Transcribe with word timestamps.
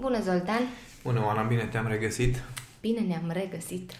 Bună, 0.00 0.20
Zoltan! 0.22 0.60
Bună, 1.02 1.22
Oana, 1.26 1.42
bine 1.42 1.62
te-am 1.64 1.86
regăsit! 1.88 2.42
Bine 2.80 3.00
ne-am 3.00 3.30
regăsit 3.32 3.90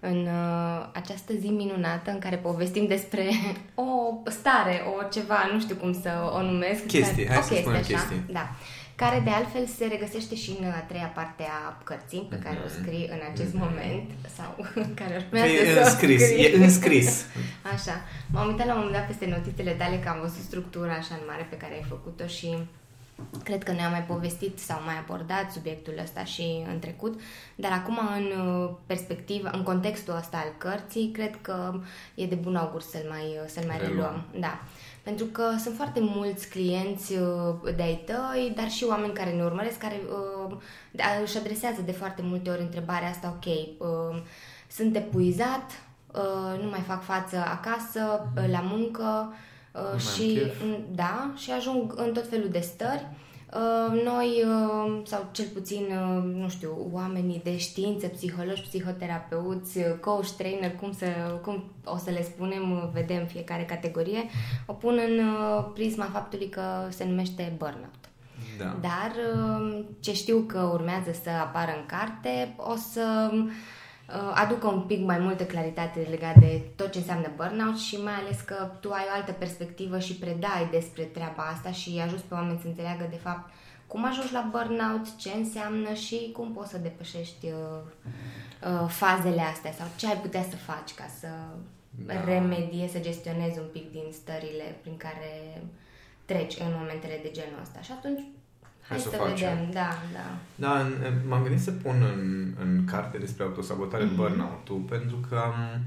în 0.00 0.16
uh, 0.26 0.88
această 0.94 1.32
zi 1.40 1.46
minunată 1.46 2.10
în 2.10 2.18
care 2.18 2.36
povestim 2.36 2.86
despre 2.86 3.24
o 3.74 3.84
stare, 4.30 4.82
o 4.98 5.08
ceva, 5.08 5.38
nu 5.52 5.60
știu 5.60 5.74
cum 5.76 5.92
să 6.02 6.10
o 6.38 6.42
numesc. 6.42 6.86
Chestie, 6.86 7.26
hai 7.28 7.38
o 7.38 7.42
să 7.42 7.54
spunem 7.54 7.78
așa, 7.78 7.86
chestie. 7.92 8.24
Da. 8.32 8.48
Care 8.94 9.20
de 9.24 9.30
altfel 9.30 9.66
se 9.66 9.84
regăsește 9.86 10.34
și 10.34 10.56
în 10.60 10.66
a 10.66 10.78
treia 10.80 11.12
parte 11.14 11.42
a 11.42 11.80
cărții 11.84 12.26
pe 12.30 12.38
care 12.44 12.58
o 12.64 12.68
scrii 12.68 13.08
în 13.12 13.20
acest 13.32 13.54
moment 13.54 14.10
sau 14.36 14.50
care 15.00 15.14
urmează 15.26 15.52
Mhm. 15.52 15.62
Că 15.62 15.68
e 15.68 15.74
să 15.74 15.80
o 15.80 15.84
înscris, 15.84 16.22
scrii. 16.22 16.44
e 16.44 16.56
înscris. 16.64 17.24
Așa. 17.74 17.96
M-am 18.32 18.48
uitat 18.48 18.66
la 18.66 18.72
un 18.74 18.78
moment 18.78 18.96
dat 18.98 19.06
peste 19.06 19.26
notițele 19.36 19.70
tale 19.70 19.96
că 19.98 20.08
am 20.08 20.18
văzut 20.20 20.42
structura 20.50 20.92
așa 20.92 21.14
în 21.14 21.24
mare 21.30 21.46
pe 21.50 21.56
care 21.56 21.72
ai 21.74 21.84
făcut-o 21.88 22.26
și 22.26 22.48
cred 23.44 23.62
că 23.62 23.72
ne-am 23.72 23.90
mai 23.90 24.02
povestit 24.02 24.58
sau 24.58 24.80
mai 24.84 24.98
abordat 24.98 25.52
subiectul 25.52 25.94
ăsta 26.02 26.24
și 26.24 26.64
în 26.72 26.78
trecut, 26.78 27.20
dar 27.54 27.72
acum 27.72 27.98
în 28.16 28.24
uh, 28.46 28.70
perspectiva, 28.86 29.50
în 29.52 29.62
contextul 29.62 30.16
ăsta 30.16 30.36
al 30.36 30.52
cărții, 30.58 31.10
cred 31.10 31.38
că 31.40 31.80
e 32.14 32.26
de 32.26 32.34
bun 32.34 32.56
augur 32.56 32.80
să-l 32.80 33.06
mai, 33.08 33.40
să-l 33.46 33.64
mai 33.66 33.76
Reluăm. 33.78 33.94
reluăm. 33.96 34.24
Da. 34.40 34.60
Pentru 35.02 35.24
că 35.26 35.42
sunt 35.58 35.76
foarte 35.76 36.00
mulți 36.00 36.48
clienți 36.48 37.12
uh, 37.12 37.74
de-ai 37.76 38.02
tăi, 38.06 38.52
dar 38.56 38.70
și 38.70 38.84
oameni 38.84 39.12
care 39.12 39.32
ne 39.32 39.42
urmăresc, 39.44 39.78
care 39.78 40.00
uh, 40.48 40.56
a- 40.98 41.20
își 41.22 41.36
adresează 41.38 41.80
de 41.82 41.92
foarte 41.92 42.22
multe 42.22 42.50
ori 42.50 42.60
întrebarea 42.60 43.08
asta, 43.08 43.36
ok, 43.36 43.46
uh, 43.78 44.22
sunt 44.70 44.96
epuizat, 44.96 45.82
uh, 46.14 46.62
nu 46.62 46.68
mai 46.70 46.80
fac 46.86 47.02
față 47.02 47.36
acasă, 47.36 48.30
uh, 48.36 48.50
la 48.50 48.60
muncă 48.60 49.28
uh, 49.30 49.36
mai 49.82 49.92
am 49.92 49.98
și 49.98 50.34
chef. 50.34 50.62
mm, 50.62 50.84
da, 50.94 51.32
și 51.36 51.50
ajung 51.50 51.92
în 51.96 52.12
tot 52.12 52.28
felul 52.28 52.48
de 52.48 52.60
stări. 52.60 53.06
Uh, 53.54 54.02
Noi, 54.04 54.44
uh, 54.46 55.00
sau 55.04 55.28
cel 55.32 55.46
puțin, 55.52 55.82
uh, 55.82 56.22
nu 56.34 56.48
știu, 56.48 56.88
oamenii 56.92 57.40
de 57.44 57.56
știință, 57.56 58.06
psihologi, 58.06 58.62
psihoterapeuți, 58.62 59.78
uh, 59.78 59.84
coach, 60.00 60.28
trainer, 60.28 60.74
cum, 60.74 60.92
să, 60.92 61.06
cum 61.42 61.64
o 61.84 61.96
să 61.96 62.10
le 62.10 62.22
spunem, 62.22 62.72
uh, 62.72 62.88
vedem 62.92 63.26
fiecare 63.26 63.64
categorie, 63.64 64.24
o 64.66 64.72
pun 64.72 64.98
în 65.08 65.26
uh, 65.26 65.64
prisma 65.74 66.08
faptului 66.12 66.48
că 66.48 66.62
se 66.88 67.04
numește 67.04 67.54
burnout. 67.56 68.06
Da. 68.58 68.76
Dar 68.80 69.12
uh, 69.34 69.84
ce 70.00 70.12
știu 70.12 70.44
că 70.46 70.58
urmează 70.72 71.10
să 71.22 71.30
apară 71.30 71.70
în 71.76 71.86
carte, 71.86 72.54
o 72.56 72.74
să 72.92 73.30
uh, 73.32 73.44
aducă 74.34 74.66
un 74.66 74.80
pic 74.80 75.04
mai 75.04 75.18
multă 75.18 75.44
claritate 75.44 76.06
legat 76.10 76.36
de 76.36 76.62
tot 76.76 76.90
ce 76.90 76.98
înseamnă 76.98 77.30
burnout 77.36 77.78
și 77.78 77.96
mai 77.96 78.12
ales 78.12 78.40
că 78.40 78.70
tu 78.80 78.90
ai 78.90 79.04
o 79.08 79.14
altă 79.14 79.32
perspectivă 79.32 79.98
și 79.98 80.14
predai 80.14 80.68
despre 80.70 81.02
treaba 81.02 81.42
asta 81.42 81.72
și 81.72 82.00
ajuți 82.04 82.24
pe 82.24 82.34
oameni 82.34 82.58
să 82.60 82.66
înțeleagă 82.66 83.06
de 83.10 83.16
fapt 83.16 83.50
cum 83.86 84.04
ajungi 84.04 84.32
la 84.32 84.48
burnout, 84.50 85.16
ce 85.16 85.30
înseamnă 85.30 85.94
și 85.94 86.30
cum 86.32 86.52
poți 86.52 86.70
să 86.70 86.78
depășești 86.78 87.46
uh, 87.46 87.52
uh, 88.70 88.88
fazele 88.88 89.40
astea 89.40 89.72
sau 89.72 89.86
ce 89.96 90.06
ai 90.06 90.16
putea 90.16 90.42
să 90.42 90.56
faci 90.56 90.94
ca 90.94 91.06
să 91.20 91.28
Da. 92.06 92.24
remediezi, 92.24 92.92
să 92.92 92.98
gestionezi 93.00 93.58
un 93.58 93.68
pic 93.72 93.90
din 93.92 94.08
stările 94.12 94.76
prin 94.80 94.96
care 94.96 95.62
treci 96.24 96.58
în 96.58 96.72
momentele 96.78 97.18
de 97.22 97.30
genul 97.30 97.58
ăsta. 97.62 97.80
Și 97.80 97.92
atunci 97.92 98.22
Hai 98.88 98.96
Hai 98.96 98.98
să 98.98 99.08
să, 99.08 99.16
o 99.20 99.24
facem. 99.26 99.48
vedem, 99.48 99.70
da, 99.72 99.88
da. 100.12 100.26
Da, 100.54 100.80
în- 100.80 100.92
în- 101.04 101.28
m-am 101.28 101.42
gândit 101.42 101.60
să 101.62 101.70
pun 101.70 101.94
în, 102.14 102.52
în 102.60 102.84
carte 102.84 103.18
despre 103.18 103.44
autosabotare 103.44 104.04
Mhm. 104.04 104.14
burnout-ul, 104.14 104.78
pentru 104.88 105.16
că 105.28 105.34
am, 105.44 105.80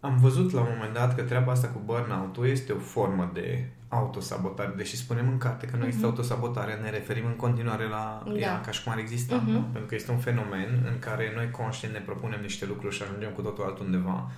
am 0.00 0.16
văzut 0.18 0.52
la 0.52 0.60
un 0.60 0.66
moment 0.74 0.94
dat 0.94 1.14
că 1.14 1.22
treaba 1.22 1.52
asta 1.52 1.68
cu 1.68 1.80
burnout-ul 1.84 2.46
este 2.46 2.72
o 2.72 2.78
formă 2.78 3.30
de 3.34 3.64
autosabotare. 3.88 4.72
Deși 4.76 4.96
spunem 4.96 5.28
în 5.28 5.38
carte 5.38 5.66
că 5.66 5.76
nu 5.76 5.84
există 5.86 6.06
autosabotare, 6.06 6.78
ne 6.82 6.90
referim 6.90 7.26
în 7.26 7.36
continuare 7.36 7.88
la 7.88 8.22
Mhm. 8.24 8.32
Da. 8.32 8.38
ea 8.40 8.60
ca 8.60 8.70
și 8.70 8.82
cum 8.82 8.92
ar 8.92 8.98
exista. 8.98 9.34
Mhm. 9.36 9.50
nu? 9.50 9.60
Pentru 9.60 9.88
că 9.88 9.94
este 9.94 10.10
un 10.10 10.18
fenomen 10.18 10.68
în 10.92 10.98
care 10.98 11.32
noi 11.34 11.50
conștient 11.50 11.94
ne 11.94 12.00
propunem 12.00 12.40
niște 12.40 12.66
lucruri 12.66 12.94
și 12.94 13.02
ajungem 13.02 13.30
cu 13.30 13.42
totul 13.42 13.64
altundeva. 13.64 14.30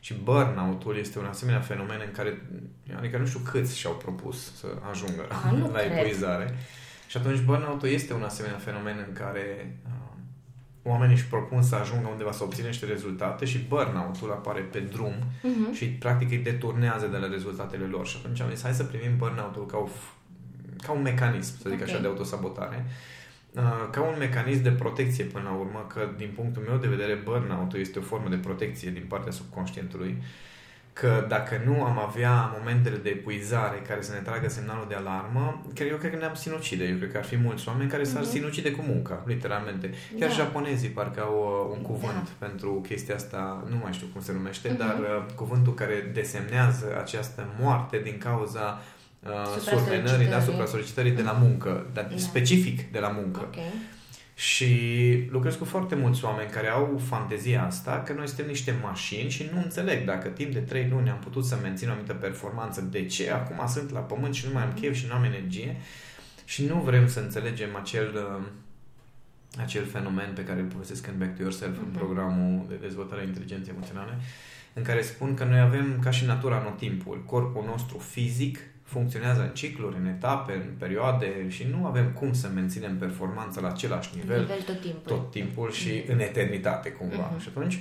Și 0.00 0.14
burnout-ul 0.22 0.96
este 0.96 1.18
un 1.18 1.24
asemenea 1.24 1.60
fenomen 1.60 1.98
în 2.06 2.12
care, 2.12 2.42
adică 2.98 3.18
nu 3.18 3.26
știu 3.26 3.40
câți 3.50 3.78
și-au 3.78 3.92
propus 3.94 4.54
să 4.56 4.66
ajungă 4.90 5.26
A, 5.46 5.50
nu 5.50 5.70
la 5.74 5.78
cred. 5.78 5.96
epuizare. 5.96 6.54
Și 7.16 7.22
atunci 7.22 7.40
burnout-ul 7.44 7.88
este 7.88 8.12
un 8.14 8.22
asemenea 8.22 8.58
fenomen 8.58 9.04
în 9.08 9.12
care 9.12 9.76
uh, 9.86 9.92
oamenii 10.82 11.14
își 11.14 11.24
propun 11.26 11.62
să 11.62 11.74
ajungă 11.74 12.08
undeva 12.08 12.32
să 12.32 12.42
obțină 12.44 12.66
niște 12.66 12.86
rezultate 12.86 13.44
și 13.44 13.58
burnout-ul 13.68 14.30
apare 14.30 14.60
pe 14.60 14.78
drum 14.80 15.14
Mhm. 15.42 15.72
și 15.72 15.86
practic 15.86 16.30
îi 16.30 16.38
deturnează 16.38 17.06
de 17.06 17.16
la 17.16 17.28
rezultatele 17.28 17.84
lor. 17.84 18.06
Și 18.06 18.16
atunci 18.20 18.40
am 18.40 18.50
zis, 18.50 18.62
hai 18.62 18.72
să 18.72 18.84
privim 18.84 19.16
burnout-ul 19.16 19.66
ca, 19.66 19.76
o, 19.76 19.88
f- 19.88 20.14
ca 20.86 20.92
un 20.92 21.02
mecanism, 21.02 21.52
să 21.62 21.68
zic 21.68 21.80
Ok. 21.80 21.86
așa, 21.88 21.98
de 21.98 22.06
autosabotare. 22.06 22.86
Uh, 23.52 23.62
ca 23.90 24.00
un 24.02 24.14
mecanism 24.18 24.62
de 24.62 24.70
protecție 24.70 25.24
până 25.24 25.44
la 25.48 25.54
urmă, 25.54 25.86
că 25.94 26.08
din 26.16 26.32
punctul 26.34 26.62
meu 26.68 26.76
de 26.76 26.88
vedere 26.88 27.14
burnout-ul 27.14 27.80
este 27.80 27.98
o 27.98 28.02
formă 28.02 28.28
de 28.28 28.36
protecție 28.36 28.90
din 28.90 29.04
partea 29.08 29.32
subconștientului, 29.32 30.22
că 31.00 31.24
dacă 31.28 31.60
nu 31.66 31.82
am 31.84 31.98
avea 31.98 32.54
momentele 32.58 32.96
de 32.96 33.08
epuizare 33.08 33.82
care 33.88 34.02
să 34.02 34.12
ne 34.12 34.18
tragă 34.18 34.48
semnalul 34.48 34.84
de 34.88 34.94
alarmă, 34.94 35.62
chiar 35.74 35.86
eu 35.88 35.96
cred 35.96 36.10
că 36.10 36.16
ne-am 36.18 36.34
sinucide. 36.34 36.84
Eu 36.84 36.96
cred 36.96 37.10
că 37.12 37.16
ar 37.18 37.24
fi 37.24 37.36
mulți 37.36 37.68
oameni 37.68 37.90
care 37.90 38.04
s-ar 38.04 38.22
Mhm. 38.22 38.30
sinucide 38.30 38.70
cu 38.70 38.82
munca, 38.86 39.22
literalmente. 39.26 39.90
Chiar 40.18 40.28
Da. 40.28 40.34
japonezii 40.34 40.88
parcă 40.88 41.20
au 41.20 41.66
uh, 41.70 41.76
un 41.76 41.82
cuvânt 41.82 42.12
Da. 42.38 42.46
pentru 42.46 42.70
chestia 42.88 43.14
asta, 43.14 43.64
nu 43.70 43.76
mai 43.82 43.92
știu 43.92 44.06
cum 44.12 44.20
se 44.22 44.32
numește, 44.32 44.68
Mhm. 44.68 44.78
dar 44.78 44.96
uh, 44.98 45.24
cuvântul 45.34 45.74
care 45.74 46.10
desemnează 46.14 46.86
această 47.02 47.46
moarte 47.60 47.98
din 48.04 48.18
cauza 48.18 48.82
uh, 49.22 49.30
survenării, 49.60 50.00
da, 50.04 50.06
Supra-solicitării. 50.06 50.44
supra-solicitării 50.44 51.12
de 51.12 51.22
la 51.22 51.32
muncă, 51.32 51.86
dar 51.92 52.04
Da. 52.10 52.16
specific 52.16 52.92
de 52.92 52.98
la 52.98 53.08
muncă. 53.08 53.40
Ok. 53.40 53.54
Și 54.38 54.68
lucrez 55.30 55.54
cu 55.54 55.64
foarte 55.64 55.94
mulți 55.94 56.24
oameni 56.24 56.50
care 56.50 56.68
au 56.68 57.00
fantezia 57.06 57.64
asta, 57.64 58.02
că 58.02 58.12
noi 58.12 58.26
suntem 58.26 58.46
niște 58.46 58.74
mașini 58.82 59.30
și 59.30 59.48
nu 59.52 59.60
înțeleg 59.62 60.04
dacă 60.04 60.28
timp 60.28 60.52
de 60.52 60.58
3 60.58 60.88
luni 60.90 61.10
am 61.10 61.18
putut 61.18 61.44
să 61.44 61.58
mențin 61.62 61.88
o 61.88 61.90
anumită 61.90 62.14
performanță, 62.14 62.80
de 62.80 63.06
ce 63.06 63.30
acum 63.30 63.66
sunt 63.66 63.90
la 63.90 64.00
pământ 64.00 64.34
și 64.34 64.46
nu 64.46 64.52
mai 64.52 64.62
am 64.62 64.72
chef 64.72 64.94
și 64.94 65.06
nu 65.08 65.14
am 65.14 65.24
energie 65.24 65.76
și 66.44 66.64
nu 66.64 66.80
vrem 66.80 67.08
să 67.08 67.20
înțelegem 67.20 67.76
acel, 67.76 68.14
uh, 68.40 68.46
acel 69.60 69.84
fenomen 69.86 70.32
pe 70.34 70.44
care 70.44 70.60
îl 70.60 70.66
povestesc 70.66 71.06
în 71.06 71.18
Back 71.18 71.36
to 71.36 71.42
Yourself, 71.42 71.76
în 71.78 71.88
Mhm. 71.88 71.96
programul 71.98 72.64
de 72.68 72.74
dezvoltare 72.80 73.20
a 73.20 73.24
inteligenței 73.24 73.72
emoționale, 73.76 74.18
în 74.72 74.82
care 74.82 75.02
spun 75.02 75.34
că 75.34 75.44
noi 75.44 75.58
avem, 75.60 75.98
ca 76.02 76.10
și 76.10 76.22
în 76.22 76.28
natura, 76.28 76.56
anotimpul. 76.56 77.22
Corpul 77.26 77.64
nostru 77.66 77.98
fizic 77.98 78.58
funcționează 78.86 79.40
în 79.42 79.48
cicluri, 79.54 79.96
în 80.00 80.06
etape, 80.06 80.52
în 80.52 80.74
perioade 80.78 81.44
și 81.48 81.66
nu 81.78 81.86
avem 81.86 82.10
cum 82.12 82.32
să 82.32 82.48
menținem 82.54 82.96
performanța 82.98 83.60
la 83.60 83.68
același 83.68 84.10
nivel, 84.14 84.40
Nivel 84.40 84.62
tot 84.62 84.80
timpul. 84.80 85.02
tot 85.16 85.30
timpul 85.30 85.70
și 85.72 86.02
în 86.08 86.20
eternitate 86.20 86.88
cumva. 86.90 87.30
Mhm. 87.32 87.40
Și 87.40 87.48
atunci, 87.56 87.74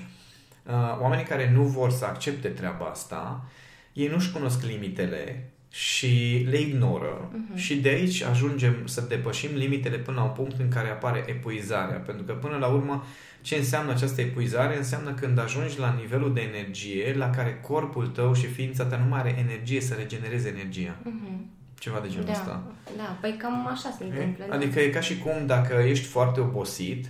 uh, 0.64 0.74
oamenii 1.02 1.26
care 1.26 1.52
nu 1.52 1.64
vor 1.64 1.92
să 1.92 2.06
accepte 2.06 2.48
treaba 2.48 2.86
asta, 2.86 3.46
ei 3.94 4.08
nu-și 4.08 4.32
cunosc 4.32 4.64
limitele 4.66 5.50
și 5.70 6.46
le 6.50 6.60
ignoră 6.60 7.32
Mhm. 7.34 7.56
și 7.58 7.76
de 7.76 7.90
aici 7.90 8.22
ajungem 8.22 8.76
să 8.86 9.02
depășim 9.02 9.50
limitele 9.56 9.98
până 9.98 10.18
la 10.18 10.24
un 10.24 10.32
punct 10.36 10.60
în 10.60 10.68
care 10.70 10.90
apare 10.90 11.24
epuizarea. 11.28 11.98
Pentru 11.98 12.24
că 12.24 12.34
până 12.34 12.58
la 12.58 12.68
urmă 12.68 13.04
ce 13.46 13.56
înseamnă 13.56 13.92
această 13.92 14.22
epuizare? 14.22 14.78
Înseamnă 14.78 15.14
când 15.14 15.40
ajungi 15.40 15.80
la 15.80 15.96
nivelul 16.00 16.34
de 16.34 16.42
energie 16.42 17.14
la 17.18 17.30
care 17.30 17.60
corpul 17.60 18.08
tău 18.08 18.34
și 18.34 18.46
ființa 18.48 18.84
ta 18.86 18.98
nu 18.98 19.06
mai 19.10 19.20
are 19.20 19.36
energie 19.38 19.82
să 19.82 19.94
regenereze 19.94 20.48
energia. 20.48 20.96
Mhm. 21.04 21.50
Ceva 21.80 22.00
de 22.00 22.08
genul 22.10 22.26
Da, 22.26 22.32
ăsta. 22.32 22.64
da, 22.98 23.18
păi 23.22 23.36
cam 23.38 23.68
așa 23.68 23.96
se 23.98 24.04
întâmplă. 24.04 24.46
da. 24.50 24.56
Adică 24.56 24.80
e 24.80 24.90
ca 24.90 25.00
și 25.00 25.18
cum 25.18 25.46
dacă 25.46 25.74
ești 25.74 26.06
foarte 26.06 26.40
obosit, 26.40 27.10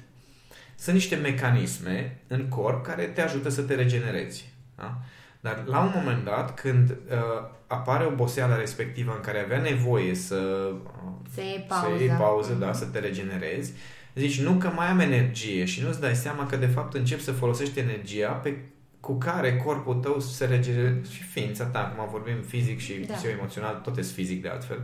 sunt 0.75 0.95
niște 0.95 1.15
mecanisme 1.15 2.17
în 2.27 2.47
corp 2.47 2.85
care 2.85 3.03
te 3.03 3.21
ajută 3.21 3.49
să 3.49 3.61
te 3.61 3.75
regenerezi. 3.75 4.49
Da? 4.75 4.97
Dar 5.39 5.63
la 5.65 5.79
un 5.79 5.91
moment 5.95 6.23
dat, 6.23 6.59
când 6.59 6.89
uh, 6.89 6.95
apare 7.67 8.05
oboseala 8.05 8.55
respectivă 8.57 9.11
în 9.15 9.21
care 9.21 9.39
avea 9.43 9.59
nevoie 9.59 10.15
să, 10.15 10.69
uh, 10.83 11.11
Să 11.33 11.41
iei 11.41 11.65
să 11.69 11.75
pauză. 11.81 12.03
iei 12.03 12.09
pauză, 12.17 12.51
Mhm. 12.51 12.59
da, 12.59 12.73
să 12.73 12.85
te 12.85 12.99
regenerezi, 12.99 13.73
zici 14.15 14.41
nu 14.41 14.51
că 14.53 14.67
mai 14.67 14.87
am 14.87 14.99
energie 14.99 15.65
și 15.65 15.81
nu-ți 15.81 15.99
dai 16.01 16.15
seama 16.15 16.45
că 16.45 16.55
de 16.55 16.65
fapt 16.65 16.93
începi 16.93 17.21
să 17.21 17.31
folosești 17.31 17.79
energia 17.79 18.29
pe 18.29 18.57
cu 18.99 19.17
care 19.17 19.55
corpul 19.55 19.95
tău 19.95 20.19
se 20.19 20.45
regenerează 20.45 21.09
și 21.11 21.23
ființa 21.23 21.65
ta, 21.65 21.79
acum 21.79 22.09
vorbim 22.11 22.41
fizic 22.47 22.79
și 22.79 22.93
Da. 22.93 23.13
psihoemoțional, 23.13 23.75
tot 23.83 23.97
este 23.97 24.13
fizic 24.13 24.41
de 24.41 24.47
altfel, 24.49 24.81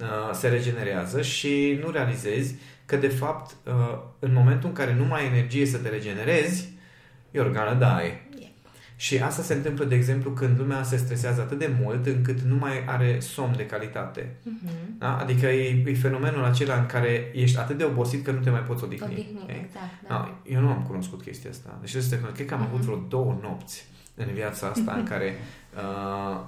uh, 0.00 0.06
se 0.32 0.48
regenerează 0.48 1.22
și 1.22 1.78
nu 1.82 1.90
realizezi 1.90 2.54
că 2.86 2.96
de 2.96 3.08
fapt 3.08 3.56
uh, 3.66 3.98
în 4.18 4.32
momentul 4.32 4.68
în 4.68 4.74
care 4.74 4.94
nu 4.94 5.04
mai 5.04 5.20
ai 5.20 5.26
energie 5.26 5.66
să 5.66 5.78
te 5.78 5.88
regenerezi, 5.88 6.68
you're 7.30 7.52
gonna 7.52 7.74
die. 7.74 8.26
Yep. 9.00 9.18
Și 9.18 9.18
asta 9.18 9.42
se 9.42 9.54
întâmplă, 9.54 9.84
de 9.84 9.94
exemplu, 9.94 10.30
când 10.30 10.58
lumea 10.58 10.82
se 10.82 10.96
stresează 10.96 11.40
atât 11.40 11.58
de 11.58 11.70
mult 11.82 12.06
încât 12.06 12.40
nu 12.40 12.54
mai 12.54 12.84
are 12.86 13.20
somn 13.20 13.54
de 13.56 13.66
calitate. 13.66 14.34
Mhm. 14.42 14.98
Da? 14.98 15.16
Adică 15.16 15.46
e, 15.46 15.82
e 15.86 15.94
fenomenul 15.94 16.44
acela 16.44 16.74
în 16.74 16.86
care 16.86 17.30
ești 17.34 17.58
atât 17.58 17.78
de 17.78 17.84
obosit 17.84 18.24
că 18.24 18.30
nu 18.30 18.38
te 18.38 18.50
mai 18.50 18.60
poți 18.60 18.84
odihni. 18.84 19.06
Odihni, 19.12 19.44
Ei? 19.48 19.64
exact, 19.64 20.08
da. 20.08 20.14
Da, 20.14 20.38
eu 20.54 20.60
nu 20.60 20.68
am 20.68 20.84
cunoscut 20.88 21.22
chestia 21.22 21.50
asta. 21.50 21.76
Deci 21.80 21.90
trebuie 21.90 22.10
să 22.10 22.14
te 22.14 22.20
cunosc. 22.20 22.36
Cred 22.36 22.48
că 22.48 22.54
am 22.54 22.62
avut 22.62 22.78
Mhm. 22.78 22.86
vreo 22.86 22.98
două 23.08 23.38
nopți 23.42 23.84
în 24.14 24.26
viața 24.34 24.66
asta 24.66 24.92
în 24.96 25.04
care 25.04 25.34
uh, 25.80 26.40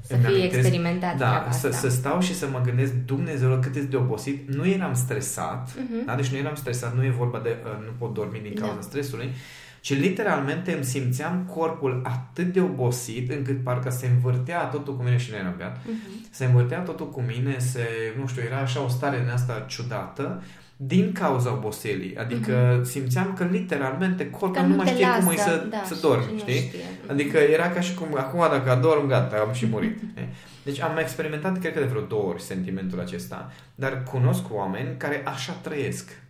Să 0.00 0.16
fie 0.16 0.44
experimentat 0.44 1.16
da, 1.16 1.48
să, 1.50 1.70
să 1.70 1.88
stau 1.88 2.20
și 2.20 2.34
să 2.34 2.48
mă 2.52 2.60
gândesc, 2.64 2.92
Dumnezeu, 2.92 3.58
cât 3.58 3.74
este 3.74 3.88
de 3.88 3.96
obosit. 3.96 4.54
Nu 4.54 4.66
eram 4.66 4.94
stresat, 4.94 5.70
uh-huh. 5.70 6.06
da? 6.06 6.14
deci 6.14 6.26
nu 6.28 6.36
eram 6.36 6.54
stresat, 6.54 6.96
nu 6.96 7.04
e 7.04 7.10
vorba 7.10 7.38
de 7.38 7.56
uh, 7.64 7.84
nu 7.84 7.92
pot 7.98 8.14
dormi 8.14 8.40
din 8.42 8.54
cauza 8.54 8.74
da. 8.74 8.80
stresului, 8.80 9.30
ci 9.86 9.98
literalmente 9.98 10.72
îmi 10.72 10.84
simțeam 10.84 11.50
corpul 11.54 12.02
atât 12.04 12.52
de 12.52 12.60
obosit 12.60 13.30
încât 13.30 13.62
parcă 13.62 13.90
se 13.90 14.06
învârtea 14.06 14.64
totul 14.64 14.96
cu 14.96 15.02
mine 15.02 15.16
și 15.16 15.30
ne 15.30 15.36
uh-huh. 15.36 16.30
se 16.30 16.44
învârtea 16.44 16.80
totul 16.80 17.10
cu 17.10 17.20
mine, 17.20 17.58
se, 17.58 17.88
nu 18.20 18.26
știu, 18.26 18.42
era 18.42 18.56
așa 18.56 18.82
o 18.82 18.88
stare 18.88 19.18
din 19.18 19.28
asta 19.28 19.64
ciudată 19.68 20.42
din 20.76 21.12
cauza 21.12 21.52
oboselii. 21.52 22.16
Adică 22.16 22.80
mm-hmm. 22.80 22.84
simțeam 22.84 23.34
că 23.34 23.44
literalmente 23.44 24.30
corpul 24.30 24.62
nu, 24.62 24.68
nu 24.68 24.76
mai 24.76 24.86
știe 24.86 25.06
lasă, 25.06 25.22
cum 25.22 25.32
e 25.32 25.36
să, 25.36 25.66
da, 25.70 25.82
să 25.84 25.98
dorm, 26.02 26.38
știi? 26.38 26.60
Știe. 26.60 26.80
Adică 27.06 27.38
era 27.38 27.70
ca 27.70 27.80
și 27.80 27.94
cum 27.94 28.08
acum 28.16 28.38
dacă 28.38 28.70
adorm, 28.70 29.06
gata, 29.06 29.36
am 29.46 29.52
și 29.52 29.66
murit. 29.66 29.98
deci 30.64 30.80
am 30.80 30.98
experimentat, 30.98 31.58
cred 31.58 31.72
că 31.72 31.78
de 31.78 31.86
vreo 31.86 32.00
două 32.00 32.28
ori 32.28 32.42
sentimentul 32.42 33.00
acesta, 33.00 33.52
dar 33.74 34.02
cunosc 34.02 34.42
oameni 34.50 34.96
care 34.96 35.22
așa 35.24 35.52
trăiesc. 35.52 36.24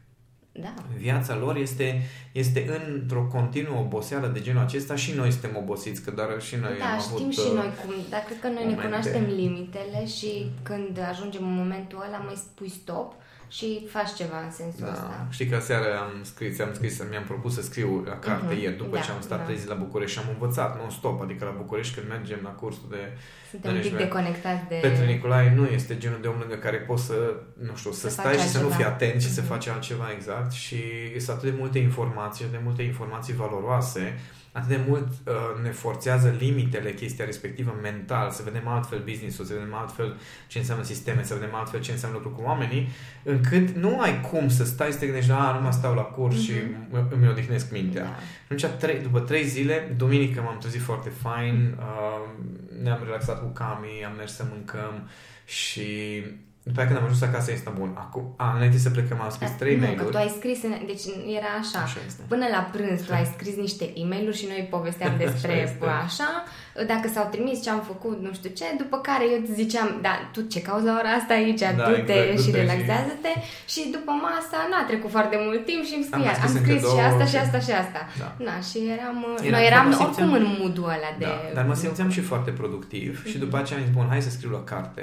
Da. 0.60 0.74
Viața 0.96 1.36
lor 1.36 1.56
este, 1.56 2.02
este 2.32 2.80
într-o 2.94 3.22
continuă 3.22 3.78
oboseală 3.78 4.26
de 4.26 4.40
genul 4.40 4.62
acesta 4.62 4.96
și 4.96 5.12
noi 5.12 5.30
suntem 5.30 5.56
obosiți, 5.56 6.02
că 6.02 6.10
doar 6.10 6.40
și 6.40 6.56
noi 6.56 6.78
da, 6.78 6.84
am 6.84 7.00
știm 7.00 7.14
avut 7.14 7.32
și 7.32 7.50
noi 7.54 7.70
cum, 7.84 7.94
dar 8.10 8.20
cred 8.20 8.40
că 8.40 8.46
noi 8.46 8.62
momente. 8.62 8.80
ne 8.80 8.84
cunoaștem 8.84 9.24
limitele 9.24 10.06
și 10.06 10.50
când 10.62 10.98
ajungem 11.10 11.42
în 11.42 11.54
momentul 11.54 12.04
ăla 12.06 12.18
mai 12.18 12.34
spui 12.34 12.68
stop 12.68 13.14
și 13.48 13.86
faci 13.90 14.12
ceva 14.14 14.38
în 14.44 14.50
sensul 14.50 14.84
da. 14.84 14.92
ăsta. 14.92 15.26
Știi 15.30 15.46
că 15.46 15.58
seara 15.58 15.98
am 15.98 16.12
scris, 16.22 16.60
am 16.60 16.74
scris, 16.74 17.02
mi-am 17.10 17.24
propus 17.24 17.54
să 17.54 17.62
scriu 17.62 18.02
la 18.06 18.18
carte 18.18 18.54
uh-huh. 18.54 18.60
ieri, 18.60 18.76
după 18.76 18.96
da, 18.96 19.02
ce 19.02 19.10
am 19.10 19.20
stat 19.20 19.38
da. 19.38 19.44
trei 19.44 19.56
zile 19.56 19.72
la 19.74 19.78
București 19.78 20.18
și 20.18 20.24
am 20.24 20.32
învățat 20.32 20.78
non-stop, 20.78 21.20
adică 21.22 21.44
la 21.44 21.50
București 21.50 21.94
când 21.94 22.08
mergem 22.08 22.40
la 22.42 22.50
cursul 22.50 22.86
de 22.90 23.02
Suntem 23.50 23.74
un 23.74 23.80
pic 23.80 23.96
deconectați 23.96 24.68
de... 24.68 24.78
Petre 24.82 25.06
Nicolae 25.06 25.54
nu 25.54 25.66
este 25.66 25.98
genul 25.98 26.18
de 26.20 26.28
om 26.28 26.38
lângă 26.38 26.54
care 26.54 26.76
poți 26.76 27.04
să, 27.04 27.36
nu 27.58 27.76
știu, 27.76 27.92
să, 27.92 28.08
să 28.08 28.08
stai 28.08 28.32
și 28.32 28.40
altceva. 28.40 28.58
să 28.58 28.62
nu 28.62 28.68
fii 28.68 28.84
atent 28.84 29.20
și 29.20 29.28
uh-huh. 29.28 29.32
să 29.32 29.40
mhm. 29.40 29.50
faci 29.50 29.66
altceva 29.66 30.06
exact 30.14 30.52
și 30.52 30.80
sunt 31.18 31.36
atât 31.36 31.50
de 31.50 31.56
multe 31.58 31.78
informații, 31.78 32.44
de 32.50 32.60
multe 32.62 32.82
informații 32.82 33.34
valoroase 33.34 34.18
atât 34.56 34.68
de 34.68 34.80
mult 34.88 35.06
uh, 35.06 35.34
ne 35.62 35.70
forțează 35.70 36.34
limitele 36.38 36.92
chestia 36.92 37.24
respectivă 37.24 37.78
mental, 37.82 38.30
să 38.30 38.42
vedem 38.44 38.68
altfel 38.68 39.02
business-ul, 39.04 39.44
să 39.44 39.52
vedem 39.52 39.74
altfel 39.74 40.16
ce 40.46 40.58
înseamnă 40.58 40.84
sisteme, 40.84 41.22
să 41.22 41.34
vedem 41.34 41.54
altfel 41.54 41.80
ce 41.80 41.92
înseamnă 41.92 42.16
lucru 42.22 42.32
cu 42.32 42.46
oamenii, 42.46 42.88
încât 43.22 43.68
nu 43.68 44.00
ai 44.00 44.20
cum 44.20 44.48
să 44.48 44.64
stai 44.64 44.92
să 44.92 44.98
te 44.98 45.04
gândești, 45.06 45.30
a, 45.30 45.52
nu 45.52 45.60
mă 45.60 45.70
stau 45.70 45.94
la 45.94 46.02
curs 46.02 46.36
mm-hmm. 46.36 46.44
și 46.44 46.52
mhm. 46.90 47.08
îmi 47.10 47.28
odihnesc 47.28 47.70
mintea. 47.70 48.02
Da. 48.02 48.16
Atunci, 48.44 48.64
trei, 48.78 49.00
după 49.02 49.20
trei 49.20 49.44
zile, 49.44 49.94
duminică 49.96 50.40
m-am 50.40 50.58
trezit 50.58 50.80
foarte 50.80 51.08
fain, 51.08 51.76
uh, 51.78 52.44
ne-am 52.82 53.00
relaxat 53.04 53.40
cu 53.40 53.46
Cami, 53.46 54.04
am 54.06 54.16
mers 54.16 54.34
să 54.34 54.44
mâncăm 54.50 55.08
și 55.44 56.22
după 56.68 56.80
aceea 56.80 56.86
când 56.86 56.98
am 56.98 57.04
ajuns 57.08 57.22
acasă 57.30 57.50
este 57.52 57.70
bun. 57.80 57.90
Acum, 58.04 58.24
a, 58.36 58.46
înainte 58.56 58.78
să 58.78 58.90
plecăm 58.90 59.18
am 59.20 59.30
scris 59.36 59.50
trei 59.62 59.76
mail 59.76 59.98
tu 60.14 60.16
ai 60.24 60.32
scris, 60.38 60.58
în, 60.62 60.74
deci 60.90 61.04
era 61.38 61.50
așa, 61.62 61.78
așa 61.86 61.98
până 62.32 62.46
la 62.54 62.62
prânz 62.72 63.00
tu 63.06 63.12
ai 63.20 63.26
scris 63.34 63.54
niște 63.66 63.84
e 64.00 64.04
mail 64.12 64.32
și 64.40 64.46
noi 64.52 64.62
povesteam 64.74 65.14
despre 65.24 65.52
așa, 65.62 66.00
așa, 66.06 66.30
dacă 66.92 67.06
s-au 67.14 67.26
trimis 67.34 67.56
ce 67.64 67.70
am 67.70 67.82
făcut, 67.90 68.16
nu 68.26 68.32
știu 68.38 68.50
ce, 68.58 68.64
după 68.82 68.96
care 69.08 69.24
eu 69.32 69.38
îți 69.42 69.52
ziceam, 69.60 69.88
da, 70.06 70.14
tu 70.32 70.40
ce 70.52 70.60
cauți 70.66 70.84
la 70.88 70.94
ora 71.00 71.10
asta 71.20 71.32
aici, 71.40 71.64
da, 71.78 71.84
du-te 71.88 72.18
exact, 72.22 72.42
și 72.42 72.50
relaxează-te 72.60 73.32
și... 73.72 73.74
și 73.74 73.80
după 73.96 74.12
masa 74.26 74.58
n-a 74.70 74.84
trecut 74.90 75.10
foarte 75.16 75.36
mult 75.44 75.62
timp 75.68 75.82
și 75.88 75.94
îmi 75.98 76.06
scria, 76.08 76.32
am, 76.36 76.46
am 76.46 76.54
scris 76.62 76.82
și 76.92 76.98
asta 77.08 77.24
și 77.32 77.36
asta 77.44 77.58
și 77.66 77.72
asta. 77.82 78.00
Da. 78.22 78.28
Na, 78.46 78.56
și 78.68 78.78
eram, 78.96 79.18
Era, 79.48 79.56
noi 79.56 79.66
eram 79.70 79.86
simțeam, 79.86 80.06
oricum 80.06 80.30
în 80.40 80.46
mood 80.58 80.76
ăla 80.96 81.10
de... 81.20 81.28
Da, 81.28 81.36
dar 81.56 81.64
mă 81.70 81.74
simțeam 81.82 82.10
și 82.16 82.22
foarte 82.30 82.50
productiv 82.60 83.10
mm-hmm. 83.12 83.30
și 83.30 83.36
după 83.44 83.56
aceea 83.56 83.78
am 83.78 83.84
zis, 83.84 83.94
bun, 83.94 84.06
hai 84.12 84.22
să 84.26 84.30
scriu 84.30 84.50
la 84.58 84.64
carte. 84.72 85.02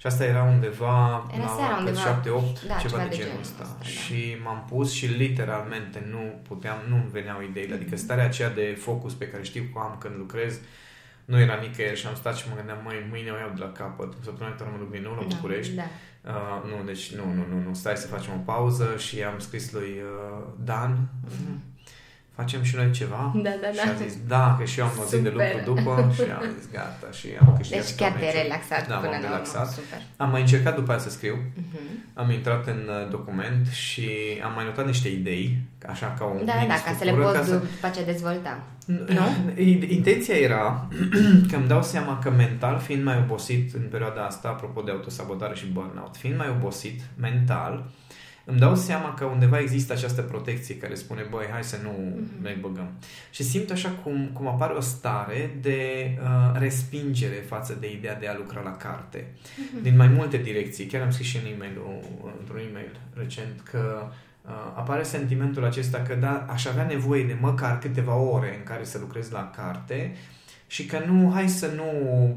Și 0.00 0.06
asta 0.06 0.24
era 0.24 0.42
undeva 0.42 1.26
era 1.34 1.42
la 1.42 1.54
seara, 1.56 1.76
undeva, 1.76 2.00
7 2.00 2.30
8 2.30 2.62
da, 2.66 2.74
ceva, 2.74 2.78
ceva 2.78 3.08
de 3.08 3.16
genul 3.16 3.40
ăsta. 3.40 3.76
Da. 3.78 3.84
Și 3.84 4.36
m-am 4.44 4.64
pus 4.68 4.92
și 4.92 5.06
literalmente 5.06 6.06
nu 6.10 6.40
puteam, 6.48 6.78
nu 6.88 7.08
veneau 7.10 7.42
ideile. 7.42 7.74
Adică 7.74 7.94
mhm. 7.94 8.04
starea 8.04 8.24
aceea 8.24 8.50
de 8.50 8.76
focus 8.80 9.14
pe 9.14 9.28
care 9.28 9.42
știu 9.42 9.62
că 9.72 9.78
am 9.78 9.96
când 9.98 10.16
lucrez 10.16 10.60
nu 11.24 11.38
era 11.38 11.54
nicăieri 11.54 11.98
și 11.98 12.06
am 12.06 12.14
stat 12.14 12.36
și 12.36 12.48
mă 12.48 12.54
gândeam, 12.56 12.78
măi, 12.84 13.06
mâine 13.10 13.30
o 13.30 13.36
iau 13.36 13.52
de 13.54 13.60
la 13.60 13.72
capăt. 13.72 14.12
Săptămâna 14.12 14.48
viitoare 14.48 14.72
mă 14.72 14.78
duc 14.78 14.90
din 14.90 15.02
nou 15.02 15.14
la 15.14 15.26
da, 15.28 15.34
București. 15.34 15.74
Da. 15.74 15.88
Uh, 16.24 16.70
nu, 16.70 16.84
deci 16.84 17.14
nu, 17.14 17.24
nu, 17.24 17.44
nu, 17.50 17.62
nu, 17.66 17.74
stai 17.74 17.96
să 17.96 18.06
facem 18.06 18.32
o 18.32 18.42
pauză 18.52 18.96
și 18.96 19.22
am 19.22 19.38
scris 19.38 19.72
lui 19.72 19.90
uh, 19.90 20.46
Dan, 20.64 21.08
uh-huh 21.26 21.69
facem 22.34 22.62
și 22.62 22.76
noi 22.76 22.90
ceva? 22.90 23.32
Da, 23.34 23.50
da, 23.62 23.68
da. 23.76 23.82
Și 23.82 23.88
a 23.88 23.92
zis, 24.04 24.14
da, 24.26 24.56
că 24.58 24.64
și 24.64 24.78
eu 24.78 24.84
am 24.84 24.92
o 25.00 25.04
zi 25.04 25.20
de 25.20 25.28
lucru 25.28 25.60
după 25.64 26.10
și 26.14 26.20
am 26.20 26.44
zis, 26.58 26.70
gata, 26.72 27.08
și 27.18 27.26
am 27.40 27.54
câștigat. 27.56 27.84
Deci 27.84 27.94
chiar 27.94 28.12
te-ai 28.12 28.42
relaxat 28.42 28.88
da, 28.88 28.94
până 28.94 29.10
la 29.10 29.18
relaxat. 29.18 29.70
Super. 29.70 30.00
Am 30.16 30.30
mai 30.30 30.40
încercat 30.40 30.74
după 30.74 30.90
aia 30.90 31.00
să 31.00 31.10
scriu, 31.10 31.36
uh-huh. 31.36 32.14
am 32.14 32.30
intrat 32.30 32.66
în 32.66 32.82
uh, 32.88 33.10
document 33.10 33.66
și 33.66 34.08
am 34.44 34.52
mai 34.54 34.64
notat 34.64 34.86
niște 34.86 35.08
idei, 35.08 35.58
așa 35.86 36.14
ca 36.18 36.24
o 36.24 36.44
Da, 36.44 36.52
da, 36.68 36.74
ca 36.74 36.94
să 36.98 37.04
le 37.04 37.12
poți 37.12 37.48
să... 37.48 37.54
după 37.56 37.86
aceea 37.86 38.04
dezvolta. 38.04 38.62
Nu? 38.86 39.52
Intenția 39.88 40.34
era 40.34 40.88
că 41.50 41.56
îmi 41.56 41.68
dau 41.68 41.82
seama 41.82 42.18
că 42.18 42.30
mental, 42.30 42.78
fiind 42.78 43.04
mai 43.04 43.18
obosit 43.18 43.74
în 43.74 43.86
perioada 43.90 44.24
asta, 44.24 44.48
apropo 44.48 44.80
de 44.80 44.90
autosabotare 44.90 45.54
și 45.54 45.66
burnout, 45.66 46.16
fiind 46.16 46.36
mai 46.36 46.48
obosit 46.48 47.00
mental, 47.16 47.84
îmi 48.50 48.58
dau 48.58 48.74
seama 48.74 49.14
că 49.14 49.24
undeva 49.24 49.58
există 49.58 49.92
această 49.92 50.22
protecție 50.22 50.76
care 50.76 50.94
spune, 50.94 51.26
băi, 51.30 51.46
hai 51.52 51.64
să 51.64 51.76
nu 51.82 51.90
mm-hmm. 51.90 52.42
ne 52.42 52.56
băgăm. 52.60 52.88
Și 53.30 53.42
simt 53.42 53.70
așa 53.70 53.88
cum, 54.02 54.30
cum 54.32 54.46
apare 54.46 54.72
o 54.72 54.80
stare 54.80 55.58
de 55.60 56.10
uh, 56.22 56.58
respingere 56.58 57.44
față 57.48 57.76
de 57.80 57.92
ideea 57.92 58.14
de 58.14 58.28
a 58.28 58.36
lucra 58.36 58.60
la 58.60 58.76
carte. 58.76 59.18
Mm-hmm. 59.18 59.82
Din 59.82 59.96
mai 59.96 60.08
multe 60.08 60.36
direcții. 60.36 60.86
Chiar 60.86 61.02
am 61.02 61.10
scris 61.10 61.26
și 61.26 61.36
în 61.36 61.52
e-mail 61.52 61.78
într-un 62.40 62.58
e-mail 62.70 62.96
recent 63.14 63.60
că 63.70 64.02
uh, 64.42 64.50
apare 64.74 65.02
sentimentul 65.02 65.64
acesta 65.64 65.98
că 65.98 66.14
da, 66.14 66.46
aș 66.48 66.64
avea 66.64 66.86
nevoie 66.86 67.24
de 67.24 67.36
măcar 67.40 67.78
câteva 67.78 68.14
ore 68.14 68.56
în 68.58 68.62
care 68.64 68.84
să 68.84 68.98
lucrez 68.98 69.30
la 69.30 69.50
carte 69.56 70.16
și 70.66 70.86
că 70.86 70.98
nu, 71.06 71.30
hai 71.32 71.48
să 71.48 71.70
nu, 71.76 71.84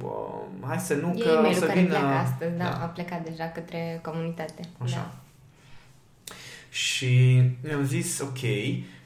uh, 0.02 0.68
hai 0.68 0.80
să 0.80 0.94
nu, 0.94 1.14
e 1.16 1.24
că 1.24 1.48
o 1.50 1.54
să 1.54 1.66
care 1.66 1.80
vină... 1.80 1.90
pleacă 1.90 2.06
astăzi, 2.06 2.58
da, 2.58 2.64
da, 2.64 2.84
a 2.84 2.86
plecat 2.86 3.24
deja 3.24 3.46
către 3.46 4.00
comunitate. 4.04 4.62
Așa. 4.84 4.96
Da. 4.96 5.23
Și 6.74 7.42
mi-am 7.64 7.84
zis, 7.84 8.20
ok, 8.20 8.40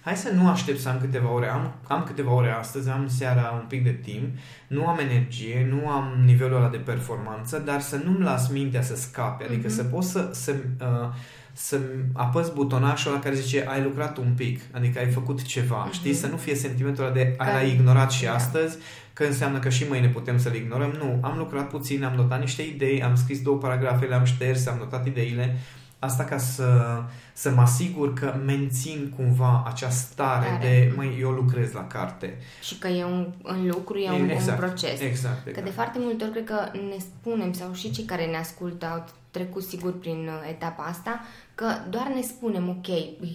hai 0.02 0.16
să 0.16 0.32
nu 0.32 0.50
aștept 0.50 0.80
să 0.80 0.90
am 0.90 1.00
câteva 1.00 1.32
ore. 1.32 1.48
Am, 1.48 1.74
am 1.88 2.04
câteva 2.04 2.32
ore 2.32 2.52
astăzi, 2.52 2.90
am 2.90 3.08
seara 3.08 3.60
un 3.62 3.66
pic 3.68 3.84
de 3.84 3.92
timp, 3.92 4.38
nu 4.68 4.88
am 4.88 5.00
energie, 5.00 5.68
nu 5.70 5.90
am 5.90 6.24
nivelul 6.26 6.58
ăla 6.58 6.70
de 6.70 6.78
performanță, 6.78 7.60
dar 7.60 7.82
să 7.82 8.02
nu-mi 8.04 8.24
las 8.24 8.50
mintea 8.50 8.82
să 8.82 8.96
scape. 8.96 9.44
Adică 9.44 9.68
mm-hmm. 9.68 9.76
să 9.76 9.84
pot 9.84 10.04
să, 10.04 10.30
să, 10.34 10.56
uh, 10.82 11.14
să 11.54 11.80
apăs 12.14 12.50
butonașul 12.50 13.12
ăla 13.12 13.20
care 13.20 13.36
zice 13.36 13.66
ai 13.68 13.84
lucrat 13.84 14.18
un 14.18 14.34
pic, 14.36 14.62
adică 14.72 15.00
ai 15.00 15.10
făcut 15.10 15.44
ceva, 15.44 15.90
mm-hmm. 15.90 15.94
știi? 15.94 16.14
Să 16.14 16.28
nu 16.28 16.38
fie 16.38 16.56
sentimentul 16.56 17.04
ăla 17.04 17.14
de 17.14 17.36
ai 17.38 17.54
l-ai 17.54 17.72
ignorat 17.72 18.12
și 18.12 18.24
da. 18.24 18.34
astăzi, 18.34 18.78
că 19.14 19.24
înseamnă 19.24 19.60
că 19.60 19.70
și 19.70 19.86
mâine 19.90 20.08
putem 20.08 20.38
să-l 20.38 20.56
ignorăm. 20.56 20.94
Nu, 20.98 21.20
am 21.22 21.38
lucrat 21.38 21.70
puțin, 21.70 22.04
am 22.04 22.16
notat 22.16 22.40
niște 22.40 22.62
idei, 22.62 23.04
am 23.04 23.16
scris 23.16 23.42
două 23.42 23.58
paragrafe, 23.58 24.06
le-am 24.06 24.24
șters, 24.24 24.68
am 24.68 24.78
notat 24.78 25.06
ideile 25.06 25.58
Asta 26.00 26.24
ca 26.24 26.38
să, 26.38 27.02
să 27.34 27.50
mă 27.50 27.62
asigur 27.62 28.14
că 28.14 28.36
mențin 28.46 29.14
cumva 29.16 29.64
acea 29.68 29.90
stare 29.90 30.46
Tare. 30.46 30.68
de, 30.68 30.94
măi, 30.96 31.18
eu 31.20 31.30
lucrez 31.30 31.72
la 31.72 31.88
carte. 31.88 32.38
Și 32.62 32.78
că 32.78 32.88
e 32.88 33.04
un, 33.04 33.28
în 33.44 33.68
lucru, 33.68 33.98
e 33.98 34.12
un, 34.12 34.30
exact, 34.30 34.62
un 34.62 34.68
proces. 34.68 35.00
Exact, 35.00 35.04
exact. 35.12 35.44
Că 35.44 35.52
de 35.52 35.60
exact. 35.60 35.76
foarte 35.76 36.00
multe 36.02 36.24
ori 36.24 36.32
cred 36.32 36.46
că 36.46 36.72
ne 36.74 36.98
spunem, 37.00 37.54
sau 37.54 37.74
și 37.74 37.92
cei 37.92 38.04
care 38.04 38.26
ne 38.26 38.38
ascultă 38.38 38.86
au 38.86 39.06
trecut 39.32 39.64
sigur 39.64 40.00
prin 40.00 40.28
uh, 40.28 40.50
etapa 40.50 40.84
asta, 40.84 41.20
că 41.56 41.66
doar 41.90 42.08
ne 42.08 42.22
spunem, 42.22 42.70
ok, 42.70 42.88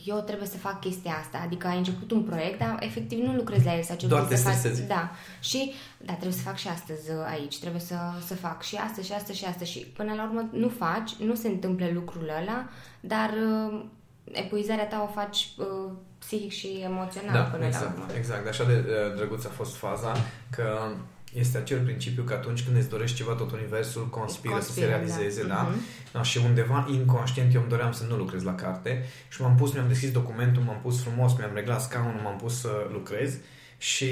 eu 0.05 0.21
trebuie 0.21 0.49
să 0.49 0.57
fac 0.57 0.81
chestia 0.81 1.13
asta, 1.21 1.41
adică 1.45 1.67
ai 1.67 1.77
început 1.77 2.11
un 2.11 2.23
proiect, 2.23 2.59
dar 2.59 2.77
efectiv 2.81 3.19
nu 3.19 3.35
lucrezi 3.35 3.65
la 3.65 3.77
el 3.77 3.83
sau 3.83 3.97
ce 3.97 4.07
doar 4.07 4.23
te 4.23 4.37
să 4.37 4.49
faci. 4.49 4.87
Da. 4.87 5.11
Și, 5.41 5.73
da, 5.99 6.13
trebuie 6.13 6.33
să 6.33 6.43
fac 6.43 6.57
și 6.57 6.69
astăzi 6.69 7.11
uh, 7.11 7.17
aici, 7.27 7.59
trebuie 7.59 7.81
să, 7.81 7.97
să 8.27 8.35
fac 8.35 8.63
și 8.63 8.77
asta 8.77 9.03
și 9.03 9.13
asta 9.13 9.33
și 9.33 9.45
asta 9.45 9.65
și 9.65 9.79
până 9.79 10.15
la 10.15 10.23
urmă 10.23 10.49
nu 10.53 10.69
faci, 10.69 11.15
nu 11.15 11.35
se 11.35 11.49
întâmplă 11.49 11.91
lucrul 11.93 12.31
ăla, 12.41 12.69
dar 13.01 13.31
uh, 13.31 13.85
epuizarea 14.25 14.87
ta 14.87 15.09
o 15.09 15.13
faci 15.13 15.49
uh, 15.59 15.93
psihic 16.19 16.51
și 16.51 16.81
emoțional 16.85 17.33
da, 17.33 17.43
până 17.43 17.65
exact, 17.65 17.85
la 17.85 17.93
urmă. 17.93 18.07
Exact, 18.17 18.49
așa 18.49 18.65
de 18.65 18.85
uh, 18.87 19.17
drăguț 19.17 19.45
a 19.45 19.49
fost 19.49 19.77
faza 19.77 20.13
că 20.51 20.93
este 21.33 21.59
acel 21.59 21.81
principiu 21.81 22.23
că 22.23 22.33
atunci 22.33 22.65
când 22.65 22.77
îți 22.77 22.89
dorești 22.89 23.17
ceva, 23.17 23.33
tot 23.33 23.53
universul 23.53 24.09
conspiră, 24.09 24.55
conspiră 24.55 24.61
să 24.61 24.73
se 24.73 24.85
realizeze, 24.85 25.43
da? 25.43 25.49
da? 25.55 25.73
Uh-huh. 25.73 26.13
da? 26.13 26.23
Și 26.23 26.39
undeva 26.45 26.87
inconștient 26.91 27.55
eu 27.55 27.61
îmi 27.61 27.71
doream 27.71 27.93
să 27.93 28.05
nu 28.09 28.17
lucrez 28.17 28.43
la 28.43 28.55
carte 28.55 29.05
și 29.29 29.43
m-am 29.43 29.57
pus, 29.57 29.73
mi-am 29.73 29.89
deschis 29.89 30.11
documentul, 30.11 30.63
m-am 30.63 30.79
pus 30.83 31.03
frumos, 31.03 31.37
mi-am 31.39 31.55
reglat 31.55 31.81
scaunul, 31.81 32.21
m-am 32.23 32.37
pus 32.37 32.61
să 32.61 32.89
lucrez 32.93 33.37
și 33.79 34.07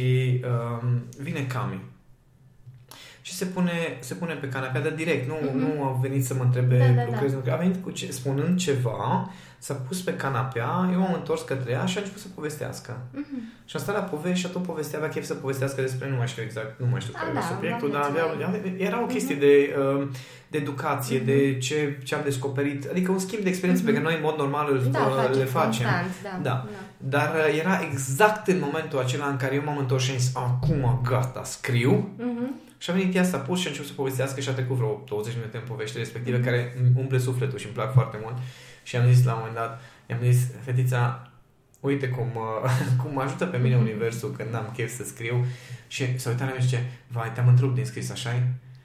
uh, 0.44 0.88
vine 1.18 1.46
Cami. 1.46 1.80
Și 3.22 3.32
se 3.32 3.44
pune, 3.44 3.96
se 4.00 4.14
pune 4.14 4.34
pe 4.34 4.48
canapea, 4.48 4.80
dar 4.80 4.92
direct, 4.92 5.28
nu, 5.28 5.36
uh-huh. 5.36 5.52
nu 5.52 5.84
a 5.84 5.98
venit 6.00 6.24
să 6.24 6.34
mă 6.34 6.42
întrebe, 6.42 6.78
da, 6.78 7.02
da, 7.02 7.04
lucrez, 7.04 7.34
da. 7.44 7.52
a 7.52 7.56
venit 7.56 7.82
cu 7.82 7.90
ce, 7.90 8.12
spunând 8.12 8.58
ceva 8.58 9.30
s-a 9.62 9.74
pus 9.74 10.00
pe 10.02 10.14
canapea, 10.16 10.90
eu 10.92 10.98
m-am 11.00 11.14
întors 11.14 11.42
către 11.42 11.70
ea 11.72 11.84
și 11.84 11.96
a 11.96 12.00
început 12.00 12.20
să 12.22 12.26
povestească. 12.34 12.98
Mhm. 13.12 13.52
Și 13.64 13.76
a 13.76 13.78
stat 13.78 13.94
la 13.94 14.00
povești 14.02 14.38
și 14.40 14.46
atunci 14.46 14.66
povestea, 14.66 14.98
avea 14.98 15.10
chef 15.10 15.24
să 15.24 15.34
povestească 15.34 15.80
despre, 15.80 16.08
nu 16.10 16.16
mai 16.16 16.26
știu 16.26 16.42
exact, 16.42 16.80
nu 16.80 16.86
mai 16.90 17.00
știu 17.00 17.12
Da, 17.12 17.18
care 17.18 17.32
da, 17.32 17.38
era 17.38 17.48
subiectul, 17.54 17.90
dar 17.90 18.00
variați 18.00 18.30
avea, 18.34 18.46
mai- 18.48 18.58
avea, 18.58 18.86
era 18.86 19.02
o 19.02 19.06
chestie 19.06 19.34
Mhm. 19.34 19.44
de, 19.44 19.76
uh, 20.00 20.08
de 20.48 20.58
educație, 20.58 21.18
de 21.18 21.58
ce, 21.58 21.98
ce 22.04 22.14
am 22.14 22.20
descoperit, 22.24 22.86
adică 22.90 23.10
un 23.12 23.18
schimb 23.18 23.42
de 23.42 23.48
experiențe 23.48 23.84
pe 23.84 23.90
care 23.92 24.02
noi 24.04 24.14
în 24.14 24.20
mod 24.22 24.36
normal 24.36 24.66
îl, 24.72 24.88
Da, 24.90 24.98
uh, 25.06 25.14
face 25.14 25.38
le 25.38 25.44
facem. 25.44 25.86
constant, 25.86 26.12
da. 26.22 26.38
Da. 26.42 26.66
Dar 26.96 27.34
uh, 27.34 27.58
era 27.60 27.80
exact 27.90 28.46
în 28.48 28.58
momentul 28.60 28.98
acela 28.98 29.26
în 29.26 29.36
care 29.36 29.54
eu 29.54 29.62
m-am 29.64 29.78
întors 29.78 30.02
și 30.04 30.10
am 30.10 30.18
zis, 30.18 30.32
acum 30.36 31.00
gata, 31.08 31.44
scriu. 31.44 32.08
Mhm. 32.18 32.54
Și 32.78 32.90
a 32.90 32.92
venit 32.92 33.14
ea, 33.14 33.24
s-a 33.24 33.38
pus 33.38 33.58
și 33.60 33.66
a 33.66 33.68
început 33.68 33.88
să 33.90 33.94
povestească 33.96 34.40
și 34.40 34.48
a 34.48 34.52
trecut 34.52 34.76
vreo 34.76 35.02
20 35.08 35.34
minute 35.34 35.56
în 35.56 35.62
povești 35.68 35.98
respective 35.98 36.36
Mhm. 36.36 36.44
care 36.46 36.74
îmi 36.78 36.90
umple 36.96 37.18
sufletul 37.18 37.58
și 37.58 37.64
îmi 37.66 37.74
plac 37.74 37.92
foarte 37.92 38.18
mult. 38.22 38.34
Și 38.82 38.96
am 38.96 39.12
zis 39.12 39.24
la 39.24 39.32
un 39.32 39.38
moment 39.38 39.56
dat, 39.56 39.80
i-am 40.06 40.18
zis, 40.22 40.46
fetița, 40.64 41.30
uite 41.80 42.08
cum, 42.08 42.26
uh, 42.34 42.70
cum 43.02 43.12
mă 43.12 43.20
ajută 43.22 43.44
pe 43.46 43.56
mine 43.56 43.74
Mhm. 43.76 43.84
universul 43.84 44.30
când 44.30 44.54
am 44.54 44.70
chef 44.76 44.94
să 44.96 45.04
scriu. 45.04 45.44
Și 45.88 46.18
s-a 46.18 46.28
uitat 46.30 46.46
la 46.46 46.52
mine 46.52 46.60
și 46.64 46.68
zice, 46.68 46.90
vai, 47.08 47.32
te-am 47.32 47.48
întrerupt 47.48 47.74
din 47.74 47.84
scris, 47.84 48.10
așa 48.10 48.42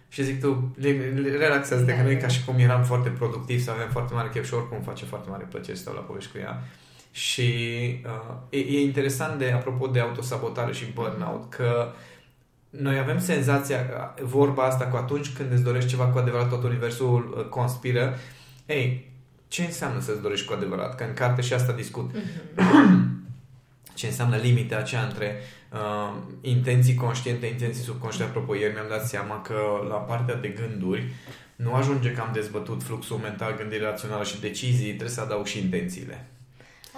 Și 0.09 0.23
zic 0.23 0.39
tu, 0.39 0.75
le- 0.79 0.89
le- 1.15 1.37
relaxează-te, 1.37 1.91
Da, 1.91 1.97
că 1.97 2.03
nu 2.03 2.09
e 2.09 2.15
da. 2.15 2.21
ca 2.21 2.27
și 2.27 2.43
cum 2.45 2.57
eram 2.57 2.83
foarte 2.83 3.09
productiv 3.09 3.61
sau 3.61 3.73
aveam 3.73 3.89
foarte 3.89 4.13
mare 4.13 4.29
chef 4.29 4.45
și 4.45 4.53
oricum 4.53 4.75
îmi 4.77 4.85
face 4.85 5.05
foarte 5.05 5.29
mare 5.29 5.43
plăcere 5.49 5.75
să 5.75 5.81
stau 5.81 5.93
la 5.93 5.99
povești 5.99 6.31
cu 6.31 6.37
ea. 6.37 6.63
Și 7.11 7.41
uh, 8.05 8.35
e, 8.49 8.57
e 8.57 8.81
interesant 8.81 9.39
de, 9.39 9.51
apropo 9.51 9.87
de 9.87 9.99
autosabotare 9.99 10.73
și 10.73 10.91
burnout, 10.93 11.49
că 11.53 11.91
noi 12.69 12.97
avem 12.99 13.19
senzația, 13.19 13.79
vorba 14.21 14.63
asta 14.63 14.85
cu 14.85 14.95
atunci 14.95 15.33
când 15.33 15.51
îți 15.51 15.63
dorești 15.63 15.89
ceva 15.89 16.05
cu 16.05 16.17
adevărat, 16.17 16.49
tot 16.49 16.63
universul 16.63 17.35
uh, 17.37 17.45
conspiră. 17.45 18.17
Ei, 18.65 19.11
ce 19.47 19.63
înseamnă 19.63 19.99
să-ți 19.99 20.21
dorești 20.21 20.47
cu 20.47 20.53
adevărat? 20.53 20.95
Că 20.95 21.03
în 21.03 21.13
carte 21.13 21.41
și 21.41 21.53
asta 21.53 21.73
discut. 21.73 22.11
Mhm. 22.55 23.13
Ce 23.93 24.07
înseamnă 24.07 24.35
limita 24.35 24.77
aceea 24.77 25.03
între 25.03 25.35
uh, 25.73 26.15
intenții 26.41 26.93
conștiente, 26.93 27.45
intenții 27.45 27.83
subconștiente. 27.83 28.31
Apropo, 28.31 28.55
ieri 28.55 28.73
mi-am 28.73 28.87
dat 28.89 29.07
seama 29.07 29.41
că 29.41 29.55
la 29.89 29.95
partea 29.95 30.35
de 30.35 30.47
gânduri 30.47 31.13
nu 31.55 31.73
ajunge 31.73 32.11
că 32.11 32.21
am 32.21 32.29
dezbătut 32.33 32.83
fluxul 32.83 33.17
mental, 33.17 33.55
gândire 33.57 33.83
rațională 33.83 34.23
și 34.23 34.39
decizii, 34.39 34.87
trebuie 34.87 35.09
să 35.09 35.21
adaug 35.21 35.45
și 35.45 35.59
intențiile. 35.59 36.27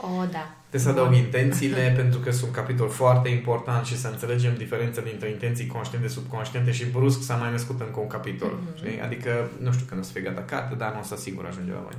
O, 0.02 0.26
da. 0.32 0.56
Trebuie 0.70 0.94
să 0.94 1.00
adaug 1.00 1.14
intențiile 1.14 1.94
pentru 2.02 2.20
că 2.20 2.32
sunt 2.32 2.48
un 2.48 2.52
capitol 2.52 2.90
foarte 2.90 3.30
important 3.30 3.86
și 3.86 3.98
să 3.98 4.08
înțelegem 4.08 4.56
diferența 4.56 5.02
dintre 5.02 5.30
intenții 5.30 5.68
conștiente, 5.68 6.08
subconștiente 6.08 6.72
și 6.72 6.86
brusc 6.86 7.24
s-a 7.24 7.36
mai 7.36 7.52
născut 7.52 7.82
încă 7.82 8.00
un 8.00 8.08
capitol. 8.08 8.60
Mhm. 8.62 8.78
Știi? 8.78 9.02
Adică, 9.02 9.50
nu 9.62 9.72
știu 9.72 9.86
când 9.86 10.00
o 10.00 10.04
să 10.04 10.12
fie 10.12 10.22
gata 10.22 10.42
carte, 10.42 10.76
dar 10.76 10.94
nu 10.94 11.00
o 11.00 11.04
să 11.04 11.16
sigur 11.16 11.46
ajunge 11.46 11.72
la 11.72 11.80
voi. 11.80 11.98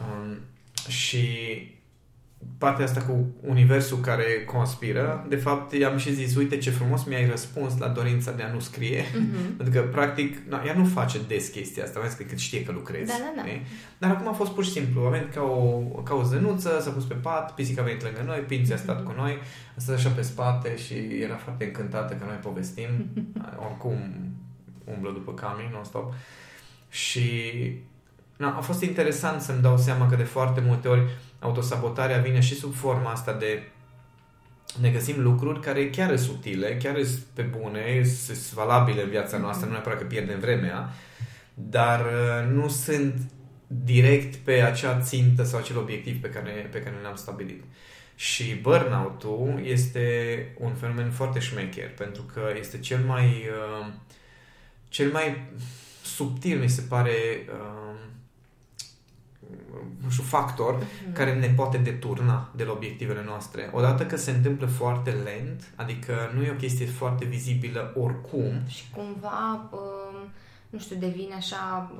Um, 0.00 0.38
și 0.88 1.28
partea 2.58 2.84
asta 2.84 3.00
cu 3.00 3.26
universul 3.40 3.98
care 3.98 4.44
conspiră, 4.46 5.26
de 5.28 5.36
fapt, 5.36 5.72
i-am 5.72 5.96
și 5.96 6.12
zis, 6.12 6.36
uite 6.36 6.58
ce 6.58 6.70
frumos 6.70 7.04
mi-ai 7.04 7.28
răspuns 7.28 7.78
la 7.78 7.88
dorința 7.88 8.32
de 8.32 8.42
a 8.42 8.52
nu 8.52 8.60
scrie. 8.60 9.04
Mhm. 9.14 9.56
Pentru 9.56 9.74
că, 9.80 9.86
practic, 9.86 10.36
na, 10.48 10.62
ea 10.66 10.74
nu 10.74 10.84
face 10.84 11.18
des 11.28 11.48
chestia 11.48 11.84
asta, 11.84 11.98
mai 11.98 12.06
ales 12.06 12.18
că 12.18 12.24
cât 12.24 12.38
știe 12.38 12.64
că 12.64 12.72
lucrezi. 12.72 13.06
Da, 13.06 13.16
da, 13.18 13.42
da. 13.42 13.48
știi? 13.48 13.66
Dar 13.98 14.10
acum 14.10 14.28
a 14.28 14.32
fost 14.32 14.50
pur 14.52 14.64
și 14.64 14.70
simplu. 14.70 15.04
A 15.06 15.08
venit 15.08 15.34
ca 15.34 15.42
o, 15.42 15.78
ca 16.02 16.14
o 16.14 16.22
zănuță, 16.22 16.78
s-a 16.80 16.90
pus 16.90 17.04
pe 17.04 17.14
pat, 17.14 17.54
pisica 17.54 17.82
a 17.82 17.84
venit 17.84 18.02
lângă 18.02 18.22
noi, 18.26 18.38
Pinția 18.38 18.74
a 18.74 18.78
stat 18.78 19.04
cu 19.04 19.12
noi, 19.16 19.38
a 19.76 19.80
stat 19.80 19.96
așa 19.96 20.08
pe 20.08 20.22
spate 20.22 20.76
și 20.76 20.94
era 21.22 21.36
foarte 21.36 21.64
încântată 21.64 22.14
că 22.14 22.24
noi 22.24 22.36
povestim. 22.36 22.88
Oricum 23.66 23.96
umblă 24.94 25.10
după 25.10 25.34
Cami 25.34 25.70
non-stop. 25.72 26.14
Și 26.88 27.30
na, 28.36 28.56
a 28.56 28.60
fost 28.60 28.82
interesant 28.82 29.40
să-mi 29.40 29.62
dau 29.62 29.76
seama 29.78 30.06
că 30.08 30.16
de 30.16 30.22
foarte 30.22 30.62
multe 30.66 30.88
ori 30.88 31.02
autosabotarea 31.40 32.18
vine 32.18 32.40
și 32.40 32.54
sub 32.54 32.74
forma 32.74 33.10
asta 33.10 33.32
de 33.32 33.62
ne 34.80 34.90
găsim 34.90 35.22
lucruri 35.22 35.60
care 35.60 35.90
chiar 35.90 36.06
sunt 36.06 36.18
subtile, 36.18 36.76
chiar 36.76 37.02
sunt 37.02 37.24
pe 37.34 37.42
bune, 37.42 38.04
sunt 38.04 38.52
valabile 38.52 39.02
în 39.02 39.08
viața 39.08 39.38
noastră, 39.38 39.66
nu 39.66 39.72
neapărat 39.72 39.98
că 39.98 40.04
pierdem 40.04 40.40
vremea, 40.40 40.92
dar 41.54 42.00
uh, 42.00 42.52
nu 42.52 42.68
sunt 42.68 43.14
direct 43.66 44.34
pe 44.34 44.52
acea 44.52 45.00
țintă 45.00 45.44
sau 45.44 45.58
acel 45.58 45.78
obiectiv 45.78 46.20
pe 46.20 46.28
care, 46.28 46.68
pe 46.72 46.82
care 46.82 46.96
ne-am 47.02 47.16
stabilit. 47.16 47.62
Și 48.14 48.54
burnout-ul 48.54 49.60
este 49.64 50.46
un 50.58 50.74
fenomen 50.74 51.10
foarte 51.10 51.38
șmecher, 51.38 51.90
pentru 51.94 52.22
că 52.22 52.40
este 52.58 52.78
cel 52.78 52.98
mai 52.98 53.24
uh, 53.26 53.92
cel 54.90 55.10
mai 55.10 55.52
subtil, 56.02 56.58
mi 56.58 56.68
se 56.68 56.80
pare, 56.88 57.12
uh, 57.48 57.98
nu 60.02 60.10
știu, 60.10 60.22
factor 60.22 60.74
Mhm. 60.74 61.12
care 61.12 61.34
ne 61.38 61.46
poate 61.46 61.78
deturna 61.78 62.48
de 62.56 62.64
la 62.64 62.72
obiectivele 62.72 63.22
noastre. 63.26 63.70
Odată 63.74 64.06
că 64.06 64.16
se 64.16 64.30
întâmplă 64.30 64.66
foarte 64.66 65.10
lent, 65.10 65.72
adică 65.76 66.14
nu 66.34 66.42
e 66.42 66.50
o 66.50 66.54
chestie 66.54 66.86
foarte 66.86 67.24
vizibilă 67.24 67.92
oricum, 67.96 68.52
Și 68.68 68.84
cumva, 68.94 69.68
um, 69.72 70.28
nu 70.70 70.78
știu, 70.78 70.96
devine 70.96 71.34
așa... 71.34 71.90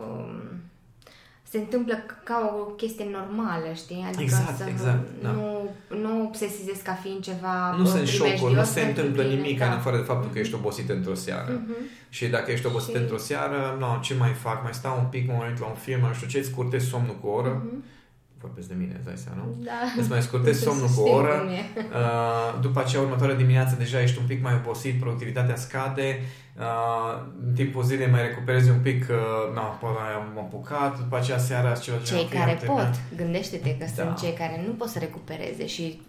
Um, 1.53 1.59
se 1.59 1.59
întâmplă 1.59 1.95
c- 2.07 2.25
ca 2.25 2.57
o 2.61 2.63
chestie 2.65 3.07
normală, 3.19 3.69
știi? 3.75 4.05
Adică 4.07 4.23
Exact, 4.23 4.57
să 4.57 4.65
exact, 4.69 5.09
da. 5.23 5.31
nu, 5.31 5.71
nu 6.03 6.23
obsesizezi 6.23 6.83
ca 6.83 6.93
fiind 6.93 7.21
ceva 7.23 7.77
nu 7.77 7.83
uh, 7.83 7.89
sunt 7.89 8.07
șocuri, 8.07 8.31
nu 8.33 8.37
primejdios 8.37 8.69
se 8.71 8.81
pentru 8.81 9.01
întâmplă 9.01 9.23
tine, 9.23 9.35
nimic 9.35 9.59
da. 9.59 9.65
în 9.67 9.73
afară 9.73 9.97
de 9.97 10.03
faptul 10.03 10.31
că 10.33 10.39
ești 10.39 10.55
obosit 10.55 10.89
într-o 10.91 11.15
seară. 11.15 11.61
Mhm. 11.65 11.75
Și 12.09 12.27
dacă 12.27 12.51
ești 12.51 12.67
obosit 12.67 12.95
Și- 12.95 13.01
într-o 13.01 13.17
seară, 13.17 13.77
no, 13.79 13.99
ce 14.01 14.15
mai 14.15 14.33
fac? 14.33 14.63
Mai 14.63 14.75
stau 14.75 14.99
un 14.99 15.07
pic, 15.11 15.29
mă 15.29 15.35
uit 15.49 15.59
la 15.61 15.67
un 15.67 15.75
film, 15.75 16.01
mai 16.01 16.13
știu 16.15 16.27
ce, 16.29 16.39
îți 16.39 16.49
scurtez 16.49 16.89
somnul 16.89 17.17
cu 17.21 17.27
o 17.27 17.33
oră. 17.33 17.63
Mhm. 17.67 17.85
Vorbesc 18.41 18.69
de 18.69 18.75
mine, 18.79 18.95
îți 18.97 19.05
dai 19.05 19.17
seama, 19.17 19.43
nu? 19.45 19.65
Da. 19.65 19.81
Îți 19.99 20.09
mai 20.11 20.23
scurtezi 20.23 20.63
somnul 20.67 20.87
cu 20.97 21.01
o 21.01 21.05
Știu 21.07 21.17
oră, 21.19 21.35
cum 21.39 21.49
e. 21.49 21.63
Uh, 22.01 22.61
după 22.61 22.81
aceea, 22.81 23.03
următoarea 23.03 23.37
dimineață, 23.37 23.75
deja 23.79 24.03
ești 24.03 24.19
un 24.19 24.27
pic 24.27 24.43
mai 24.43 24.55
obosit, 24.55 25.01
productivitatea 25.01 25.57
scade, 25.57 26.19
uh, 26.59 27.23
în 27.47 27.53
timpul 27.55 27.83
zilei 27.83 28.11
mai 28.11 28.23
recuperezi 28.23 28.71
un 28.71 28.79
pic, 28.83 29.07
uh, 29.11 29.55
na, 29.55 29.61
pe 29.63 29.87
ăla 29.87 30.05
am 30.21 30.39
apucat, 30.45 30.99
după 30.99 31.17
aceea 31.17 31.39
seara 31.39 31.73
ceva 31.73 31.97
ce 31.97 32.05
Cei 32.15 32.19
am 32.21 32.29
care 32.39 32.55
terminat. 32.55 32.91
pot, 32.91 33.17
gândește-te 33.17 33.77
că 33.77 33.85
Da. 33.97 34.03
sunt 34.03 34.19
cei 34.19 34.33
care 34.33 34.63
nu 34.67 34.73
pot 34.73 34.89
să 34.89 34.99
recupereze 34.99 35.67
și 35.67 36.01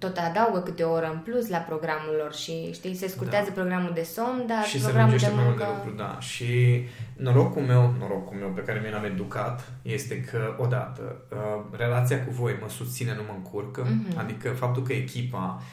tot 0.00 0.16
adaugă 0.16 0.60
câte 0.60 0.82
o 0.82 0.92
oră 0.92 1.10
în 1.12 1.18
plus 1.18 1.48
la 1.48 1.58
programul 1.58 2.14
lor 2.22 2.34
și 2.34 2.72
știi, 2.72 2.94
se 2.94 3.08
scurtează 3.08 3.50
Da. 3.54 3.60
programul 3.60 3.92
de 3.94 4.02
somn, 4.02 4.44
dar 4.46 4.64
și 4.64 4.80
se 4.80 4.84
programul 4.84 5.18
de 5.18 5.26
lungește 5.26 5.34
mai 5.34 5.44
mult 5.44 5.56
de 5.58 5.64
muncă... 5.64 5.82
lucru, 5.84 6.02
da. 6.02 6.20
Și 6.20 6.50
norocul 7.16 7.62
meu, 7.62 7.94
norocul 7.98 8.36
meu 8.36 8.48
pe 8.48 8.60
care 8.60 8.82
mi 8.84 8.90
l-am 8.90 9.04
educat 9.04 9.72
este 9.82 10.20
că, 10.20 10.56
odată, 10.58 11.22
uh, 11.30 11.78
relația 11.78 12.24
cu 12.24 12.30
voi 12.30 12.56
mă 12.60 12.68
susține, 12.68 13.14
nu 13.14 13.22
mă 13.26 13.34
încurcă. 13.36 13.86
Mhm. 13.90 14.18
Adică 14.18 14.48
faptul 14.48 14.82
că 14.82 14.92
echipa, 14.92 15.56
uh, 15.58 15.64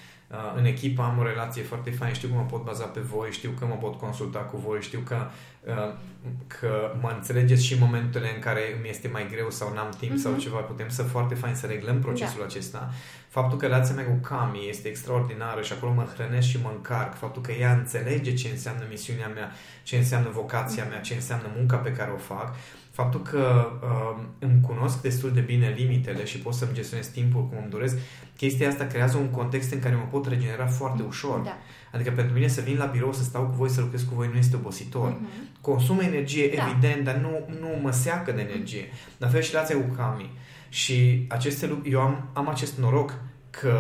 în 0.55 0.65
echipă 0.65 1.01
am 1.01 1.17
o 1.17 1.23
relație 1.23 1.63
foarte 1.63 1.91
faină, 1.91 2.13
știu 2.13 2.27
că 2.27 2.33
mă 2.35 2.45
pot 2.49 2.63
baza 2.63 2.83
pe 2.85 2.99
voi, 2.99 3.31
știu 3.31 3.49
că 3.59 3.65
mă 3.65 3.75
pot 3.75 3.95
consulta 3.99 4.39
cu 4.39 4.57
voi, 4.57 4.81
știu 4.81 4.99
că, 4.99 5.17
uh, 5.63 5.93
că 6.47 6.91
mă 7.01 7.13
înțelegeți 7.15 7.65
și 7.65 7.73
în 7.73 7.79
momentele 7.79 8.33
în 8.35 8.41
care 8.41 8.61
îmi 8.77 8.89
este 8.89 9.07
mai 9.07 9.27
greu 9.31 9.49
sau 9.49 9.73
n-am 9.73 9.89
timp 9.99 10.11
Mhm. 10.11 10.21
sau 10.21 10.35
ceva, 10.37 10.57
putem 10.57 10.89
să 10.89 11.03
foarte 11.03 11.35
fain 11.35 11.55
să 11.55 11.65
reglăm 11.65 11.99
procesul 11.99 12.43
acesta. 12.43 12.89
Faptul 13.29 13.57
că 13.57 13.65
relația 13.65 13.95
mea 13.95 14.05
cu 14.05 14.17
Cami 14.21 14.69
este 14.69 14.87
extraordinară 14.87 15.61
și 15.61 15.73
acolo 15.73 15.93
mă 15.93 16.07
hrănesc 16.13 16.47
și 16.47 16.59
mă 16.61 16.71
încarc, 16.75 17.17
faptul 17.17 17.41
că 17.41 17.51
ea 17.51 17.71
înțelege 17.73 18.33
ce 18.33 18.47
înseamnă 18.49 18.83
misiunea 18.89 19.27
mea, 19.27 19.51
ce 19.83 19.97
înseamnă 19.97 20.29
vocația 20.29 20.85
mea, 20.89 20.99
ce 20.99 21.13
înseamnă 21.13 21.47
munca 21.55 21.77
pe 21.77 21.91
care 21.91 22.11
o 22.11 22.17
fac, 22.17 22.55
faptul 22.97 23.21
că 23.21 23.71
uh, 23.83 24.23
îmi 24.39 24.61
cunosc 24.61 25.01
destul 25.01 25.31
de 25.31 25.39
bine 25.39 25.73
limitele 25.77 26.25
și 26.25 26.37
pot 26.37 26.53
să-mi 26.53 26.73
gestionez 26.73 27.07
timpul 27.07 27.47
cum 27.47 27.57
îmi 27.61 27.69
doresc, 27.69 27.97
chestia 28.37 28.67
asta 28.67 28.85
creează 28.85 29.17
un 29.17 29.29
context 29.29 29.71
în 29.73 29.79
care 29.79 29.95
mă 29.95 30.07
pot 30.11 30.27
regenera 30.27 30.65
foarte 30.65 31.03
ușor. 31.03 31.39
Da. 31.39 31.57
Adică 31.93 32.11
pentru 32.11 32.33
mine 32.33 32.47
să 32.47 32.61
vin 32.61 32.77
la 32.77 32.85
birou, 32.85 33.13
să 33.13 33.23
stau 33.23 33.43
cu 33.43 33.55
voi, 33.55 33.69
să 33.69 33.81
lucrez 33.81 34.01
cu 34.01 34.15
voi, 34.15 34.29
nu 34.31 34.37
este 34.37 34.55
obositor. 34.55 35.09
Mhm. 35.09 35.27
Consumă 35.61 36.03
energie, 36.03 36.51
Da. 36.55 36.67
evident, 36.69 37.03
dar 37.03 37.15
nu, 37.15 37.29
nu 37.59 37.67
mă 37.81 37.91
seacă 37.91 38.31
de 38.31 38.41
energie. 38.41 38.85
La 39.17 39.27
fel 39.27 39.41
și 39.41 39.51
relația 39.51 39.75
cu 39.75 39.95
Cami. 39.95 40.31
Și 40.69 41.25
aceste 41.29 41.67
lucruri, 41.67 41.91
eu 41.91 41.99
am, 41.99 42.29
am 42.33 42.47
acest 42.49 42.77
noroc 42.77 43.19
că 43.59 43.79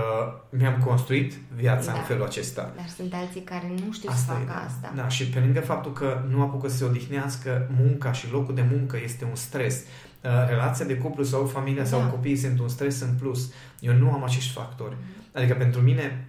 mi-am 0.49 0.81
construit 0.85 1.33
viața 1.55 1.91
Da. 1.91 1.97
în 1.97 2.03
felul 2.03 2.23
acesta. 2.25 2.71
Dar 2.75 2.87
sunt 2.87 3.13
alții 3.13 3.41
care 3.41 3.71
nu 3.85 3.91
știu 3.91 4.09
Asta 4.11 4.33
să 4.33 4.39
e, 4.39 4.45
facă 4.45 4.59
da. 4.59 4.65
asta. 4.65 4.93
Da, 4.95 5.07
și 5.07 5.29
pe 5.29 5.39
lângă 5.39 5.59
faptul 5.61 5.93
că 5.93 6.23
nu 6.29 6.41
apucă 6.41 6.67
să 6.67 6.77
se 6.77 6.83
odihnească, 6.83 7.69
munca 7.79 8.11
și 8.11 8.31
locul 8.31 8.55
de 8.55 8.65
muncă 8.71 8.97
este 9.03 9.25
un 9.25 9.35
stres. 9.35 9.75
Uh, 10.23 10.31
Relația 10.47 10.85
de 10.85 10.95
cuplu 10.95 11.23
sau 11.23 11.45
familia 11.45 11.85
sau 11.85 11.99
Da. 11.99 12.05
copiii 12.05 12.35
sunt 12.35 12.59
un 12.59 12.67
stres 12.67 13.01
în 13.01 13.13
plus. 13.19 13.51
Eu 13.79 13.93
nu 13.93 14.11
am 14.11 14.23
acești 14.23 14.53
factori. 14.53 14.95
Adică 15.33 15.53
pentru 15.53 15.81
mine 15.81 16.27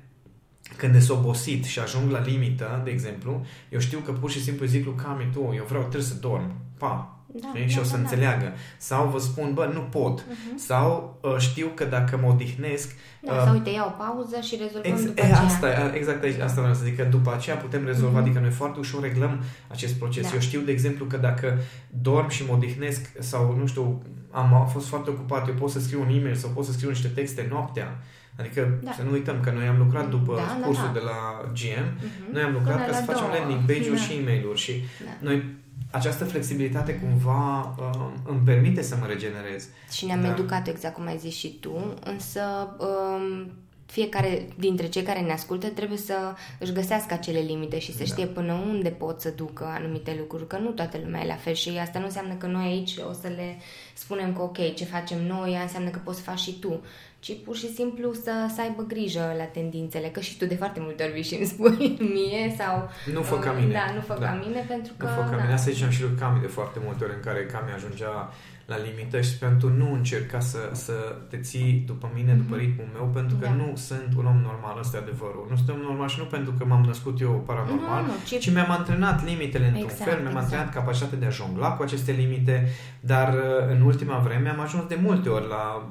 când 0.76 0.94
e 0.94 1.06
obosit 1.12 1.64
și 1.64 1.78
ajung 1.78 2.10
la 2.10 2.20
limită, 2.20 2.80
de 2.84 2.90
exemplu, 2.90 3.46
eu 3.68 3.78
știu 3.78 3.98
că 3.98 4.12
pur 4.12 4.30
și 4.30 4.42
simplu 4.42 4.66
zic 4.66 4.84
lui 4.84 4.94
Cami, 5.04 5.28
tu, 5.32 5.52
eu 5.56 5.64
vreau, 5.68 5.80
trebuie 5.82 6.02
să 6.02 6.14
dorm. 6.14 6.52
Pa, 6.78 7.12
Da, 7.32 7.48
Știi? 7.54 7.68
și 7.68 7.74
da, 7.74 7.80
o 7.80 7.84
să 7.84 7.90
da, 7.90 7.96
da. 7.96 8.02
înțeleagă. 8.02 8.52
Sau 8.78 9.08
vă 9.08 9.18
spun, 9.18 9.54
bă, 9.54 9.70
nu 9.72 9.80
pot. 9.80 10.24
Mhm. 10.28 10.56
Sau 10.58 11.18
uh, 11.22 11.34
știu 11.38 11.66
că 11.74 11.84
dacă 11.84 12.18
mă 12.22 12.28
odihnesc, 12.28 12.94
Da, 13.22 13.32
uh, 13.32 13.42
sau 13.44 13.52
uite, 13.52 13.70
ia 13.70 13.84
o 13.86 14.02
pauză 14.04 14.40
și 14.40 14.56
rezolvăm 14.60 14.92
Ex- 14.92 15.04
după 15.04 15.20
e, 15.20 15.24
aceea. 15.24 15.40
asta, 15.40 15.68
e, 15.70 15.92
exact 15.96 16.22
aici, 16.24 16.40
asta 16.40 16.60
vreau 16.60 16.76
să 16.76 16.84
zic, 16.84 16.96
că 16.96 17.04
după 17.04 17.32
aceea 17.34 17.56
putem 17.56 17.84
rezolva, 17.84 18.18
Mhm. 18.18 18.20
adică 18.26 18.38
noi 18.40 18.50
foarte 18.50 18.78
ușor 18.78 19.02
reglăm 19.02 19.42
acest 19.68 19.94
proces. 19.94 20.22
Da. 20.28 20.34
Eu 20.34 20.40
știu, 20.40 20.60
de 20.60 20.70
exemplu, 20.72 21.04
că 21.04 21.16
dacă 21.16 21.58
dorm 22.02 22.28
și 22.28 22.44
mă 22.48 22.52
odihnesc 22.54 23.10
sau, 23.18 23.56
nu 23.58 23.66
știu, 23.66 24.02
am, 24.30 24.54
am 24.54 24.66
fost 24.68 24.86
foarte 24.86 25.10
ocupat, 25.10 25.48
eu 25.48 25.54
pot 25.54 25.70
să 25.70 25.80
scriu 25.80 26.00
un 26.00 26.16
e-mail 26.16 26.34
sau 26.34 26.50
pot 26.50 26.64
să 26.64 26.72
scriu 26.72 26.88
niște 26.88 27.08
texte 27.08 27.46
noaptea. 27.50 27.98
Adică 28.38 28.78
Da. 28.82 28.92
să 28.92 29.02
nu 29.02 29.10
uităm 29.10 29.40
că 29.40 29.50
noi 29.50 29.66
am 29.66 29.78
lucrat 29.78 30.08
după 30.08 30.34
Da, 30.36 30.56
da, 30.60 30.66
cursul 30.66 30.86
da. 30.86 30.92
de 30.92 30.98
la 30.98 31.50
GM, 31.52 31.84
Mhm. 31.96 32.32
noi 32.32 32.42
am 32.42 32.52
lucrat 32.52 32.74
Până 32.74 32.86
ca 32.86 32.92
să 32.92 32.98
la 33.06 33.12
facem 33.12 33.26
două. 33.30 33.38
landing 33.38 33.60
page-uri 33.66 33.98
Da. 33.98 34.02
și 34.04 34.16
e-mail-uri 34.16 34.58
și 34.58 34.72
Da. 35.04 35.10
noi 35.20 35.42
această 35.90 36.24
flexibilitate 36.24 36.94
cumva 36.94 37.74
uh, 37.78 38.06
îmi 38.24 38.40
permite 38.44 38.82
să 38.82 38.96
mă 39.00 39.06
regenerez. 39.06 39.68
Și 39.92 40.06
ne-am 40.06 40.20
Da. 40.22 40.28
educat 40.30 40.68
exact 40.68 40.94
cum 40.94 41.06
ai 41.06 41.16
zis 41.16 41.34
și 41.36 41.56
tu, 41.60 41.94
însă 42.04 42.40
um, 42.78 43.50
fiecare 43.86 44.48
dintre 44.58 44.86
cei 44.88 45.02
care 45.02 45.20
ne 45.20 45.32
ascultă 45.32 45.66
trebuie 45.68 45.98
să 45.98 46.14
își 46.58 46.72
găsească 46.72 47.14
acele 47.14 47.38
limite 47.38 47.78
și 47.78 47.92
să 47.92 47.98
Da. 47.98 48.04
știe 48.04 48.26
până 48.26 48.52
unde 48.52 48.88
pot 48.88 49.20
să 49.20 49.30
ducă 49.36 49.64
anumite 49.64 50.16
lucruri, 50.18 50.46
că 50.46 50.56
nu 50.58 50.70
toată 50.70 50.98
lumea 51.04 51.22
e 51.22 51.26
la 51.26 51.34
fel 51.34 51.52
și 51.54 51.68
asta 51.68 51.98
nu 51.98 52.04
înseamnă 52.04 52.34
că 52.34 52.46
noi 52.46 52.64
aici 52.64 52.96
o 53.08 53.12
să 53.12 53.28
le 53.36 53.56
spunem 53.94 54.32
că 54.34 54.42
ok, 54.42 54.74
ce 54.74 54.84
facem 54.84 55.26
noi, 55.26 55.52
ea 55.52 55.62
înseamnă 55.62 55.88
că 55.90 55.98
poți 56.04 56.16
să 56.18 56.22
faci 56.24 56.38
și 56.38 56.58
tu, 56.58 56.80
ci 57.20 57.32
pur 57.44 57.56
și 57.56 57.72
simplu 57.74 58.12
să, 58.12 58.32
să 58.54 58.60
aibă 58.60 58.82
grijă 58.82 59.34
la 59.36 59.44
tendințele, 59.44 60.08
că 60.08 60.20
și 60.20 60.36
tu 60.38 60.44
de 60.46 60.54
foarte 60.54 60.80
multe 60.82 61.02
ori 61.02 61.12
vii 61.12 61.22
și 61.22 61.34
îmi 61.34 61.46
spui 61.46 61.96
mie 62.14 62.54
sau... 62.58 62.88
Nu 63.14 63.22
fă 63.22 63.36
ca 63.38 63.50
uh, 63.50 63.56
mine. 63.60 63.72
Da, 63.72 63.92
nu 63.94 64.00
fă 64.00 64.16
Da. 64.20 64.26
ca 64.26 64.40
mine 64.46 64.64
pentru 64.68 64.92
că... 64.96 65.06
Nu 65.06 65.12
fac 65.12 65.30
da. 65.30 65.36
Cami. 65.36 65.52
Asta 65.52 65.70
ziceam 65.70 65.90
și 65.90 66.02
lui 66.02 66.14
Cami 66.18 66.40
de 66.40 66.46
foarte 66.46 66.78
multe 66.84 67.04
ori 67.04 67.12
în 67.14 67.20
care 67.28 67.40
Cami 67.52 67.70
ajungea 67.76 68.32
la 68.72 68.76
limită 68.88 69.20
și 69.20 69.38
pentru 69.38 69.68
nu 69.80 69.92
încerca 69.92 70.40
să, 70.40 70.58
să 70.72 70.92
te 71.30 71.36
ții 71.36 71.82
după 71.86 72.10
mine, 72.14 72.32
după 72.32 72.54
Mhm. 72.54 72.64
ritmul 72.64 72.88
meu, 72.96 73.06
pentru 73.18 73.36
că 73.40 73.46
Da. 73.46 73.52
nu 73.52 73.72
sunt 73.76 74.08
un 74.16 74.26
om 74.26 74.36
normal, 74.50 74.76
ăsta 74.78 74.96
e 74.96 75.00
adevărul. 75.00 75.46
Nu 75.50 75.56
sunt 75.56 75.68
un 75.68 75.74
om 75.74 75.80
normal 75.90 76.08
și 76.08 76.18
nu 76.18 76.24
pentru 76.24 76.52
că 76.58 76.64
m-am 76.64 76.82
născut 76.86 77.20
eu 77.20 77.32
paranormal, 77.46 78.02
Nu, 78.02 78.06
nu, 78.06 78.12
ci- 78.28 78.38
ci 78.40 78.50
mi-am 78.52 78.70
antrenat 78.70 79.24
limitele 79.24 79.66
într-un 79.66 79.82
Exact, 79.90 80.10
fel, 80.10 80.18
mi-am 80.20 80.26
exact. 80.26 80.44
antrenat 80.44 80.72
capacitatea 80.74 81.18
de 81.18 81.26
a 81.26 81.30
jongla 81.38 81.70
cu 81.76 81.82
aceste 81.82 82.12
limite, 82.12 82.68
dar 83.00 83.28
uh, 83.34 83.40
în 83.74 83.80
ultima 83.80 84.18
vreme 84.18 84.48
am 84.48 84.60
ajuns 84.60 84.84
de 84.86 84.98
multe 85.02 85.28
ori 85.28 85.48
la 85.48 85.88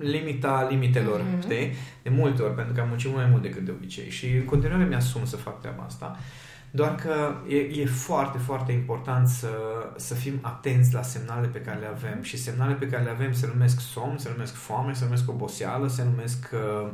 limita 0.00 0.66
limitelor, 0.70 1.20
Mhm. 1.20 1.40
știi? 1.42 1.72
De 2.02 2.10
multe 2.10 2.42
ori, 2.42 2.54
pentru 2.54 2.74
că 2.74 2.80
am 2.80 2.88
muncit 2.88 3.08
mult 3.10 3.20
mai 3.20 3.30
mult 3.30 3.42
decât 3.42 3.64
de 3.64 3.70
obicei 3.70 4.10
și 4.10 4.26
în 4.26 4.44
continuare 4.44 4.84
mi-asum 4.84 5.24
să 5.26 5.36
fac 5.36 5.60
treaba 5.60 5.82
asta. 5.86 6.16
Doar 6.70 6.94
că 6.94 7.34
e, 7.48 7.56
e 7.56 7.86
foarte, 7.86 8.38
foarte 8.38 8.72
important 8.72 9.28
să, 9.28 9.48
să 9.96 10.14
fim 10.14 10.38
atenți 10.42 10.94
la 10.94 11.02
semnale 11.02 11.46
pe 11.46 11.58
care 11.60 11.78
le 11.78 11.86
avem 11.86 12.22
și 12.22 12.36
semnale 12.38 12.72
pe 12.74 12.86
care 12.86 13.02
le 13.02 13.10
avem 13.10 13.32
se 13.32 13.46
numesc 13.52 13.80
somn, 13.80 14.18
se 14.18 14.28
numesc 14.30 14.54
foame, 14.54 14.92
se 14.92 15.04
numesc 15.04 15.30
oboseală, 15.30 15.88
se 15.88 16.04
numesc 16.04 16.50
uh, 16.52 16.88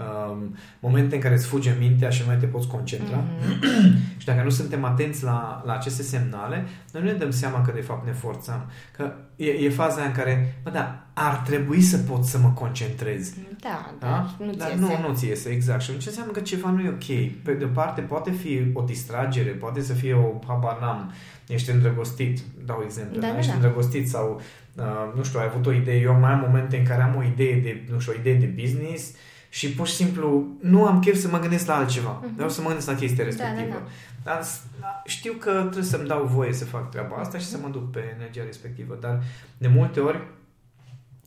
uh, 0.00 0.36
momente 0.80 1.14
în 1.14 1.20
care 1.20 1.34
îți 1.34 1.46
fuge 1.46 1.74
mintea 1.78 2.10
și 2.10 2.20
nu 2.20 2.26
mai 2.26 2.36
te 2.36 2.46
poți 2.46 2.68
concentra. 2.68 3.16
Mhm. 3.16 3.96
Și 4.20 4.26
dacă 4.26 4.42
nu 4.42 4.50
suntem 4.50 4.84
atenți 4.84 5.24
la, 5.24 5.62
la 5.66 5.72
aceste 5.72 6.02
semnale, 6.02 6.66
noi 6.92 7.02
nu 7.02 7.08
ne 7.08 7.14
dăm 7.16 7.30
seama 7.30 7.62
că 7.62 7.72
de 7.74 7.80
fapt 7.80 8.06
ne 8.06 8.12
forțăm. 8.12 8.70
Că 8.96 9.12
e, 9.36 9.46
e 9.50 9.70
faza 9.70 9.96
aia 9.98 10.06
în 10.06 10.12
care, 10.12 10.60
bă, 10.62 10.70
da, 10.70 11.06
ar 11.14 11.36
trebui 11.36 11.80
să 11.80 11.98
pot 11.98 12.24
să 12.24 12.38
mă 12.38 12.48
concentrez. 12.54 13.32
Da, 13.60 13.94
Da? 13.98 14.06
dar 14.06 14.46
nu 14.46 14.52
ți 14.52 14.58
Dar 14.58 14.68
iese. 14.70 14.80
nu, 14.80 15.08
nu 15.08 15.14
ți 15.14 15.26
iese, 15.26 15.48
exact. 15.48 15.80
Și 15.80 15.88
atunci 15.90 16.06
înseamnă 16.06 16.32
că 16.32 16.40
ceva 16.40 16.70
nu 16.70 16.80
e 16.80 16.88
ok. 16.88 17.42
Pe 17.42 17.52
de 17.52 17.64
o 17.64 17.68
parte 17.68 18.00
poate 18.00 18.30
fi 18.30 18.70
o 18.72 18.82
distragere, 18.82 19.50
poate 19.50 19.80
să 19.80 19.92
fie 19.92 20.14
o 20.14 20.38
habar 20.46 20.78
n-am, 20.80 21.12
ești 21.48 21.70
îndrăgostit, 21.70 22.40
dau 22.64 22.82
exemplu, 22.84 23.20
Da, 23.20 23.26
da, 23.26 23.32
da, 23.32 23.38
ești 23.38 23.50
da. 23.50 23.56
îndrăgostit 23.56 24.08
sau, 24.08 24.40
uh, 24.76 24.84
nu 25.16 25.22
știu, 25.22 25.38
ai 25.38 25.46
avut 25.46 25.66
o 25.66 25.72
idee, 25.72 26.00
eu 26.00 26.18
mai 26.18 26.30
am 26.32 26.40
momente 26.40 26.76
în 26.76 26.84
care 26.84 27.02
am 27.02 27.16
o 27.16 27.22
idee 27.22 27.60
de, 27.60 27.84
nu 27.92 27.98
știu, 27.98 28.12
o 28.16 28.18
idee 28.20 28.34
de 28.34 28.54
business 28.60 29.14
și 29.52 29.70
pur 29.72 29.86
și 29.86 29.94
simplu 29.94 30.46
nu 30.60 30.86
am 30.86 31.00
chef 31.00 31.16
să 31.20 31.28
mă 31.28 31.38
gândesc 31.38 31.66
la 31.66 31.76
altceva. 31.76 32.20
Mhm. 32.22 32.34
Vreau 32.34 32.48
să 32.50 32.60
mă 32.60 32.66
gândesc 32.66 32.86
la 32.88 32.94
chestia 32.94 33.24
Da, 33.24 33.30
respectivă. 33.30 33.68
da, 33.74 34.32
Dar 34.32 34.42
s- 34.42 34.62
știu 35.04 35.32
că 35.32 35.50
trebuie 35.50 35.82
să-mi 35.84 36.06
dau 36.08 36.24
voie 36.24 36.52
să 36.52 36.64
fac 36.64 36.90
treaba 36.90 37.16
asta 37.16 37.38
și 37.38 37.44
să 37.44 37.58
mă 37.62 37.68
duc 37.68 37.90
pe 37.90 38.14
energia 38.18 38.42
respectivă. 38.44 38.96
Dar 39.00 39.22
de 39.58 39.68
multe 39.68 40.00
ori 40.00 40.20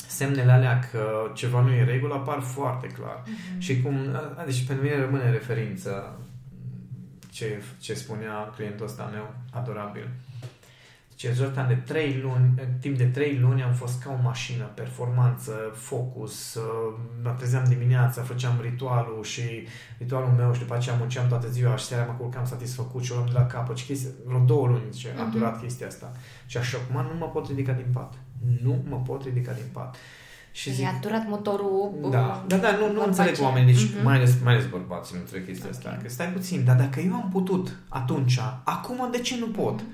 semnele 0.08 0.52
alea 0.52 0.80
că 0.92 1.32
ceva 1.34 1.62
nu 1.62 1.72
e 1.72 1.80
în 1.80 1.86
regulă 1.86 2.14
apar 2.14 2.40
foarte 2.40 2.88
clar. 2.88 3.24
Mhm. 3.26 3.60
Și 3.60 3.82
cum, 3.82 3.98
a, 4.38 4.44
deci 4.46 4.66
pentru 4.66 4.84
mine 4.86 5.00
rămâne 5.00 5.30
referință 5.32 6.20
ce, 7.32 7.62
ce 7.80 7.94
spunea 7.94 8.34
clientul 8.56 8.86
ăsta 8.86 9.10
meu, 9.14 9.34
adorabil. 9.52 10.10
Zice, 11.24 11.36
Zoltan, 11.36 11.68
de 11.68 11.74
trei 11.74 12.20
luni, 12.24 12.54
în 12.62 12.68
timp 12.80 12.98
de 12.98 13.06
trei 13.06 13.38
luni 13.38 13.64
am 13.64 13.74
fost 13.74 14.02
ca 14.02 14.18
o 14.20 14.22
mașină, 14.24 14.64
performanță, 14.64 15.52
focus, 15.74 16.56
uh, 16.56 16.64
mă 17.24 17.30
trezeam 17.38 17.64
dimineața, 17.68 18.22
făceam 18.22 18.54
ritualul 18.62 19.24
și 19.24 19.42
ritualul 19.98 20.30
meu 20.38 20.54
și 20.54 20.60
după 20.60 20.74
aceea 20.74 20.96
munceam 20.96 21.28
toată 21.28 21.48
ziua 21.50 21.76
și 21.76 21.86
seara 21.86 22.04
mă 22.06 22.16
culcam 22.20 22.46
satisfăcut 22.46 23.04
și 23.04 23.12
o 23.12 23.16
luam 23.16 23.28
de 23.28 23.34
la 23.38 23.46
capăt 23.46 23.78
și 23.78 23.86
chestia, 23.86 24.10
vreo 24.26 24.40
două 24.40 24.68
luni, 24.68 24.82
zice, 24.92 25.14
a 25.20 25.22
Mhm. 25.24 25.32
durat 25.32 25.62
chestia 25.62 25.88
asta. 25.88 26.12
Și 26.46 26.58
așa, 26.58 26.78
acum 26.90 27.12
nu 27.12 27.18
mă 27.18 27.26
pot 27.26 27.48
ridica 27.48 27.72
din 27.72 27.88
pat. 27.94 28.14
Nu 28.64 28.84
mă 28.90 29.02
pot 29.06 29.24
ridica 29.24 29.52
din 29.52 29.70
pat. 29.72 29.96
Și 30.52 30.72
zic, 30.74 30.84
I-a 30.84 30.98
turat 31.02 31.28
motorul 31.28 31.92
da, 32.12 32.44
da, 32.48 32.58
da, 32.58 32.72
nu, 32.72 32.80
nu 32.80 32.86
vorba 32.88 33.06
înțeleg 33.06 33.32
aceea. 33.32 33.48
oamenii, 33.48 33.74
deci 33.74 33.84
Mhm. 33.84 34.04
mai 34.04 34.16
ales, 34.16 34.36
mai 34.44 34.54
ales 34.54 34.66
bărbații 34.68 35.16
nu 35.16 35.22
înțeleg 35.22 35.46
chestia 35.46 35.70
asta. 35.70 35.90
Ok. 35.96 36.02
Că 36.02 36.10
stai 36.10 36.28
puțin, 36.28 36.64
dar 36.66 36.76
dacă 36.76 37.00
eu 37.00 37.14
am 37.14 37.30
putut 37.32 37.76
atunci, 37.90 38.40
acum 38.64 39.08
de 39.12 39.20
ce 39.20 39.38
nu 39.40 39.48
pot? 39.48 39.74
Mhm. 39.82 39.92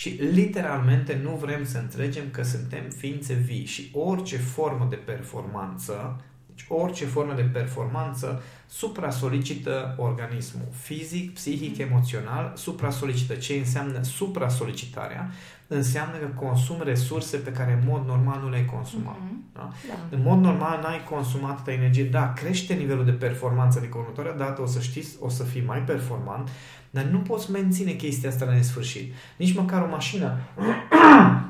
Și 0.00 0.08
literalmente 0.08 1.20
nu 1.22 1.36
vrem 1.36 1.64
să 1.64 1.78
înțelegem 1.78 2.30
că 2.30 2.42
suntem 2.42 2.90
ființe 2.96 3.34
vii 3.34 3.64
și 3.64 3.90
orice 3.92 4.36
formă 4.36 4.86
de 4.90 4.96
performanță, 4.96 6.24
deci 6.60 6.78
orice 6.78 7.04
formă 7.04 7.32
de 7.34 7.42
performanță 7.42 8.42
supra-solicită 8.66 9.94
organismul 9.98 10.68
fizic, 10.80 11.34
psihic, 11.34 11.78
emoțional, 11.78 12.52
supra-solicită. 12.56 13.34
Ce 13.34 13.54
înseamnă 13.54 14.02
supra-solicitarea? 14.02 15.30
Înseamnă 15.66 16.16
că 16.16 16.26
consum 16.26 16.80
resurse 16.82 17.36
pe 17.36 17.52
care 17.52 17.72
în 17.72 17.88
mod 17.88 18.06
normal 18.06 18.40
nu 18.42 18.50
le-ai 18.50 18.64
consumat. 18.64 19.16
Mhm. 19.24 19.44
Da? 19.52 19.70
Da. 19.88 20.16
În 20.16 20.22
mod 20.22 20.38
normal 20.38 20.80
n-ai 20.82 21.04
consumat 21.10 21.50
atâta 21.50 21.72
energie. 21.72 22.04
Da, 22.04 22.32
crește 22.32 22.74
nivelul 22.74 23.04
de 23.04 23.10
performanță, 23.10 23.78
adică 23.78 23.98
următoarea 23.98 24.32
dată 24.32 24.62
o 24.62 24.66
să 24.66 24.80
știți, 24.80 25.16
o 25.20 25.28
să 25.28 25.42
fii 25.42 25.62
mai 25.66 25.78
performant, 25.78 26.48
dar 26.90 27.04
nu 27.04 27.18
poți 27.18 27.50
menține 27.50 27.92
chestia 27.92 28.28
asta 28.28 28.44
la 28.44 28.52
nesfârșit. 28.52 29.14
Nici 29.36 29.54
măcar 29.54 29.82
o 29.82 29.88
mașină 29.88 30.38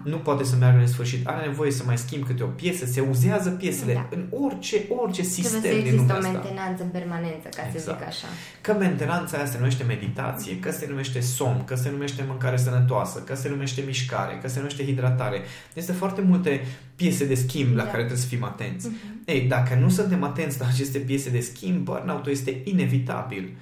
nu 0.04 0.16
poate 0.16 0.44
să 0.44 0.56
meargă 0.56 0.76
la 0.76 0.83
nesfârșit. 0.83 1.26
Are 1.26 1.46
nevoie 1.46 1.70
să 1.70 1.83
mai 1.87 1.98
schimb 1.98 2.24
câte 2.26 2.42
o 2.42 2.46
piesă, 2.46 2.85
se 2.87 3.00
uzează 3.00 3.50
piesele 3.50 3.92
Da. 3.92 4.09
în 4.11 4.24
orice, 4.44 4.76
orice 5.02 5.22
sistem 5.22 5.61
Trebuie 5.61 5.80
să 5.80 5.87
din 5.88 5.94
există 5.94 6.12
lumea 6.14 6.30
o 6.30 6.37
asta. 6.37 6.48
mentenanță 6.48 6.83
în 6.83 6.88
permanență, 6.88 7.48
ca 7.56 7.62
să 7.62 7.76
Exact. 7.76 7.98
zic 7.98 8.06
așa. 8.09 8.26
Că 8.61 8.72
mentenanța 8.78 9.37
aia 9.37 9.46
se 9.46 9.56
numește 9.59 9.85
meditație, 9.85 10.59
că 10.59 10.70
se 10.70 10.87
numește 10.88 11.20
somn, 11.20 11.64
că 11.64 11.74
se 11.74 11.90
numește 11.90 12.24
mâncare 12.28 12.56
sănătoasă, 12.56 13.18
că 13.18 13.35
se 13.35 13.48
numește 13.48 13.83
mișcare, 13.87 14.38
că 14.42 14.48
se 14.48 14.56
numește 14.59 14.85
hidratare. 14.85 15.40
Este 15.74 15.92
foarte 15.92 16.20
multe 16.20 16.61
piese 16.96 17.26
de 17.26 17.35
schimb 17.35 17.76
la 17.76 17.83
Da. 17.83 17.88
care 17.90 17.98
trebuie 18.02 18.18
să 18.20 18.26
fim 18.35 18.44
atenți. 18.44 18.87
Mhm. 18.88 18.96
Ei, 19.24 19.40
dacă 19.40 19.74
nu 19.74 19.88
suntem 19.88 20.22
atenți 20.22 20.61
la 20.61 20.66
aceste 20.66 20.98
piese 20.98 21.30
de 21.30 21.40
schimb, 21.40 21.85
burnout-ul 21.85 22.30
este 22.33 22.61
inevitabil. 22.64 23.56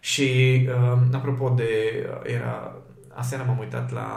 Și, 0.00 0.28
uh, 0.68 0.98
apropo 1.12 1.48
de, 1.56 1.64
uh, 2.24 2.34
era, 2.34 2.76
aseară 3.14 3.44
m-am 3.46 3.58
uitat 3.58 3.92
la 3.92 4.08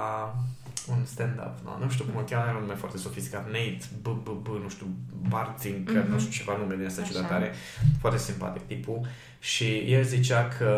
un 0.89 1.05
stand-up, 1.05 1.53
nu, 1.63 1.71
nu 1.83 1.89
știu 1.89 2.05
cum 2.05 2.17
îl 2.17 2.23
cheamă, 2.29 2.43
are 2.43 2.55
un 2.55 2.61
nume 2.61 2.73
foarte 2.73 2.97
sofisticat, 2.97 3.45
Nate, 3.45 3.77
b, 4.01 4.07
b, 4.07 4.27
b, 4.43 4.47
nu 4.63 4.69
știu, 4.69 4.87
Bartzing, 5.29 5.89
Mhm. 5.91 6.11
nu 6.11 6.19
știu 6.19 6.31
ceva 6.31 6.57
nume 6.57 6.75
din 6.75 6.85
asta 6.85 7.01
Așa. 7.01 7.11
ciudătare, 7.11 7.51
foarte 7.99 8.19
simpatic 8.19 8.61
tipul. 8.67 8.99
Și 9.39 9.65
el 9.87 10.03
zicea 10.03 10.47
că 10.57 10.71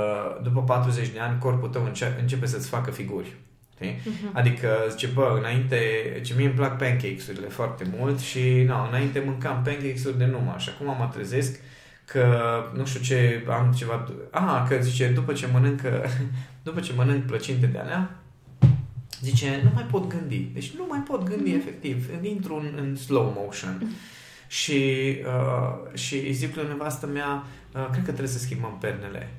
după 0.44 0.62
40 0.64 1.08
de 1.10 1.20
ani 1.20 1.40
corpul 1.40 1.70
tău 1.70 1.86
înce- 1.86 2.18
începe 2.22 2.46
să-ți 2.46 2.70
facă 2.70 2.92
figuri. 2.92 3.36
Știi? 3.76 4.00
Mhm. 4.06 4.30
Adică, 4.38 4.70
zice, 4.90 5.08
bă, 5.08 5.36
înainte, 5.38 5.78
ce 6.26 6.34
mie 6.38 6.46
îmi 6.46 6.56
plac 6.56 6.78
pancakes-urile 6.78 7.48
foarte 7.48 7.92
mult 7.98 8.20
și, 8.20 8.64
nu, 8.68 8.88
înainte 8.88 9.20
mâncam 9.26 9.62
pancakes-uri 9.64 10.18
de 10.18 10.26
numai 10.26 10.56
și 10.58 10.70
acum 10.70 10.86
mă 10.98 11.10
trezesc 11.14 11.60
că, 12.06 12.38
nu 12.74 12.86
știu 12.86 13.00
ce, 13.02 13.46
am 13.50 13.72
ceva... 13.78 14.08
A, 14.32 14.66
că 14.70 14.78
zice, 14.82 15.08
după 15.08 15.34
ce 15.34 15.48
mănâncă, 15.54 16.06
după 16.64 16.80
ce 16.80 16.94
mănânc 16.96 17.24
plăcinte 17.26 17.66
de 17.66 17.78
alea, 17.78 18.19
zice, 19.22 19.60
nu 19.64 19.70
mai 19.74 19.84
pot 19.84 20.08
gândi. 20.08 20.48
Deci 20.54 20.72
nu 20.78 20.86
mai 20.90 21.00
pot 21.00 21.24
gândi, 21.24 21.50
Mhm. 21.50 21.60
efectiv. 21.60 22.10
Intru 22.22 22.56
în, 22.56 22.74
în 22.82 22.96
slow 22.96 23.34
motion. 23.44 23.90
Și, 24.48 24.82
uh, 25.26 25.98
și 26.00 26.16
îi 26.16 26.34
zic 26.34 26.56
lui 26.56 26.66
nevastă 26.68 27.06
mea, 27.08 27.44
uh, 27.76 27.88
cred 27.92 28.04
că 28.04 28.10
trebuie 28.12 28.28
să 28.34 28.40
schimbăm 28.40 28.78
pernele. 28.80 29.32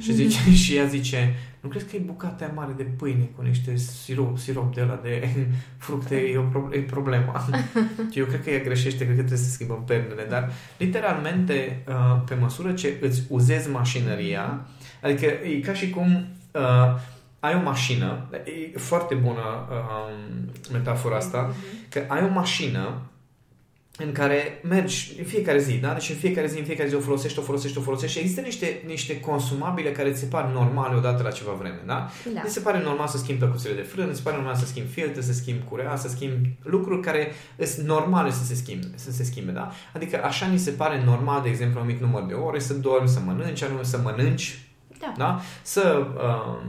Și, 0.00 0.12
zice, 0.12 0.52
și 0.64 0.76
ea 0.76 0.84
zice, 0.84 1.34
nu 1.60 1.68
crezi 1.68 1.84
că 1.86 1.96
e 1.96 2.02
bucata 2.04 2.44
aia 2.44 2.52
mare 2.54 2.72
de 2.76 2.82
pâine 2.82 3.28
cu 3.36 3.42
niște 3.42 3.76
sirop, 3.76 4.38
sirop 4.38 4.74
de 4.74 4.82
la 4.82 5.00
de 5.02 5.28
fructe, 5.86 6.16
e, 6.16 6.36
o 6.38 6.42
pro- 6.42 6.68
e 6.72 6.78
problema. 6.78 7.44
eu 8.14 8.24
cred 8.24 8.42
că 8.44 8.50
ea 8.50 8.58
greșește, 8.62 8.96
cred 9.04 9.08
că 9.16 9.22
trebuie 9.22 9.38
să 9.46 9.50
schimbăm 9.50 9.82
pernele, 9.86 10.26
dar 10.28 10.52
literalmente, 10.78 11.82
uh, 11.88 12.22
pe 12.28 12.34
măsură 12.34 12.72
ce 12.72 12.96
îți 13.00 13.22
uzezi 13.28 13.70
mașinăria, 13.70 14.66
adică 15.02 15.24
e 15.24 15.60
ca 15.60 15.72
și 15.74 15.90
cum 15.90 16.26
uh, 16.52 17.00
ai 17.40 17.54
o 17.54 17.62
mașină, 17.62 18.28
e 18.74 18.78
foarte 18.78 19.14
bună 19.14 19.68
uh, 19.70 20.14
metafora 20.72 21.16
asta, 21.16 21.54
că 21.88 22.04
ai 22.08 22.22
o 22.24 22.28
mașină 22.32 23.02
în 24.00 24.12
care 24.12 24.60
mergi 24.68 25.14
în 25.18 25.24
fiecare 25.24 25.58
zi, 25.58 25.74
da? 25.74 25.92
Deci 25.92 26.08
în 26.08 26.16
fiecare 26.16 26.46
zi, 26.46 26.58
în 26.58 26.64
fiecare 26.64 26.88
zi 26.88 26.94
o 26.94 27.00
folosești, 27.00 27.38
o 27.38 27.42
folosești, 27.42 27.78
o 27.78 27.80
folosești 27.80 28.16
și 28.16 28.22
există 28.22 28.40
niște, 28.40 28.82
niște 28.86 29.20
consumabile 29.20 29.92
care 29.92 30.12
ți 30.12 30.18
se 30.18 30.26
par 30.26 30.44
normale 30.44 30.96
odată 30.96 31.22
la 31.22 31.30
ceva 31.30 31.52
vreme, 31.52 31.82
da? 31.86 32.10
Da. 32.34 32.40
Ți 32.44 32.52
se 32.52 32.60
pare 32.60 32.82
normal 32.82 33.06
să 33.06 33.18
schimbi 33.18 33.40
plăcuțele 33.40 33.74
de 33.74 33.80
frână, 33.80 34.10
ți 34.10 34.16
se 34.16 34.22
pare 34.22 34.36
normal 34.36 34.54
să 34.54 34.66
schimbi 34.66 34.90
filtre, 34.90 35.20
să 35.20 35.32
schimbi 35.32 35.64
curea, 35.64 35.96
să 35.96 36.08
schimbi 36.08 36.50
lucruri 36.62 37.00
care 37.02 37.32
sunt 37.64 37.86
normale 37.86 38.30
să 38.30 38.44
se 38.44 38.54
schimbe, 38.54 38.86
să 38.94 39.10
se 39.12 39.24
schimbe, 39.24 39.52
da? 39.52 39.70
Adică 39.94 40.24
așa 40.24 40.46
ni 40.46 40.58
se 40.58 40.70
pare 40.70 41.02
normal, 41.04 41.42
de 41.42 41.48
exemplu, 41.48 41.80
un 41.80 41.82
anumit 41.84 42.02
număr 42.02 42.22
de 42.22 42.34
ore, 42.34 42.58
să 42.58 42.74
dormi, 42.74 43.08
să 43.08 43.20
mănânci, 43.24 43.62
anume 43.62 43.82
să 43.82 44.00
mănânci, 44.02 44.58
Da. 45.00 45.14
da? 45.16 45.40
Să 45.62 46.06
uh, 46.16 46.66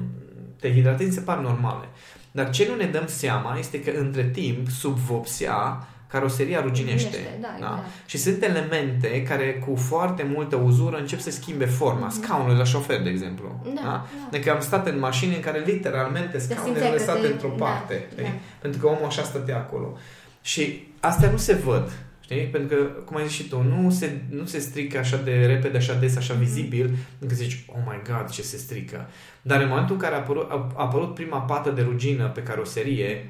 te 0.60 0.74
hidratezi, 0.74 1.14
se 1.14 1.22
par 1.22 1.38
normale. 1.38 1.86
Dar 2.32 2.50
ce 2.50 2.68
nu 2.70 2.76
ne 2.76 2.86
dăm 2.86 3.06
seama 3.08 3.58
este 3.58 3.82
că 3.82 3.92
între 4.00 4.24
timp, 4.24 4.68
sub 4.70 4.96
vopsea, 4.98 5.88
caroseria 6.08 6.62
ruginește. 6.62 7.08
Ruginește, 7.08 7.38
da, 7.42 7.48
exact. 7.56 7.86
Și 8.06 8.18
sunt 8.18 8.44
elemente 8.44 9.24
care 9.24 9.64
cu 9.68 9.76
foarte 9.76 10.24
multă 10.34 10.56
uzură 10.56 10.98
încep 10.98 11.20
să 11.20 11.32
schimbe 11.32 11.66
forma. 11.66 12.10
Scaunul 12.10 12.58
la 12.58 12.64
șofer, 12.64 13.02
de 13.02 13.10
exemplu. 13.10 13.64
Da, 13.76 13.82
da. 13.84 14.06
Adică 14.28 14.52
am 14.52 14.60
stat 14.60 14.88
în 14.88 15.00
mașini 15.00 15.36
în 15.36 15.42
care 15.42 15.64
literalmente 15.66 16.40
scaunele 16.40 16.66
simțeai 16.66 16.90
că 16.92 16.98
lăsate 16.98 17.20
te- 17.20 17.28
într-o 17.28 17.54
da, 17.58 17.66
parte. 17.66 18.08
da. 18.16 18.22
știi? 18.22 18.40
Pentru 18.62 18.80
că 18.80 18.88
omul 18.88 19.06
așa 19.06 19.24
stătea 19.24 19.58
acolo. 19.58 19.98
Și 20.42 20.88
astea 21.00 21.30
nu 21.32 21.38
se 21.38 21.54
văd. 21.54 21.92
Știi? 22.32 22.44
Pentru 22.46 22.76
că, 22.78 22.84
cum 22.84 23.18
ai 23.18 23.24
zis 23.28 23.36
și 23.36 23.48
tu, 23.48 23.62
nu 23.62 23.90
se, 23.90 24.22
nu 24.30 24.46
se 24.46 24.60
strică 24.60 24.98
așa 24.98 25.18
de 25.18 25.46
repede, 25.46 25.78
așa 25.78 25.94
des, 25.94 26.16
așa 26.16 26.34
Mhm. 26.34 26.44
vizibil, 26.44 26.96
încât 27.20 27.38
zici, 27.38 27.64
oh 27.68 27.80
my 27.88 28.02
god, 28.08 28.30
ce 28.30 28.42
se 28.42 28.58
strică. 28.58 29.08
Dar 29.42 29.62
în 29.62 29.68
momentul 29.68 29.96
în 29.96 30.02
care 30.02 30.16
a 30.16 30.18
apărut, 30.18 30.48
a 30.52 30.74
apărut 30.76 31.14
prima 31.14 31.40
pată 31.40 31.72
de 31.72 31.82
rugină 31.82 32.28
pe 32.28 32.44
caroserie, 32.44 33.30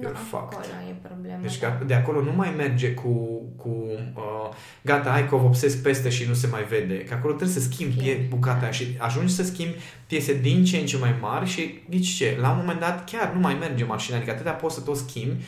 Da, 0.00 0.08
You're 0.08 0.12
fucked. 0.30 0.58
acolo 0.58 0.88
e 0.90 0.94
problema. 1.02 1.38
deci 1.42 1.58
da. 1.58 1.76
că 1.78 1.84
de 1.84 1.94
acolo 1.94 2.20
nu 2.22 2.32
mai 2.32 2.52
merge 2.56 2.90
cu, 2.94 3.42
cu 3.56 3.68
uh, 4.14 4.54
gata, 4.82 5.10
hai 5.10 5.28
că 5.28 5.34
o 5.34 5.38
vopsesc 5.38 5.82
peste 5.82 6.08
și 6.08 6.28
nu 6.28 6.34
se 6.34 6.46
mai 6.46 6.64
vede. 6.64 6.98
Că 7.04 7.14
acolo 7.14 7.34
trebuie 7.34 7.56
să 7.56 7.62
schimbi 7.70 7.92
Fie. 8.00 8.14
pie, 8.14 8.26
bucata 8.28 8.62
aia 8.62 8.70
și 8.70 8.86
ajungi 8.98 9.32
să 9.34 9.42
schimbi 9.44 9.76
piese 10.06 10.34
din 10.38 10.64
ce 10.64 10.76
în 10.76 10.86
ce 10.86 10.96
mai 10.98 11.14
mari 11.20 11.46
și 11.48 11.82
ghici 11.90 12.08
ce, 12.08 12.36
la 12.40 12.50
un 12.50 12.56
moment 12.56 12.80
dat 12.80 13.10
chiar 13.10 13.32
nu 13.34 13.40
mai 13.40 13.54
merge 13.60 13.84
mașina, 13.84 14.16
adică 14.16 14.30
atâta 14.32 14.50
poți 14.50 14.74
să 14.74 14.80
tot 14.80 14.96
schimbi. 14.96 15.44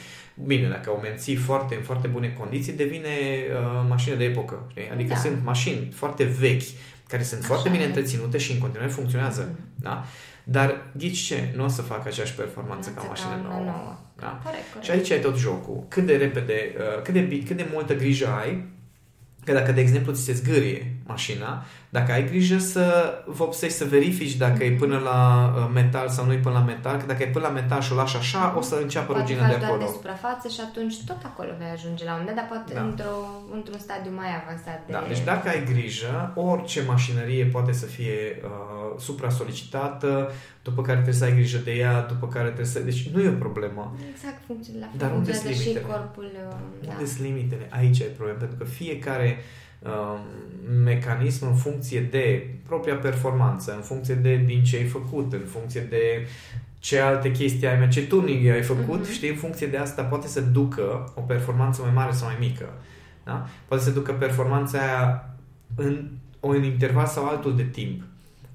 Bine, 0.47 0.69
dacă 0.69 0.91
o 0.91 1.01
menții 1.01 1.35
foarte, 1.37 1.75
în 1.75 1.83
foarte 1.83 2.07
bune 2.07 2.29
condiții, 2.39 2.73
devine 2.73 3.09
uh, 3.09 3.87
mașină 3.89 4.15
de 4.17 4.25
epocă. 4.25 4.67
Știi? 4.71 4.91
Adică 4.93 5.13
Da. 5.13 5.19
sunt 5.21 5.45
mașini 5.45 5.89
foarte 5.95 6.25
vechi, 6.25 6.63
care 7.09 7.23
sunt 7.23 7.41
Așa 7.41 7.49
foarte 7.53 7.69
bine 7.69 7.83
e. 7.83 7.87
întreținute 7.87 8.39
și 8.39 8.53
în 8.53 8.59
continuare 8.59 8.91
funcționează. 8.93 9.55
Da? 9.75 10.05
Dar 10.51 10.91
ghici 10.97 11.19
ce, 11.27 11.53
nu 11.57 11.65
o 11.65 11.69
să 11.69 11.83
facă 11.83 12.09
aceeași 12.09 12.35
performanță 12.35 12.91
ca 12.91 13.03
o 13.05 13.09
mașină 13.09 13.31
una 13.41 13.49
nouă. 13.49 13.65
nouă. 13.65 13.99
Da? 14.17 14.41
Corect, 14.45 14.63
corect. 14.69 14.85
Și 14.85 14.91
aici 14.91 15.09
e 15.09 15.19
tot 15.19 15.37
jocul. 15.37 15.85
Cât 15.89 16.07
de 16.07 16.17
repede, 16.17 16.75
uh, 16.79 17.03
cât 17.03 17.15
de, 17.15 17.21
bi- 17.21 17.43
cât 17.43 17.57
de 17.57 17.69
multă 17.73 17.95
grijă 17.95 18.27
ai, 18.29 18.65
că 19.45 19.53
dacă, 19.53 19.73
de 19.73 19.81
exemplu, 19.81 20.13
ți 20.13 20.23
se 20.23 20.33
zgârie 20.33 20.97
mașina, 21.09 21.65
dacă 21.89 22.13
ai 22.13 22.25
grijă 22.27 22.59
să 22.59 22.85
vopsești, 23.27 23.77
să 23.77 23.85
verifici 23.85 24.35
dacă 24.37 24.65
e 24.65 24.71
până 24.71 24.99
la 24.99 25.21
uh, 25.57 25.71
metal 25.75 26.09
sau 26.09 26.25
nu 26.25 26.33
e 26.33 26.37
până 26.37 26.55
la 26.55 26.65
metal, 26.65 26.97
că 26.97 27.07
dacă 27.07 27.23
e 27.23 27.27
până 27.27 27.47
la 27.47 27.53
metal 27.53 27.81
și 27.81 27.93
o 27.93 27.95
lași 27.95 28.17
așa, 28.17 28.55
o 28.59 28.61
să 28.61 28.79
înceapă 28.83 29.07
Poate 29.13 29.21
rugină 29.21 29.41
faci 29.41 29.51
de 29.51 29.57
doar 29.59 29.71
acolo. 29.71 29.85
de 29.85 29.91
suprafață 29.93 30.49
și 30.49 30.61
atunci 30.69 30.95
tot 31.07 31.21
acolo 31.25 31.51
vei 31.59 31.71
ajunge 31.75 32.05
la 32.05 32.13
un 32.13 32.19
moment 32.21 32.37
dat, 32.37 32.49
dar 32.49 32.57
poate 32.59 32.75
Da. 32.75 32.81
într-o, 32.89 33.17
într-un 33.57 33.79
stadiu 33.79 34.13
mai 34.21 34.31
avansat 34.43 34.79
de... 34.87 34.93
Da, 34.93 35.05
deci 35.09 35.25
dacă 35.33 35.49
ai 35.49 35.65
grijă, 35.73 36.33
orice 36.35 36.81
mașinărie 36.87 37.45
poate 37.45 37.73
să 37.73 37.87
fie 37.87 38.17
uh, 38.45 39.01
supra-solicitată, 39.07 40.31
după 40.63 40.81
care 40.83 40.95
trebuie 41.01 41.15
să 41.23 41.25
ai 41.25 41.35
grijă 41.35 41.59
de 41.65 41.73
ea, 41.73 42.01
după 42.13 42.27
care 42.29 42.47
trebuie 42.47 42.67
să... 42.75 42.81
Deci 42.81 43.09
nu 43.13 43.23
e 43.23 43.29
o 43.29 43.33
problemă. 43.47 43.97
Exact, 44.13 44.39
funcție, 44.47 44.73
la 44.81 44.87
fel 44.91 44.99
Dar 45.03 45.11
unde 45.11 45.33
funcționează 45.33 45.49
sunt 45.49 45.61
și 45.61 45.69
limitele? 45.69 45.93
corpul... 45.95 46.31
uh, 46.49 46.87
Da. 46.87 46.93
Unde 46.93 47.07
sunt 47.13 47.23
limitele? 47.29 47.67
Aici 47.79 47.99
e 47.99 48.05
problema, 48.05 48.39
pentru 48.39 48.57
că 48.61 48.65
fiecare 48.65 49.29
um, 49.37 49.43
mecanism 50.85 51.47
în 51.47 51.55
funcție 51.55 52.01
de 52.01 52.51
propria 52.67 52.95
performanță, 52.95 53.75
în 53.75 53.81
funcție 53.83 54.15
de 54.15 54.37
din 54.37 54.65
ce 54.65 54.77
ai 54.77 54.85
făcut, 54.85 55.33
în 55.33 55.45
funcție 55.47 55.81
de 55.81 56.27
ce 56.79 56.99
alte 57.01 57.31
chestii 57.31 57.67
ai, 57.67 57.79
mai, 57.79 57.89
ce 57.89 58.07
tuning 58.07 58.47
ai 58.49 58.63
făcut, 58.63 59.01
Mhm. 59.01 59.11
știi, 59.11 59.29
în 59.29 59.37
funcție 59.37 59.67
de 59.67 59.77
asta 59.77 60.03
poate 60.03 60.27
să 60.27 60.41
ducă 60.41 61.13
o 61.15 61.21
performanță 61.21 61.83
mai 61.83 61.91
mare 61.95 62.13
sau 62.13 62.27
mai 62.29 62.37
mică. 62.41 62.69
Da? 63.25 63.47
Poate 63.69 63.83
să 63.83 63.91
ducă 63.91 64.13
performanța 64.13 64.79
aia 64.79 65.29
în 65.77 66.09
un 66.41 66.63
interval 66.65 67.07
sau 67.07 67.29
altul 67.29 67.57
de 67.57 67.63
timp. 67.63 68.03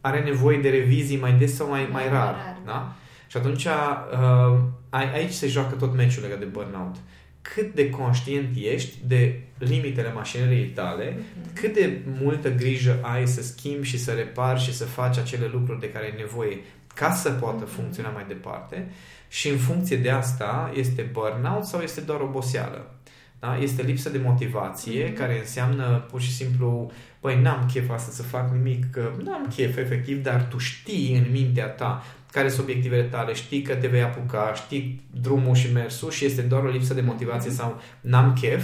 Are 0.02 0.20
nevoie 0.20 0.58
de 0.58 0.70
revizii 0.70 1.20
mai 1.20 1.34
des 1.34 1.56
sau 1.56 1.70
mai, 1.70 1.82
mai 1.92 2.04
Mai 2.04 2.08
rar. 2.14 2.34
rar. 2.34 2.58
Da? 2.66 2.96
Și 3.28 3.38
atunci 3.38 3.66
uh, 3.66 4.58
ai- 4.90 5.14
aici 5.14 5.32
se 5.32 5.48
joacă 5.48 5.76
tot 5.76 5.96
meciul 5.96 6.24
legat 6.24 6.40
de 6.40 6.46
burnout. 6.46 6.96
Cât 7.56 7.73
de 7.73 7.89
conștient 7.89 8.56
ești 8.73 8.97
de 9.08 9.39
limitele 9.58 10.13
mașinăriei 10.13 10.65
tale, 10.65 11.17
Mhm. 11.17 11.53
cât 11.53 11.73
de 11.73 11.99
multă 12.21 12.49
grijă 12.51 12.99
ai 13.01 13.27
să 13.27 13.43
schimbi 13.43 13.88
și 13.88 13.97
să 13.99 14.12
repari 14.12 14.60
și 14.62 14.73
să 14.73 14.86
faci 14.86 15.17
acele 15.17 15.49
lucruri 15.51 15.79
de 15.79 15.89
care 15.91 16.06
ai 16.06 16.13
nevoie 16.17 16.58
ca 16.95 17.12
să 17.12 17.29
poată 17.32 17.65
funcționa 17.65 18.10
mai 18.10 18.25
departe 18.27 18.88
și 19.27 19.49
în 19.49 19.58
funcție 19.58 19.97
de 19.97 20.10
asta 20.10 20.71
este 20.75 21.01
burnout 21.12 21.63
sau 21.63 21.82
este 21.82 22.01
doar 22.01 22.19
oboseală. 22.19 22.95
Da? 23.39 23.58
Este 23.58 23.82
lipsă 23.82 24.10
de 24.10 24.17
motivație 24.23 25.06
Mhm. 25.06 25.15
care 25.15 25.39
înseamnă 25.39 26.06
pur 26.12 26.21
și 26.21 26.32
simplu 26.32 26.91
Păi 27.19 27.41
n-am 27.41 27.69
chef 27.73 27.89
asta 27.89 28.12
să 28.12 28.23
fac 28.23 28.51
nimic, 28.51 28.89
că 28.91 29.12
n-am 29.23 29.47
chef 29.56 29.77
efectiv, 29.77 30.23
dar 30.23 30.43
tu 30.49 30.58
știi 30.58 31.15
în 31.17 31.32
mintea 31.32 31.65
ta 31.67 32.03
care 32.34 32.50
sunt 32.50 32.62
obiectivele 32.62 33.04
tale, 33.04 33.34
știi 33.34 33.62
că 33.62 33.76
te 33.76 33.88
vei 33.88 34.02
apuca, 34.02 34.54
știi 34.56 35.02
drumul 35.22 35.56
și 35.56 35.72
mersul 35.74 36.12
și 36.12 36.26
este 36.26 36.41
doar 36.41 36.63
o 36.63 36.69
lipsă 36.69 36.93
de 36.93 37.02
motivație 37.02 37.52
sau 37.52 37.82
n-am 38.02 38.34
chef 38.41 38.63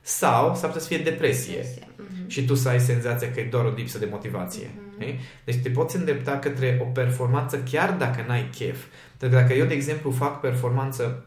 sau 0.00 0.54
s-ar 0.54 0.64
putea 0.66 0.80
să 0.80 0.88
fie 0.88 0.98
depresie 0.98 1.64
Mhm. 1.96 2.28
și 2.28 2.44
tu 2.44 2.54
să 2.54 2.68
ai 2.68 2.80
senzația 2.80 3.30
că 3.32 3.40
e 3.40 3.44
doar 3.44 3.64
o 3.64 3.72
lipsă 3.76 3.98
de 3.98 4.08
motivație. 4.10 4.70
Mhm. 4.74 5.00
știi? 5.02 5.20
Deci 5.44 5.56
te 5.62 5.68
poți 5.70 5.96
îndrepta 5.96 6.38
către 6.38 6.78
o 6.82 6.84
performanță 6.84 7.58
chiar 7.70 7.92
dacă 7.92 8.24
n-ai 8.26 8.48
chef. 8.56 8.84
Pentru 9.16 9.38
că 9.38 9.42
dacă 9.44 9.54
eu, 9.58 9.66
de 9.66 9.74
exemplu, 9.74 10.10
fac 10.10 10.40
performanță 10.40 11.24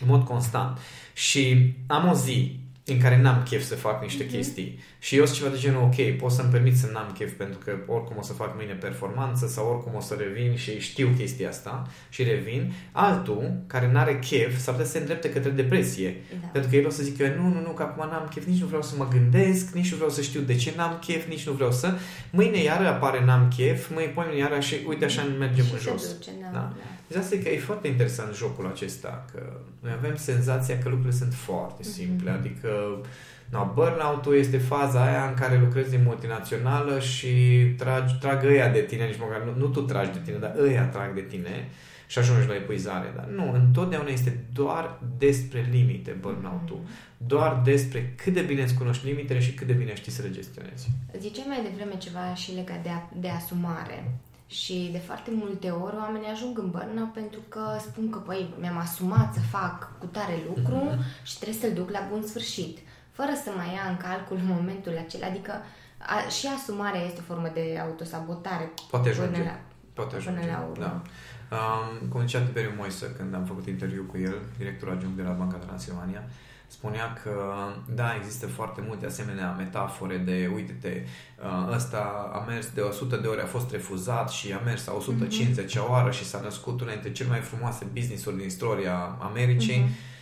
în 0.00 0.06
mod 0.08 0.24
constant 0.24 0.78
și 1.12 1.74
am 1.86 2.08
o 2.08 2.14
zi 2.14 2.60
în 2.88 3.00
care 3.00 3.20
n-am 3.20 3.42
chef 3.48 3.62
să 3.64 3.74
fac 3.74 4.02
niște 4.02 4.22
Mhm. 4.24 4.32
chestii 4.32 4.78
și 4.98 5.16
eu 5.16 5.24
sunt 5.24 5.36
ceva 5.38 5.50
de 5.50 5.58
genul, 5.58 5.82
ok, 5.82 6.16
pot 6.18 6.30
să-mi 6.30 6.50
permit 6.50 6.76
să 6.76 6.88
n-am 6.92 7.14
chef 7.18 7.32
pentru 7.32 7.58
că 7.64 7.72
oricum 7.86 8.16
o 8.18 8.22
să 8.22 8.32
fac 8.32 8.54
mâine 8.56 8.72
performanță 8.72 9.46
sau 9.46 9.68
oricum 9.68 9.94
o 9.94 10.00
să 10.00 10.14
revin 10.18 10.56
și 10.56 10.80
știu 10.80 11.08
chestia 11.18 11.48
asta 11.48 11.86
și 12.08 12.22
revin. 12.22 12.72
Altul, 12.92 13.52
care 13.66 13.90
n-are 13.92 14.18
chef, 14.18 14.58
s-ar 14.58 14.74
putea 14.74 14.86
să 14.86 14.92
se 14.92 14.98
îndrepte 14.98 15.30
către 15.30 15.50
depresie. 15.50 16.16
Da. 16.40 16.46
Pentru 16.52 16.70
că 16.70 16.76
el 16.76 16.86
o 16.86 16.90
să 16.90 17.02
zică, 17.02 17.34
nu, 17.36 17.48
nu, 17.48 17.60
nu, 17.60 17.70
că 17.70 17.82
acum 17.82 18.08
n-am 18.08 18.28
chef, 18.34 18.46
nici 18.46 18.60
nu 18.60 18.66
vreau 18.66 18.82
să 18.82 18.94
mă 18.98 19.08
gândesc, 19.10 19.74
nici 19.74 19.90
nu 19.90 19.96
vreau 19.96 20.10
să 20.10 20.22
știu 20.22 20.40
de 20.40 20.54
ce 20.54 20.72
n-am 20.76 20.98
chef, 21.06 21.26
nici 21.28 21.46
nu 21.46 21.52
vreau 21.52 21.72
să... 21.72 21.94
Mâine 22.30 22.62
iară 22.62 22.88
apare 22.88 23.24
n-am 23.24 23.52
chef, 23.56 23.90
mâine 23.94 24.10
poi 24.10 24.38
iară 24.38 24.60
și 24.60 24.74
uite 24.86 25.04
așa 25.04 25.22
mergem 25.38 25.64
și 25.64 25.72
în 25.72 25.78
se 25.78 25.90
jos. 25.90 26.12
duce, 26.16 26.30
da, 26.42 26.48
Da. 26.52 26.58
da. 26.58 26.72
Deci 27.08 27.18
asta 27.18 27.34
e 27.34 27.38
că 27.38 27.48
e 27.48 27.58
foarte 27.58 27.88
interesant 27.88 28.34
jocul 28.34 28.66
acesta, 28.66 29.24
că 29.32 29.60
noi 29.80 29.92
avem 29.96 30.16
senzația 30.16 30.78
că 30.78 30.88
lucrurile 30.88 31.16
sunt 31.16 31.34
foarte 31.34 31.82
simple, 31.82 32.30
Mhm. 32.30 32.38
adică 32.38 32.68
no, 33.50 33.70
burnout-ul 33.74 34.36
este 34.36 34.58
faza 34.58 35.04
aia 35.04 35.26
în 35.28 35.34
care 35.34 35.58
lucrezi 35.58 35.94
în 35.94 36.02
multinațională 36.04 37.00
și 37.00 37.28
tragi, 37.76 38.14
trag 38.20 38.44
ăia 38.44 38.68
de 38.68 38.80
tine, 38.80 39.04
nici 39.04 39.18
măcar 39.18 39.42
nu, 39.42 39.52
nu 39.58 39.66
tu 39.66 39.80
tragi 39.80 40.10
de 40.12 40.20
tine, 40.24 40.36
dar 40.36 40.54
ăia 40.60 40.84
trag 40.84 41.14
de 41.14 41.20
tine 41.20 41.68
și 42.06 42.18
ajungi 42.18 42.48
la 42.48 42.54
epuizare. 42.54 43.12
Dar 43.16 43.24
nu, 43.24 43.52
întotdeauna 43.52 44.08
este 44.08 44.38
doar 44.52 44.98
despre 45.18 45.68
limite 45.70 46.10
burnout-ul. 46.20 46.80
Doar 47.16 47.60
despre 47.64 48.12
cât 48.16 48.32
de 48.34 48.40
bine 48.40 48.62
îți 48.62 48.74
cunoști 48.74 49.06
limitele 49.06 49.40
și 49.40 49.52
cât 49.54 49.66
de 49.66 49.72
bine 49.72 49.94
știi 49.94 50.12
să 50.12 50.22
le 50.22 50.30
gestionezi. 50.30 50.88
Ziceai 51.20 51.44
mai 51.48 51.62
devreme 51.70 51.96
ceva 51.98 52.34
și 52.34 52.54
legat 52.54 52.82
de, 52.82 52.88
a- 52.88 53.10
de 53.20 53.28
asumare. 53.28 54.10
Și 54.46 54.88
de 54.92 54.98
foarte 54.98 55.30
multe 55.34 55.70
ori 55.70 55.96
oamenii 55.96 56.28
ajung 56.28 56.58
în 56.58 56.70
burnout 56.70 57.12
pentru 57.12 57.40
că 57.48 57.60
spun 57.80 58.10
că, 58.10 58.18
păi, 58.18 58.54
mi-am 58.60 58.76
asumat 58.78 59.34
să 59.34 59.40
fac 59.40 59.98
cu 59.98 60.06
tare 60.06 60.42
lucru 60.48 60.98
și 61.22 61.38
trebuie 61.38 61.60
să-l 61.60 61.72
duc 61.72 61.90
la 61.90 62.06
bun 62.10 62.22
sfârșit. 62.26 62.78
Fără 63.10 63.30
să 63.44 63.50
mai 63.56 63.66
ia 63.74 63.84
în 63.90 63.96
calcul 63.96 64.38
momentul 64.54 64.96
acela. 65.06 65.26
Adică 65.26 65.52
a, 65.98 66.28
și 66.28 66.46
asumarea 66.56 67.00
este 67.04 67.20
o 67.20 67.28
formă 67.32 67.50
de 67.54 67.78
autosabotare. 67.82 68.70
Poate 68.90 69.10
Până 69.10 69.22
ajunge. 69.22 69.42
la- 69.42 69.60
Poate 69.92 70.16
până 70.16 70.28
ajunge. 70.30 70.50
la 70.50 70.66
urmă. 70.70 70.84
Da. 70.84 71.02
Um, 71.56 72.08
cum 72.08 72.20
zicea 72.20 72.40
Tiberiu 72.40 72.72
Moisă 72.76 73.06
când 73.06 73.34
am 73.34 73.44
făcut 73.44 73.66
interviu 73.66 74.02
cu 74.10 74.18
el, 74.18 74.34
directorul 74.58 74.94
adjunct 74.94 75.16
de 75.16 75.22
la 75.22 75.30
Banca 75.30 75.56
Transilvania, 75.56 76.22
spunea 76.66 77.12
că, 77.22 77.30
da, 77.94 78.14
există 78.18 78.46
foarte 78.46 78.82
multe 78.86 79.06
asemenea 79.06 79.54
metafore 79.58 80.16
de, 80.16 80.50
uite-te, 80.54 81.02
uh, 81.42 81.74
ăsta 81.74 82.30
a 82.32 82.44
mers 82.48 82.70
de 82.74 82.80
100 82.80 83.16
de 83.16 83.26
ori, 83.26 83.40
a 83.40 83.46
fost 83.46 83.70
refuzat 83.70 84.30
și 84.30 84.52
a 84.52 84.58
mers 84.58 84.86
la 84.86 84.94
150 84.94 85.76
mm-hmm. 85.76 85.88
oară 85.88 86.10
și 86.10 86.24
s-a 86.24 86.40
născut 86.40 86.80
una 86.80 86.90
dintre 86.90 87.12
cele 87.12 87.28
mai 87.28 87.40
frumoase 87.40 87.86
business-uri 87.92 88.36
din 88.36 88.46
istoria 88.46 89.16
Americii. 89.20 89.84
Mm-hmm. 89.84 90.14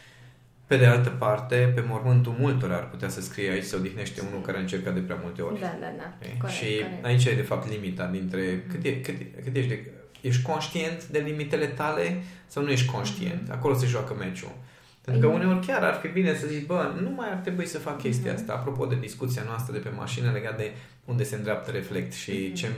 Pe 0.66 0.76
de 0.76 0.86
altă 0.86 1.10
parte, 1.10 1.72
pe 1.74 1.84
mormântul 1.86 2.34
multor 2.38 2.72
ar 2.72 2.88
putea 2.88 3.08
să 3.08 3.20
scrie 3.20 3.50
aici 3.50 3.64
se 3.64 3.76
odihnește 3.76 4.22
unul 4.28 4.40
care 4.40 4.56
a 4.56 4.60
încercat 4.60 4.94
de 4.94 5.00
prea 5.00 5.18
multe 5.22 5.42
ori. 5.42 5.60
Da, 5.60 5.76
da, 5.80 5.92
da. 5.98 6.26
Corect, 6.38 6.58
și 6.58 6.74
corect. 6.74 7.04
aici 7.04 7.24
e 7.24 7.34
de 7.34 7.42
fapt 7.42 7.68
limita 7.68 8.06
dintre 8.06 8.64
cât, 8.68 8.84
e, 8.84 9.00
cât, 9.00 9.16
cât 9.44 9.56
ești 9.56 9.68
de 9.68 9.90
Ești 10.20 10.42
conștient 10.42 11.06
de 11.06 11.18
limitele 11.18 11.66
tale 11.66 12.22
sau 12.46 12.62
nu 12.62 12.70
ești 12.70 12.90
conștient? 12.90 13.48
Mm-hmm. 13.48 13.52
Acolo 13.52 13.74
se 13.74 13.86
joacă 13.86 14.14
meciul. 14.14 14.52
Pentru 15.04 15.28
că 15.28 15.34
păi- 15.34 15.38
uneori 15.38 15.66
chiar 15.66 15.82
ar 15.82 15.94
fi 15.94 16.08
bine 16.08 16.34
să 16.34 16.46
zici, 16.46 16.66
bă, 16.66 16.92
nu 17.00 17.10
mai 17.10 17.30
ar 17.30 17.36
trebui 17.36 17.66
să 17.66 17.78
fac 17.78 17.98
chestia 17.98 18.32
mm-hmm. 18.32 18.34
asta. 18.34 18.52
Apropo 18.52 18.86
de 18.86 18.94
discuția 19.00 19.42
noastră 19.46 19.72
de 19.72 19.78
pe 19.78 19.88
mașină 19.96 20.30
legat 20.30 20.56
de 20.56 20.72
unde 21.04 21.24
se 21.24 21.36
îndreaptă 21.36 21.70
reflect 21.70 22.12
și 22.12 22.50
mm-hmm. 22.50 22.54
ce 22.54 22.68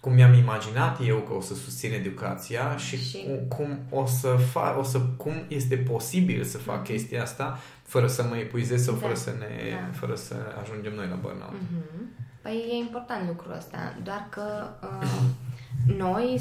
cum 0.00 0.14
mi-am 0.14 0.34
imaginat 0.34 0.98
eu 1.06 1.16
că 1.16 1.32
o 1.32 1.40
să 1.40 1.54
susțin 1.54 1.92
educația 1.92 2.76
și, 2.76 3.08
și... 3.08 3.26
cum 3.48 3.78
o 3.90 4.06
să 4.06 4.28
fac, 4.28 4.78
o 4.78 4.82
să, 4.82 5.00
cum 5.16 5.32
este 5.48 5.76
posibil 5.76 6.44
să 6.44 6.58
fac 6.58 6.82
mm-hmm. 6.82 6.86
chestia 6.86 7.22
asta 7.22 7.58
fără 7.82 8.06
să 8.06 8.22
mă 8.22 8.36
epuizez 8.36 8.84
sau 8.84 8.94
da. 8.94 9.00
fără 9.00 9.14
să 9.14 9.30
ne, 9.38 9.70
da. 9.70 9.90
fără 9.92 10.14
să 10.14 10.34
ajungem 10.62 10.94
noi 10.94 11.06
la 11.08 11.14
burnout. 11.14 11.52
Mm-hmm. 11.52 12.24
Păi 12.42 12.64
e 12.70 12.76
important 12.76 13.28
lucrul 13.28 13.54
ăsta, 13.56 13.96
doar 14.02 14.26
că 14.30 14.70
uh, 14.82 15.08
noi 16.04 16.40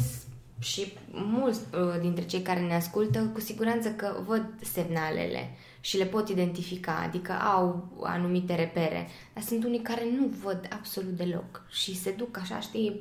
și 0.59 0.93
mulți 1.11 1.59
uh, 1.73 2.01
dintre 2.01 2.25
cei 2.25 2.41
care 2.41 2.59
ne 2.59 2.75
ascultă 2.75 3.29
cu 3.33 3.39
siguranță 3.39 3.89
că 3.89 4.15
văd 4.25 4.45
semnalele 4.61 5.49
și 5.79 5.97
le 5.97 6.05
pot 6.05 6.29
identifica, 6.29 7.01
adică 7.03 7.31
au 7.31 7.89
anumite 8.03 8.55
repere, 8.55 9.07
dar 9.33 9.43
sunt 9.43 9.63
unii 9.63 9.81
care 9.81 10.03
nu 10.17 10.31
văd 10.43 10.67
absolut 10.69 11.11
deloc 11.17 11.61
și 11.69 11.97
se 11.97 12.11
duc 12.11 12.37
așa, 12.37 12.59
știi, 12.59 12.99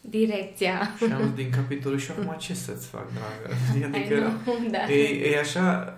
direcția. 0.00 0.90
Și 0.96 1.12
am 1.12 1.32
din 1.42 1.50
capitolul 1.50 1.98
și 1.98 2.10
acum 2.10 2.36
ce 2.38 2.54
să-ți 2.54 2.86
fac, 2.86 3.06
dragă? 3.12 3.56
Adică 3.96 4.32
da. 4.70 4.92
e, 4.92 5.30
e 5.32 5.38
așa, 5.38 5.94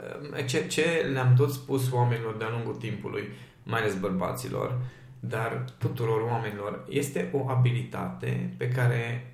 ce, 0.47 0.67
ce 0.67 1.11
le-am 1.13 1.35
tot 1.35 1.53
spus 1.53 1.93
oamenilor 1.93 2.37
de-a 2.37 2.51
lungul 2.51 2.75
timpului, 2.75 3.29
mai 3.63 3.81
ales 3.81 3.99
bărbaților, 3.99 4.79
dar 5.21 5.65
tuturor 5.79 6.21
oamenilor, 6.21 6.87
este 6.89 7.31
o 7.33 7.49
abilitate 7.49 8.55
pe 8.57 8.69
care 8.69 9.32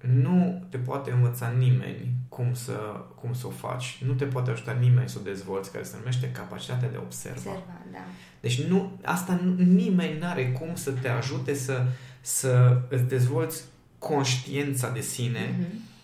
nu 0.00 0.66
te 0.70 0.76
poate 0.76 1.10
învăța 1.10 1.48
nimeni 1.58 2.12
cum 2.28 2.54
să, 2.54 2.78
cum 3.20 3.34
să 3.34 3.46
o 3.46 3.50
faci, 3.50 4.02
nu 4.06 4.12
te 4.12 4.24
poate 4.24 4.50
ajuta 4.50 4.72
nimeni 4.72 5.08
să 5.08 5.18
o 5.20 5.24
dezvolți, 5.24 5.72
care 5.72 5.84
se 5.84 5.96
numește 5.98 6.30
capacitatea 6.30 6.90
de 6.90 6.96
observa. 6.96 7.36
observa 7.36 7.82
da. 7.92 7.98
Deci 8.40 8.62
nu, 8.62 8.98
asta 9.04 9.40
nu, 9.42 9.64
nimeni 9.64 10.18
nu 10.18 10.26
are 10.26 10.50
cum 10.50 10.74
să 10.74 10.90
te 10.90 11.08
ajute 11.08 11.54
să, 11.54 11.86
să 12.20 12.80
îți 12.88 13.02
dezvolți 13.02 13.62
conștiința 13.98 14.90
de 14.90 15.00
sine. 15.00 15.54
Mm-hmm. 15.54 15.94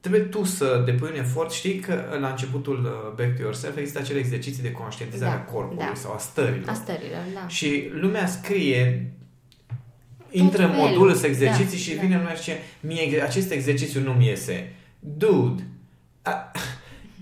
Trebuie 0.00 0.20
tu 0.20 0.44
să 0.44 0.82
depui 0.84 1.08
un 1.12 1.18
efort. 1.18 1.50
Știi 1.50 1.78
că 1.78 2.16
la 2.20 2.28
începutul 2.28 2.84
uh, 2.84 3.14
Back 3.16 3.36
to 3.36 3.42
Yourself 3.42 3.76
există 3.76 3.98
acele 3.98 4.18
exerciții 4.18 4.62
de 4.62 4.72
conștientizare 4.72 5.34
da, 5.34 5.40
a 5.40 5.52
corpului 5.52 5.84
da. 5.84 5.94
sau 5.94 6.12
a 6.12 6.18
stărilor. 6.18 6.68
A 6.68 6.74
stărilor, 6.74 7.24
da. 7.34 7.48
Și 7.48 7.90
lumea 7.92 8.26
scrie 8.26 9.12
intră 10.32 10.64
în 10.64 10.74
modul 10.76 11.14
să 11.14 11.26
exerciții 11.26 11.78
da, 11.78 11.82
și 11.82 11.94
da. 11.94 12.00
vine 12.00 12.16
lumea 12.16 12.34
și 12.34 12.42
zice, 12.42 12.58
mie 12.80 13.22
acest 13.22 13.50
exercițiu 13.50 14.00
nu-mi 14.00 14.26
iese. 14.26 14.72
Dude, 14.98 15.62
a, 16.22 16.52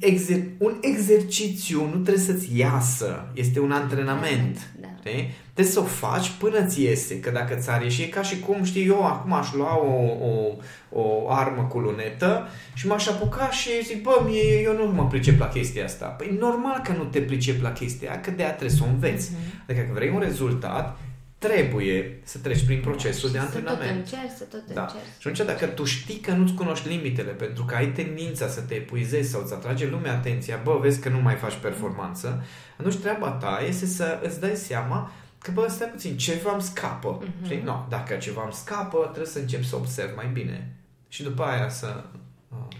exer- 0.01 0.57
un 0.59 0.79
exercițiu 0.81 1.85
nu 1.85 1.99
trebuie 1.99 2.25
să-ți 2.25 2.59
iasă, 2.59 3.31
este 3.35 3.61
un 3.61 3.73
antrenament. 3.73 4.70
Da. 4.81 4.88
Știi? 4.99 5.35
Trebuie 5.53 5.75
să 5.75 5.81
o 5.81 5.83
faci 5.83 6.31
până 6.38 6.64
ți 6.64 6.83
iese, 6.83 7.20
că 7.20 7.31
dacă 7.31 7.55
ți-ar 7.55 7.83
ieși, 7.83 8.03
e 8.03 8.07
ca 8.07 8.23
și 8.23 8.38
cum, 8.38 8.64
știi, 8.64 8.87
eu 8.87 9.07
acum 9.07 9.33
aș 9.33 9.53
lua 9.53 9.79
o, 9.79 10.27
o, 10.27 11.03
o 11.03 11.31
armă 11.31 11.62
cu 11.62 11.79
lunetă 11.79 12.49
și 12.75 12.87
m-aș 12.87 13.07
apuca 13.07 13.51
și 13.51 13.85
zic, 13.85 14.03
bă, 14.03 14.23
mie, 14.27 14.61
eu 14.62 14.77
nu 14.77 14.92
mă 14.92 15.07
pricep 15.07 15.38
la 15.38 15.49
chestia 15.49 15.85
asta. 15.85 16.07
Păi 16.07 16.37
normal 16.38 16.81
că 16.85 16.92
nu 16.92 17.05
te 17.05 17.20
pricep 17.20 17.62
la 17.62 17.73
chestia 17.73 18.20
că 18.20 18.31
de 18.31 18.42
aia 18.42 18.55
trebuie 18.55 18.79
să 18.79 18.85
o 18.87 18.90
înveți. 18.90 19.31
Mm-hmm. 19.31 19.66
Adică 19.66 19.81
dacă 19.85 19.90
vrei 19.94 20.11
un 20.14 20.20
rezultat, 20.20 20.99
trebuie 21.40 22.20
să 22.22 22.38
treci 22.38 22.64
prin 22.64 22.81
procesul 22.81 23.31
da, 23.31 23.38
de 23.38 23.44
antrenament. 23.44 24.07
Să 24.07 24.14
tot 24.16 24.20
încerci, 24.20 24.37
să 24.37 24.44
tot 24.44 24.74
da. 24.74 24.81
încerci. 24.81 25.05
Și 25.18 25.29
atunci, 25.29 25.46
dacă 25.46 25.66
tu 25.66 25.85
știi 25.85 26.16
că 26.16 26.33
nu-ți 26.33 26.55
cunoști 26.55 26.88
limitele, 26.88 27.31
pentru 27.31 27.64
că 27.64 27.74
ai 27.74 27.92
tendința 27.92 28.48
să 28.48 28.61
te 28.61 28.74
epuizezi 28.74 29.31
sau 29.31 29.40
îți 29.42 29.53
atrage 29.53 29.87
lumea 29.87 30.12
atenția, 30.12 30.61
bă, 30.64 30.79
vezi 30.81 31.00
că 31.00 31.09
nu 31.09 31.20
mai 31.20 31.35
faci 31.35 31.55
performanță, 31.55 32.44
atunci 32.79 32.96
treaba 32.96 33.31
ta 33.31 33.62
este 33.66 33.87
să 33.87 34.20
îți 34.22 34.40
dai 34.40 34.55
seama 34.55 35.12
că, 35.38 35.50
bă, 35.50 35.66
stai 35.68 35.88
puțin, 35.88 36.16
ceva 36.16 36.53
îmi 36.53 36.62
scapă. 36.62 37.22
Mm-hmm. 37.22 37.44
Știi? 37.44 37.61
No, 37.61 37.87
dacă 37.88 38.14
ceva 38.14 38.42
îmi 38.42 38.53
scapă, 38.53 38.98
trebuie 38.98 39.26
să 39.26 39.38
încep 39.38 39.64
să 39.64 39.76
observ 39.76 40.16
mai 40.16 40.26
bine. 40.33 40.76
Și 41.09 41.22
după 41.22 41.42
aia 41.42 41.68
să... 41.68 42.05
Uh, 42.48 42.76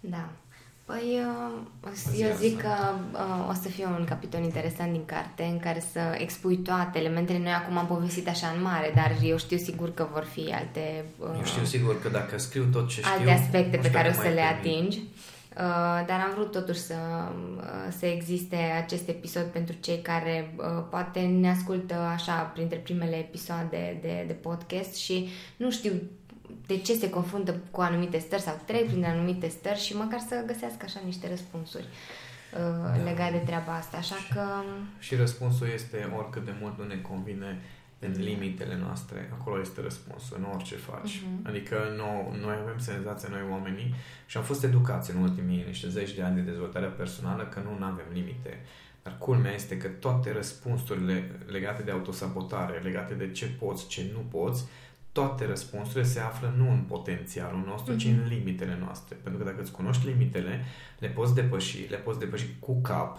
da. 0.00 0.30
Păi, 0.84 1.20
uh, 1.82 2.18
eu 2.18 2.36
zic 2.36 2.60
că 2.60 2.74
uh, 3.12 3.48
o 3.48 3.52
să 3.62 3.68
fie 3.68 3.86
un 3.86 4.04
capitol 4.04 4.42
interesant 4.42 4.92
din 4.92 5.04
carte 5.04 5.42
în 5.42 5.58
care 5.58 5.82
să 5.92 6.00
expui 6.18 6.56
toate 6.56 6.98
elementele. 6.98 7.38
Noi 7.38 7.52
acum 7.52 7.78
am 7.78 7.86
povestit 7.86 8.28
așa 8.28 8.46
în 8.56 8.62
mare, 8.62 8.92
dar 8.94 9.16
eu 9.22 9.36
știu 9.36 9.56
sigur 9.56 9.94
că 9.94 10.06
vor 10.12 10.24
fi 10.24 10.52
alte... 10.52 11.04
Uh, 11.18 11.28
eu 11.36 11.44
știu 11.44 11.64
sigur 11.64 12.00
că 12.00 12.08
dacă 12.08 12.38
scriu 12.38 12.64
tot 12.72 12.88
ce 12.88 13.00
alte 13.04 13.18
știu... 13.18 13.30
Alte 13.30 13.42
aspecte 13.42 13.76
pe 13.76 13.90
care 13.90 14.08
o 14.08 14.12
să 14.12 14.28
le 14.28 14.40
atingi. 14.40 14.98
Uh, 14.98 15.60
dar 16.06 16.20
am 16.26 16.32
vrut 16.34 16.50
totuși 16.50 16.80
să, 16.80 16.94
uh, 17.56 17.94
să 17.98 18.06
existe 18.06 18.56
acest 18.56 19.08
episod 19.08 19.42
pentru 19.42 19.76
cei 19.80 20.00
care 20.02 20.54
uh, 20.56 20.84
poate 20.90 21.20
ne 21.20 21.50
ascultă 21.50 21.94
așa 21.94 22.32
printre 22.32 22.76
primele 22.76 23.16
episoade 23.16 23.98
de, 24.00 24.24
de 24.26 24.32
podcast 24.32 24.94
și 24.94 25.28
nu 25.56 25.70
știu 25.70 25.92
de 26.66 26.78
ce 26.78 26.94
se 26.94 27.10
confruntă 27.10 27.60
cu 27.70 27.80
anumite 27.80 28.18
stări 28.18 28.42
sau 28.42 28.60
trec 28.66 28.86
prin 28.86 29.04
anumite 29.04 29.48
stări 29.48 29.78
și 29.78 29.96
măcar 29.96 30.18
să 30.18 30.42
găsească 30.46 30.82
așa 30.84 31.00
niște 31.04 31.28
răspunsuri 31.28 31.84
uh, 31.84 32.96
da. 32.96 33.02
legate 33.02 33.32
de 33.32 33.38
treaba 33.38 33.74
asta. 33.74 33.96
Așa 33.96 34.16
că... 34.32 34.42
Și 34.98 35.14
răspunsul 35.14 35.66
este 35.74 36.12
oricât 36.16 36.44
de 36.44 36.54
mult 36.60 36.78
nu 36.78 36.84
ne 36.84 36.96
convine 36.96 37.60
în 37.98 38.14
limitele 38.18 38.78
noastre, 38.78 39.30
acolo 39.38 39.60
este 39.60 39.80
răspunsul, 39.80 40.36
în 40.38 40.46
orice 40.54 40.76
faci. 40.76 41.18
Uh-huh. 41.18 41.42
Adică 41.42 41.76
noi, 41.96 42.38
noi 42.40 42.56
avem 42.62 42.78
senzația, 42.78 43.28
noi 43.30 43.40
oamenii, 43.50 43.94
și 44.26 44.36
am 44.36 44.42
fost 44.42 44.64
educați 44.64 45.10
în 45.14 45.22
ultimii 45.22 45.64
niște 45.66 45.88
zeci 45.88 46.14
de 46.14 46.22
ani 46.22 46.34
de 46.34 46.40
dezvoltare 46.40 46.86
personală 46.86 47.44
că 47.44 47.60
nu 47.60 47.84
avem 47.84 48.06
limite. 48.12 48.60
Dar 49.02 49.18
culmea 49.18 49.54
este 49.54 49.76
că 49.76 49.88
toate 49.88 50.32
răspunsurile 50.32 51.30
legate 51.46 51.82
de 51.82 51.90
autosabotare, 51.90 52.78
legate 52.78 53.14
de 53.14 53.30
ce 53.30 53.46
poți, 53.46 53.86
ce 53.86 54.10
nu 54.12 54.18
poți, 54.18 54.64
toate 55.14 55.46
răspunsurile 55.46 56.04
se 56.04 56.20
află 56.20 56.54
nu 56.56 56.70
în 56.70 56.78
potențialul 56.78 57.62
nostru, 57.66 57.94
mm-hmm. 57.94 57.98
ci 57.98 58.04
în 58.04 58.20
mhm. 58.20 58.28
limitele 58.28 58.78
noastre. 58.84 59.16
Pentru 59.22 59.42
că 59.42 59.50
dacă 59.50 59.62
îți 59.62 59.72
cunoști 59.72 60.06
limitele, 60.06 60.64
le 60.98 61.08
poți 61.08 61.34
depăși, 61.34 61.86
le 61.88 61.96
poți 61.96 62.18
depăși 62.18 62.46
cu 62.58 62.80
cap 62.80 63.18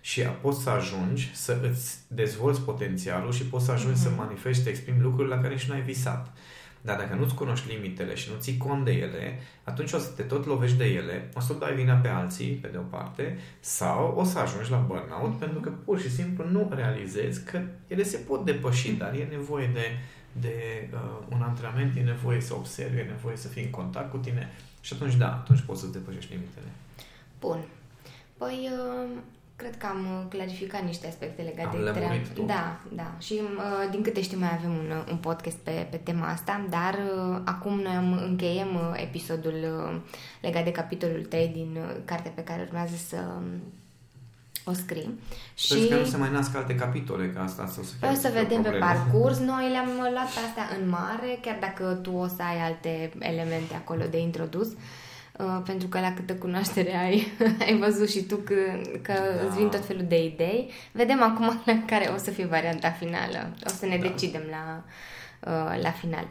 și 0.00 0.20
poți 0.22 0.62
să 0.62 0.70
ajungi 0.70 1.30
să 1.34 1.58
îți 1.70 1.98
dezvolți 2.08 2.60
potențialul 2.60 3.32
și 3.32 3.44
poți 3.44 3.64
să 3.64 3.72
ajungi 3.72 3.98
mm-hmm. 3.98 4.02
să 4.02 4.08
mhm. 4.08 4.18
manifesti, 4.18 4.62
să 4.62 4.68
exprimi 4.68 5.00
lucruri 5.00 5.28
la 5.28 5.40
care 5.40 5.54
nici 5.54 5.68
nu 5.68 5.74
ai 5.74 5.82
visat. 5.82 6.32
Dar 6.80 6.96
dacă 6.96 7.14
nu-ți 7.14 7.34
cunoști 7.34 7.74
limitele 7.74 8.14
și 8.14 8.30
nu 8.30 8.38
ții 8.38 8.56
cont 8.56 8.84
de 8.84 8.92
ele, 8.92 9.40
atunci 9.62 9.92
o 9.92 9.98
să 9.98 10.10
te 10.16 10.22
tot 10.22 10.46
lovești 10.46 10.76
de 10.76 10.84
ele, 10.84 11.30
o 11.34 11.40
să 11.40 11.52
dai 11.52 11.74
vina 11.74 11.94
pe 11.94 12.08
alții, 12.08 12.50
pe 12.52 12.68
de 12.68 12.76
o 12.76 12.80
parte, 12.80 13.38
sau 13.60 14.14
o 14.16 14.24
să 14.24 14.38
ajungi 14.38 14.70
la 14.70 14.76
burnout, 14.76 15.36
mm-hmm. 15.36 15.38
pentru 15.38 15.60
că 15.60 15.70
pur 15.84 16.00
și 16.00 16.10
simplu 16.10 16.44
nu 16.50 16.70
realizezi 16.74 17.44
că 17.44 17.60
ele 17.86 18.02
se 18.02 18.16
pot 18.16 18.44
depăși, 18.44 18.92
dar 18.92 19.12
e 19.12 19.28
nevoie 19.30 19.70
de 19.74 19.98
de 20.40 20.88
uh, 20.92 21.00
un 21.30 21.42
antrenament, 21.42 21.96
e 21.96 22.00
nevoie 22.00 22.40
să 22.40 22.54
observi, 22.54 22.98
e 22.98 23.02
nevoie 23.02 23.36
să 23.36 23.48
fii 23.48 23.64
în 23.64 23.70
contact 23.70 24.10
cu 24.10 24.16
tine 24.16 24.52
și 24.80 24.92
atunci, 24.94 25.14
da, 25.14 25.26
atunci 25.26 25.60
poți 25.60 25.80
să 25.80 25.86
depășești 25.86 26.32
limitele. 26.32 26.66
Bun. 27.40 27.58
Păi, 28.36 28.70
uh, 28.72 29.08
cred 29.56 29.76
că 29.76 29.86
am 29.86 30.26
clarificat 30.28 30.84
niște 30.84 31.06
aspecte 31.06 31.42
legate 31.42 31.76
de 31.76 31.90
treabă. 31.90 32.14
Da, 32.46 32.80
da. 32.92 33.14
Și 33.18 33.32
uh, 33.32 33.90
din 33.90 34.02
câte 34.02 34.22
știu 34.22 34.38
mai 34.38 34.52
avem 34.52 34.70
un, 34.70 34.92
un 35.10 35.16
podcast 35.16 35.56
pe, 35.56 35.86
pe 35.90 35.96
tema 35.96 36.26
asta, 36.26 36.66
dar 36.70 36.94
uh, 36.94 37.40
acum 37.44 37.78
noi 37.78 37.92
am, 37.92 38.12
încheiem 38.12 38.74
uh, 38.74 39.02
episodul 39.02 39.54
uh, 39.54 40.00
legat 40.40 40.64
de 40.64 40.72
capitolul 40.72 41.24
3 41.24 41.48
din 41.48 41.76
uh, 41.76 41.96
cartea 42.04 42.30
pe 42.34 42.44
care 42.44 42.62
urmează 42.62 42.96
să 42.96 43.16
o 44.64 44.72
scrii. 44.72 45.18
Sper 45.54 45.78
și... 45.78 45.88
că 45.88 45.94
nu 45.94 46.04
se 46.04 46.16
mai 46.16 46.30
nasc 46.30 46.56
alte 46.56 46.74
capitole, 46.74 47.30
că 47.30 47.40
asta 47.40 47.66
să 47.66 47.80
fie 47.80 48.08
O 48.08 48.14
să 48.14 48.30
vedem 48.32 48.62
pe 48.62 48.70
parcurs. 48.70 49.38
Noi 49.52 49.70
le-am 49.70 49.88
luat 49.98 50.30
pe 50.32 50.40
astea 50.46 50.68
în 50.80 50.88
mare, 50.88 51.38
chiar 51.40 51.56
dacă 51.60 51.98
tu 52.02 52.12
o 52.12 52.26
să 52.26 52.42
ai 52.42 52.60
alte 52.60 53.12
elemente 53.18 53.74
acolo 53.74 54.04
de 54.10 54.18
introdus. 54.18 54.68
Uh, 55.38 55.60
pentru 55.64 55.88
că 55.88 56.00
la 56.00 56.14
câtă 56.14 56.34
cunoaștere 56.34 56.96
ai, 56.96 57.32
ai 57.66 57.78
văzut 57.78 58.10
și 58.10 58.22
tu 58.22 58.36
că, 58.36 58.54
că 59.02 59.12
da. 59.12 59.46
îți 59.46 59.56
vin 59.56 59.68
tot 59.68 59.86
felul 59.86 60.04
de 60.08 60.24
idei. 60.24 60.70
Vedem 60.92 61.22
acum 61.22 61.60
la 61.66 61.82
care 61.86 62.10
o 62.14 62.16
să 62.16 62.30
fie 62.30 62.46
varianta 62.46 62.90
finală. 62.90 63.54
O 63.66 63.68
să 63.68 63.86
ne 63.86 63.96
da. 63.96 64.06
decidem 64.06 64.42
la, 64.50 64.84
uh, 65.50 65.82
la 65.82 65.90
final. 65.90 66.28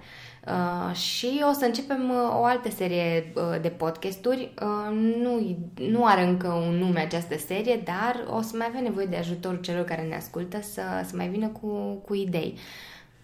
Uh, 0.48 0.96
și 0.96 1.44
o 1.50 1.54
să 1.54 1.66
începem 1.66 2.10
uh, 2.10 2.40
o 2.40 2.44
altă 2.44 2.70
serie 2.70 3.34
uh, 3.36 3.62
de 3.62 3.68
podcasturi. 3.68 4.54
Uh, 4.62 4.96
nu, 5.22 5.58
nu 5.76 6.06
are 6.06 6.24
încă 6.24 6.48
un 6.48 6.76
nume 6.76 7.00
această 7.00 7.38
serie, 7.38 7.82
dar 7.84 8.26
o 8.28 8.42
să 8.42 8.52
mai 8.58 8.68
avem 8.70 8.84
nevoie 8.84 9.06
de 9.06 9.16
ajutorul 9.16 9.60
celor 9.60 9.86
care 9.86 10.02
ne 10.02 10.16
ascultă 10.16 10.62
să, 10.62 10.82
să 11.06 11.16
mai 11.16 11.28
vină 11.28 11.48
cu, 11.48 11.94
cu 12.06 12.14
idei. 12.14 12.58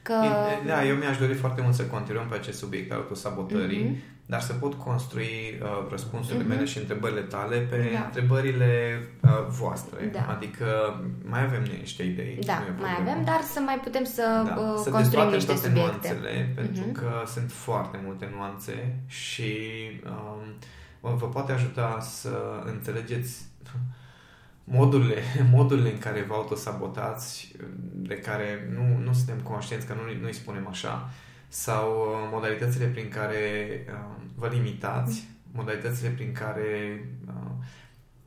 Că... 0.02 0.14
Da, 0.66 0.86
eu 0.86 0.96
mi-aș 0.96 1.18
dori 1.18 1.34
foarte 1.34 1.62
mult 1.62 1.76
să 1.76 1.84
continuăm 1.84 2.28
pe 2.28 2.36
acest 2.36 2.58
subiect 2.58 2.92
al 2.92 2.98
autosabotării, 2.98 3.86
mm-hmm 3.86 4.19
dar 4.30 4.42
să 4.42 4.54
pot 4.54 4.74
construi 4.74 5.60
uh, 5.62 5.88
răspunsurile 5.90 6.44
mm-hmm. 6.44 6.48
mele 6.48 6.66
și 6.66 6.78
întrebările 6.78 7.22
tale 7.22 7.58
pe 7.58 7.90
da. 7.94 8.06
întrebările 8.06 9.02
uh, 9.22 9.30
voastre. 9.48 10.06
Da. 10.06 10.26
Adică 10.36 10.66
mai 11.24 11.44
avem 11.44 11.64
niște 11.80 12.04
idei. 12.04 12.40
Da, 12.46 12.64
mai 12.80 12.98
avem, 13.00 13.24
dar 13.24 13.42
să 13.42 13.60
mai 13.60 13.80
putem 13.84 14.04
să 14.04 14.44
da. 14.46 14.62
uh, 14.62 14.80
să 14.84 14.90
construim 14.90 15.30
niște 15.30 15.46
toate 15.46 15.68
subiecte. 15.68 15.90
nuanțele, 15.90 16.52
pentru 16.56 16.84
mm-hmm. 16.84 16.94
că 16.94 17.24
sunt 17.26 17.52
foarte 17.52 18.00
multe 18.06 18.30
nuanțe 18.36 18.96
și 19.06 19.54
um, 21.02 21.16
vă 21.18 21.28
poate 21.28 21.52
ajuta 21.52 21.98
să 22.02 22.64
înțelegeți 22.66 23.46
modurile, 24.78 25.22
modurile 25.56 25.92
în 25.92 25.98
care 25.98 26.26
vă 26.28 26.34
autosabotați, 26.34 27.52
de 27.94 28.16
care 28.16 28.72
nu, 28.76 29.04
nu 29.04 29.14
suntem 29.14 29.40
conștienți, 29.40 29.86
că 29.86 29.94
nu, 29.94 30.22
nu-i 30.22 30.34
spunem 30.34 30.68
așa, 30.70 31.10
sau 31.50 31.90
uh, 31.92 32.30
modalitățile 32.32 32.86
prin 32.86 33.10
care 33.10 33.86
uh, 33.88 34.24
vă 34.36 34.48
limitați, 34.48 35.28
modalitățile 35.52 36.10
prin 36.10 36.32
care 36.32 37.04
uh, 37.28 37.52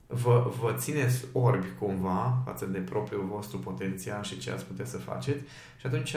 vă, 0.06 0.52
vă 0.60 0.74
țineți 0.78 1.24
orbi 1.32 1.66
cumva 1.78 2.42
față 2.44 2.66
de 2.66 2.78
propriul 2.78 3.24
vostru 3.24 3.58
potențial 3.58 4.22
și 4.22 4.38
ce 4.38 4.50
ați 4.50 4.64
putea 4.64 4.84
să 4.84 4.98
faceți. 4.98 5.42
Și 5.76 5.86
atunci 5.86 6.16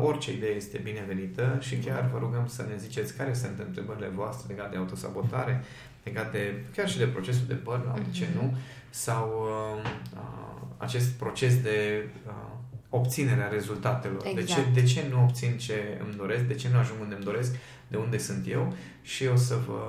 orice 0.00 0.32
idee 0.32 0.54
este 0.54 0.78
binevenită 0.78 1.58
și 1.60 1.76
chiar 1.76 2.08
vă 2.12 2.18
rugăm 2.18 2.46
să 2.46 2.62
ne 2.62 2.76
ziceți 2.76 3.16
care 3.16 3.34
sunt 3.34 3.58
întrebările 3.58 4.08
voastre 4.08 4.54
legate 4.54 4.70
de 4.70 4.76
autosabotare, 4.76 5.64
legate 6.04 6.38
de, 6.38 6.64
chiar 6.76 6.88
și 6.88 6.98
de 6.98 7.06
procesul 7.06 7.46
de 7.46 7.54
burnout, 7.54 8.00
mm-hmm. 8.00 8.04
de 8.04 8.10
ce 8.10 8.26
nu, 8.34 8.56
sau 8.90 9.48
uh, 9.82 9.90
uh, 10.14 10.62
acest 10.76 11.10
proces 11.10 11.62
de 11.62 12.08
uh, 12.26 12.53
obținerea 12.98 13.48
rezultatelor. 13.48 14.22
Exact. 14.26 14.34
De, 14.34 14.52
ce, 14.52 14.58
exact. 14.58 14.74
de 14.74 14.82
ce 14.82 15.06
nu 15.10 15.22
obțin 15.22 15.56
ce 15.56 16.00
îmi 16.04 16.14
doresc, 16.16 16.44
de 16.44 16.54
ce 16.54 16.68
nu 16.72 16.78
ajung 16.78 16.98
unde 17.00 17.14
îmi 17.14 17.24
doresc, 17.24 17.50
de 17.88 17.96
unde 17.96 18.18
sunt 18.18 18.44
eu 18.48 18.72
și 19.02 19.26
o 19.26 19.36
să 19.36 19.56
vă, 19.66 19.80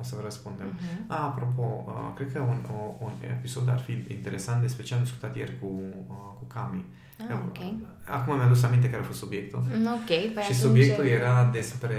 o 0.00 0.02
să 0.02 0.14
vă 0.16 0.20
răspundem. 0.22 0.70
Uh-huh. 0.72 1.06
A, 1.06 1.16
apropo, 1.22 1.84
uh, 1.86 1.92
cred 2.16 2.32
că 2.32 2.40
un, 2.40 2.60
o, 2.76 3.04
un 3.04 3.12
episod 3.36 3.68
ar 3.68 3.80
fi 3.80 3.92
interesant 4.08 4.60
despre 4.60 4.82
ce 4.82 4.94
am 4.94 5.02
discutat 5.02 5.36
ieri 5.36 5.58
cu, 5.60 5.70
uh, 6.08 6.14
cu 6.38 6.44
Cami. 6.54 6.84
Ah, 7.28 7.38
okay. 7.48 7.76
Acum 8.04 8.34
mi-am 8.34 8.46
adus 8.46 8.62
aminte 8.62 8.90
care 8.90 9.02
a 9.02 9.04
fost 9.04 9.18
subiectul. 9.18 9.62
Mm, 9.74 9.86
ok. 9.86 10.32
Păi 10.34 10.42
și 10.42 10.54
subiectul 10.54 11.06
era 11.06 11.50
despre 11.52 11.96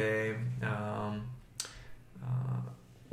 uh, 0.61 0.92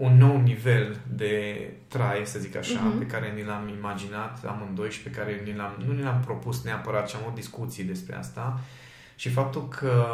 un 0.01 0.17
nou 0.17 0.41
nivel 0.41 1.01
de 1.15 1.65
trai, 1.89 2.21
să 2.25 2.39
zic 2.39 2.57
așa, 2.57 2.79
uh-huh. 2.79 2.99
pe 2.99 3.07
care 3.07 3.33
ni 3.37 3.45
l-am 3.45 3.69
imaginat 3.69 4.45
amândoi 4.47 4.91
și 4.91 5.03
pe 5.03 5.11
care 5.11 5.43
ni 5.45 5.55
l-am, 5.55 5.83
nu 5.87 5.93
ni 5.93 6.03
l-am 6.03 6.21
propus 6.21 6.65
neapărat 6.65 7.09
și 7.09 7.17
am 7.17 7.23
avut 7.23 7.35
discuții 7.35 7.85
despre 7.85 8.17
asta 8.17 8.61
și 9.15 9.29
faptul 9.29 9.69
că 9.69 10.05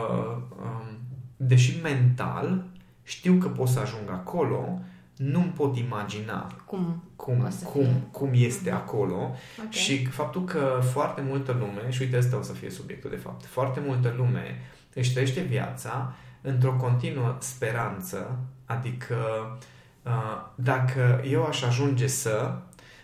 um, 0.62 0.98
deși 1.36 1.80
mental 1.82 2.64
știu 3.02 3.34
că 3.34 3.48
pot 3.48 3.68
să 3.68 3.80
ajung 3.80 4.10
acolo, 4.10 4.80
nu-mi 5.16 5.52
pot 5.56 5.76
imagina 5.76 6.46
cum, 6.64 7.02
cum, 7.16 7.48
cum, 7.64 7.86
cum 8.10 8.30
este 8.32 8.70
acolo 8.70 9.34
okay. 9.58 9.70
și 9.70 10.06
faptul 10.06 10.44
că 10.44 10.80
foarte 10.92 11.20
multă 11.20 11.52
lume, 11.52 11.90
și 11.90 12.02
uite 12.02 12.16
asta 12.16 12.38
o 12.38 12.42
să 12.42 12.52
fie 12.52 12.70
subiectul 12.70 13.10
de 13.10 13.16
fapt, 13.16 13.44
foarte 13.44 13.80
multă 13.86 14.14
lume 14.16 14.60
își 14.94 15.12
trăiește 15.12 15.40
viața 15.40 16.14
într-o 16.40 16.72
continuă 16.72 17.36
speranță, 17.40 18.38
adică 18.64 19.14
Uh, 19.14 19.74
dacă 20.54 21.22
eu 21.30 21.44
aș 21.44 21.62
ajunge 21.62 22.06
să 22.06 22.54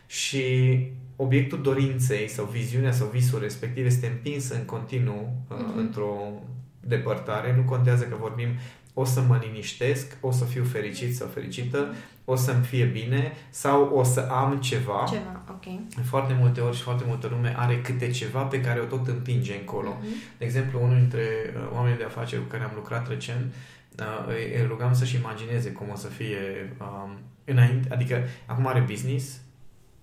și 0.07 0.77
obiectul 1.17 1.63
dorinței 1.63 2.29
sau 2.29 2.45
viziunea 2.45 2.93
sau 2.93 3.07
visul 3.07 3.41
respectiv 3.41 3.87
este 3.87 4.07
împins 4.07 4.51
în 4.51 4.65
continuu 4.65 5.33
uh-huh. 5.51 5.77
într-o 5.77 6.33
depărtare, 6.81 7.55
nu 7.57 7.63
contează 7.63 8.05
că 8.05 8.17
vorbim 8.21 8.49
o 8.95 9.05
să 9.05 9.21
mă 9.21 9.41
liniștesc, 9.43 10.17
o 10.21 10.31
să 10.31 10.45
fiu 10.45 10.65
fericit 10.65 11.17
sau 11.17 11.29
fericită, 11.29 11.95
o 12.25 12.37
să-mi 12.37 12.65
fie 12.65 12.85
bine 12.85 13.33
sau 13.51 13.91
o 13.95 14.03
să 14.03 14.21
am 14.21 14.59
ceva. 14.61 15.05
Ceva, 15.09 15.43
ok. 15.51 16.05
Foarte 16.05 16.37
multe 16.39 16.61
ori 16.61 16.77
și 16.77 16.83
foarte 16.83 17.05
multă 17.07 17.29
lume 17.31 17.55
are 17.57 17.81
câte 17.81 18.11
ceva 18.11 18.43
pe 18.43 18.61
care 18.61 18.81
o 18.81 18.85
tot 18.85 19.07
împinge 19.07 19.55
încolo. 19.55 19.91
Uh-huh. 19.91 20.39
De 20.39 20.45
exemplu, 20.45 20.83
unul 20.83 20.97
dintre 20.97 21.23
uh, 21.57 21.71
oamenii 21.75 21.99
de 21.99 22.05
afaceri 22.05 22.43
cu 22.43 22.49
care 22.49 22.63
am 22.63 22.73
lucrat 22.75 23.09
recent 23.09 23.55
uh, 23.99 24.05
da, 24.05 24.27
îi, 24.29 24.61
îi 24.61 24.67
rugam 24.69 24.95
să-și 24.95 25.17
imagineze 25.17 25.71
cum 25.71 25.87
o 25.93 25.97
să 25.97 26.07
fie 26.07 26.39
um, 26.81 27.19
înainte, 27.45 27.89
adică 27.93 28.25
acum 28.47 28.67
are 28.67 28.81
business, 28.81 29.41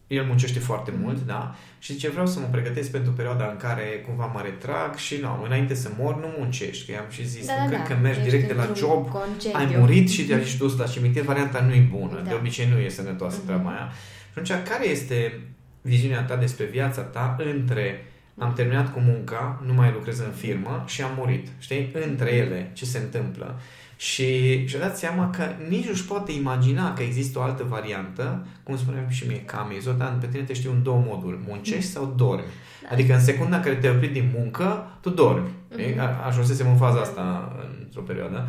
el 0.07 0.23
muncește 0.23 0.59
foarte 0.59 0.91
mm-hmm. 0.91 1.01
mult, 1.01 1.25
da? 1.25 1.55
Și 1.79 1.93
zice, 1.93 2.09
vreau 2.09 2.27
să 2.27 2.39
mă 2.39 2.45
pregătesc 2.51 2.91
pentru 2.91 3.11
perioada 3.11 3.49
în 3.49 3.57
care 3.57 4.03
cumva 4.07 4.25
mă 4.25 4.41
retrag 4.43 4.95
și 4.95 5.17
nu, 5.21 5.43
înainte 5.43 5.73
să 5.73 5.89
mor, 5.97 6.19
nu 6.19 6.27
muncești. 6.37 6.85
Că 6.85 6.91
i-am 6.91 7.05
și 7.09 7.27
zis, 7.27 7.45
da, 7.47 7.53
nu 7.53 7.59
da, 7.59 7.67
cred 7.67 7.79
da. 7.79 7.85
că 7.85 8.01
mergi 8.01 8.21
direct 8.21 8.47
de 8.47 8.53
la 8.53 8.71
job, 8.75 9.09
concediu. 9.09 9.57
ai 9.57 9.75
murit 9.77 10.09
și 10.09 10.25
te-ai 10.25 10.55
dus 10.57 10.77
la 10.77 10.85
cimitir, 10.85 11.23
varianta 11.23 11.61
nu 11.61 11.73
e 11.73 11.87
bună. 11.91 12.15
Da. 12.15 12.29
De 12.29 12.33
obicei 12.33 12.67
nu 12.69 12.77
e 12.77 12.89
sănătoasă 12.89 13.41
mm-hmm. 13.41 13.45
treaba 13.45 13.69
aia. 13.69 13.91
Și 14.33 14.39
atunci, 14.39 14.69
care 14.69 14.87
este 14.87 15.39
viziunea 15.81 16.23
ta 16.23 16.35
despre 16.35 16.65
viața 16.65 17.01
ta 17.01 17.35
între 17.53 18.03
am 18.39 18.53
terminat 18.53 18.93
cu 18.93 18.99
munca, 18.99 19.61
nu 19.65 19.73
mai 19.73 19.91
lucrez 19.91 20.19
în 20.19 20.31
firmă 20.31 20.83
și 20.87 21.01
am 21.01 21.11
murit. 21.17 21.47
Știi? 21.57 21.91
Între 22.07 22.33
ele, 22.33 22.71
ce 22.73 22.85
se 22.85 22.97
întâmplă. 22.97 23.59
Și 23.99 24.67
și-a 24.67 24.79
dat 24.79 24.97
seama 24.97 25.29
că 25.29 25.43
nici 25.67 25.87
nu-și 25.87 26.05
poate 26.05 26.31
imagina 26.31 26.93
că 26.93 27.03
există 27.03 27.39
o 27.39 27.41
altă 27.41 27.63
variantă, 27.63 28.45
cum 28.63 28.77
spuneam 28.77 29.09
și 29.09 29.27
mie, 29.27 29.41
cam 29.41 29.73
Zotan, 29.79 30.17
pe 30.19 30.27
tine 30.27 30.43
te 30.43 30.53
știu 30.53 30.71
în 30.71 30.83
două 30.83 31.03
moduri, 31.07 31.39
muncești 31.47 31.91
sau 31.91 32.13
dormi. 32.17 32.43
Da. 32.81 32.87
Adică 32.91 33.13
în 33.13 33.19
secunda 33.19 33.59
care 33.59 33.75
te-ai 33.75 33.95
oprit 33.95 34.13
din 34.13 34.31
muncă, 34.35 34.97
tu 35.01 35.09
dormi. 35.09 35.49
Mm-hmm. 35.49 36.25
Ajunsesem 36.25 36.67
în 36.69 36.77
faza 36.77 36.99
asta 36.99 37.55
într-o 37.83 38.01
perioadă. 38.01 38.47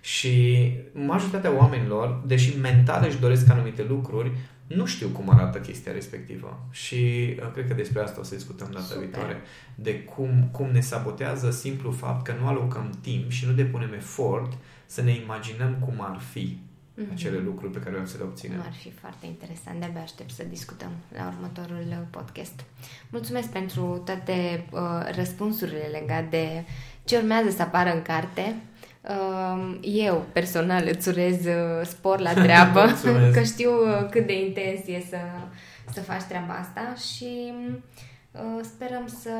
Și 0.00 0.72
majoritatea 0.92 1.56
oamenilor, 1.56 2.22
deși 2.26 2.58
mental 2.58 3.04
își 3.06 3.20
doresc 3.20 3.50
anumite 3.50 3.84
lucruri, 3.88 4.30
nu 4.66 4.86
știu 4.86 5.08
cum 5.08 5.30
arată 5.30 5.58
chestia 5.58 5.92
respectivă 5.92 6.66
și 6.70 6.94
uh, 7.40 7.50
cred 7.52 7.66
că 7.66 7.74
despre 7.74 8.00
asta 8.00 8.20
o 8.20 8.22
să 8.22 8.34
discutăm 8.34 8.68
data 8.72 8.84
Super. 8.84 9.02
viitoare. 9.02 9.42
De 9.74 10.00
cum, 10.00 10.48
cum 10.52 10.68
ne 10.72 10.80
sabotează 10.80 11.50
simplu 11.50 11.90
fapt 11.90 12.24
că 12.24 12.34
nu 12.40 12.46
alocăm 12.46 12.98
timp 13.00 13.30
și 13.30 13.46
nu 13.46 13.52
depunem 13.52 13.92
efort 13.92 14.52
să 14.86 15.02
ne 15.02 15.14
imaginăm 15.14 15.76
cum 15.84 16.00
ar 16.00 16.18
fi 16.18 16.58
mm-hmm. 16.58 17.12
acele 17.12 17.38
lucruri 17.38 17.72
pe 17.72 17.78
care 17.78 17.90
vrem 17.90 18.06
să 18.06 18.16
le 18.18 18.24
obținem. 18.24 18.60
Ar 18.60 18.72
fi 18.72 18.90
foarte 18.90 19.26
interesant, 19.26 19.78
de-abia 19.78 20.00
aștept 20.00 20.30
să 20.30 20.44
discutăm 20.44 20.90
la 21.16 21.34
următorul 21.36 21.86
uh, 21.88 21.96
podcast. 22.10 22.64
Mulțumesc 23.10 23.48
pentru 23.48 24.02
toate 24.04 24.66
uh, 24.70 24.80
răspunsurile 25.16 25.88
legate 25.92 26.26
de 26.30 26.64
ce 27.04 27.16
urmează 27.16 27.50
să 27.50 27.62
apară 27.62 27.94
în 27.94 28.02
carte. 28.02 28.56
Uh, 29.08 29.78
eu, 29.82 30.26
personal, 30.32 30.88
îți 30.88 31.08
urez 31.08 31.44
uh, 31.44 31.86
spor 31.86 32.18
la 32.20 32.32
treabă, 32.44 32.86
că 33.32 33.42
știu 33.42 33.70
uh, 33.70 34.08
cât 34.10 34.26
de 34.26 34.44
intens 34.44 34.86
e 34.86 35.04
să, 35.08 35.18
să 35.92 36.00
faci 36.00 36.22
treaba 36.22 36.54
asta 36.54 36.94
și 36.94 37.52
uh, 38.32 38.60
sperăm 38.62 39.06
să 39.06 39.30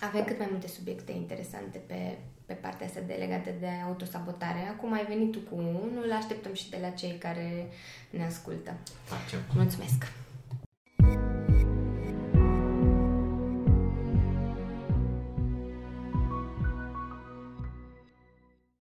avem 0.00 0.24
cât 0.24 0.38
mai 0.38 0.48
multe 0.50 0.68
subiecte 0.68 1.12
interesante 1.12 1.80
pe, 1.86 2.18
pe 2.50 2.56
partea 2.56 2.86
asta 2.86 3.00
de 3.06 3.16
legate 3.18 3.54
de 3.60 3.70
autosabotare. 3.86 4.62
Acum 4.74 4.92
ai 4.92 5.04
venit 5.08 5.32
tu 5.32 5.38
cu 5.38 5.56
unul, 5.56 6.12
așteptăm 6.12 6.54
și 6.54 6.70
de 6.70 6.78
la 6.80 6.88
cei 6.88 7.16
care 7.18 7.66
ne 8.10 8.24
ascultă. 8.24 8.72
Facem. 9.04 9.40
Mulțumesc! 9.54 10.12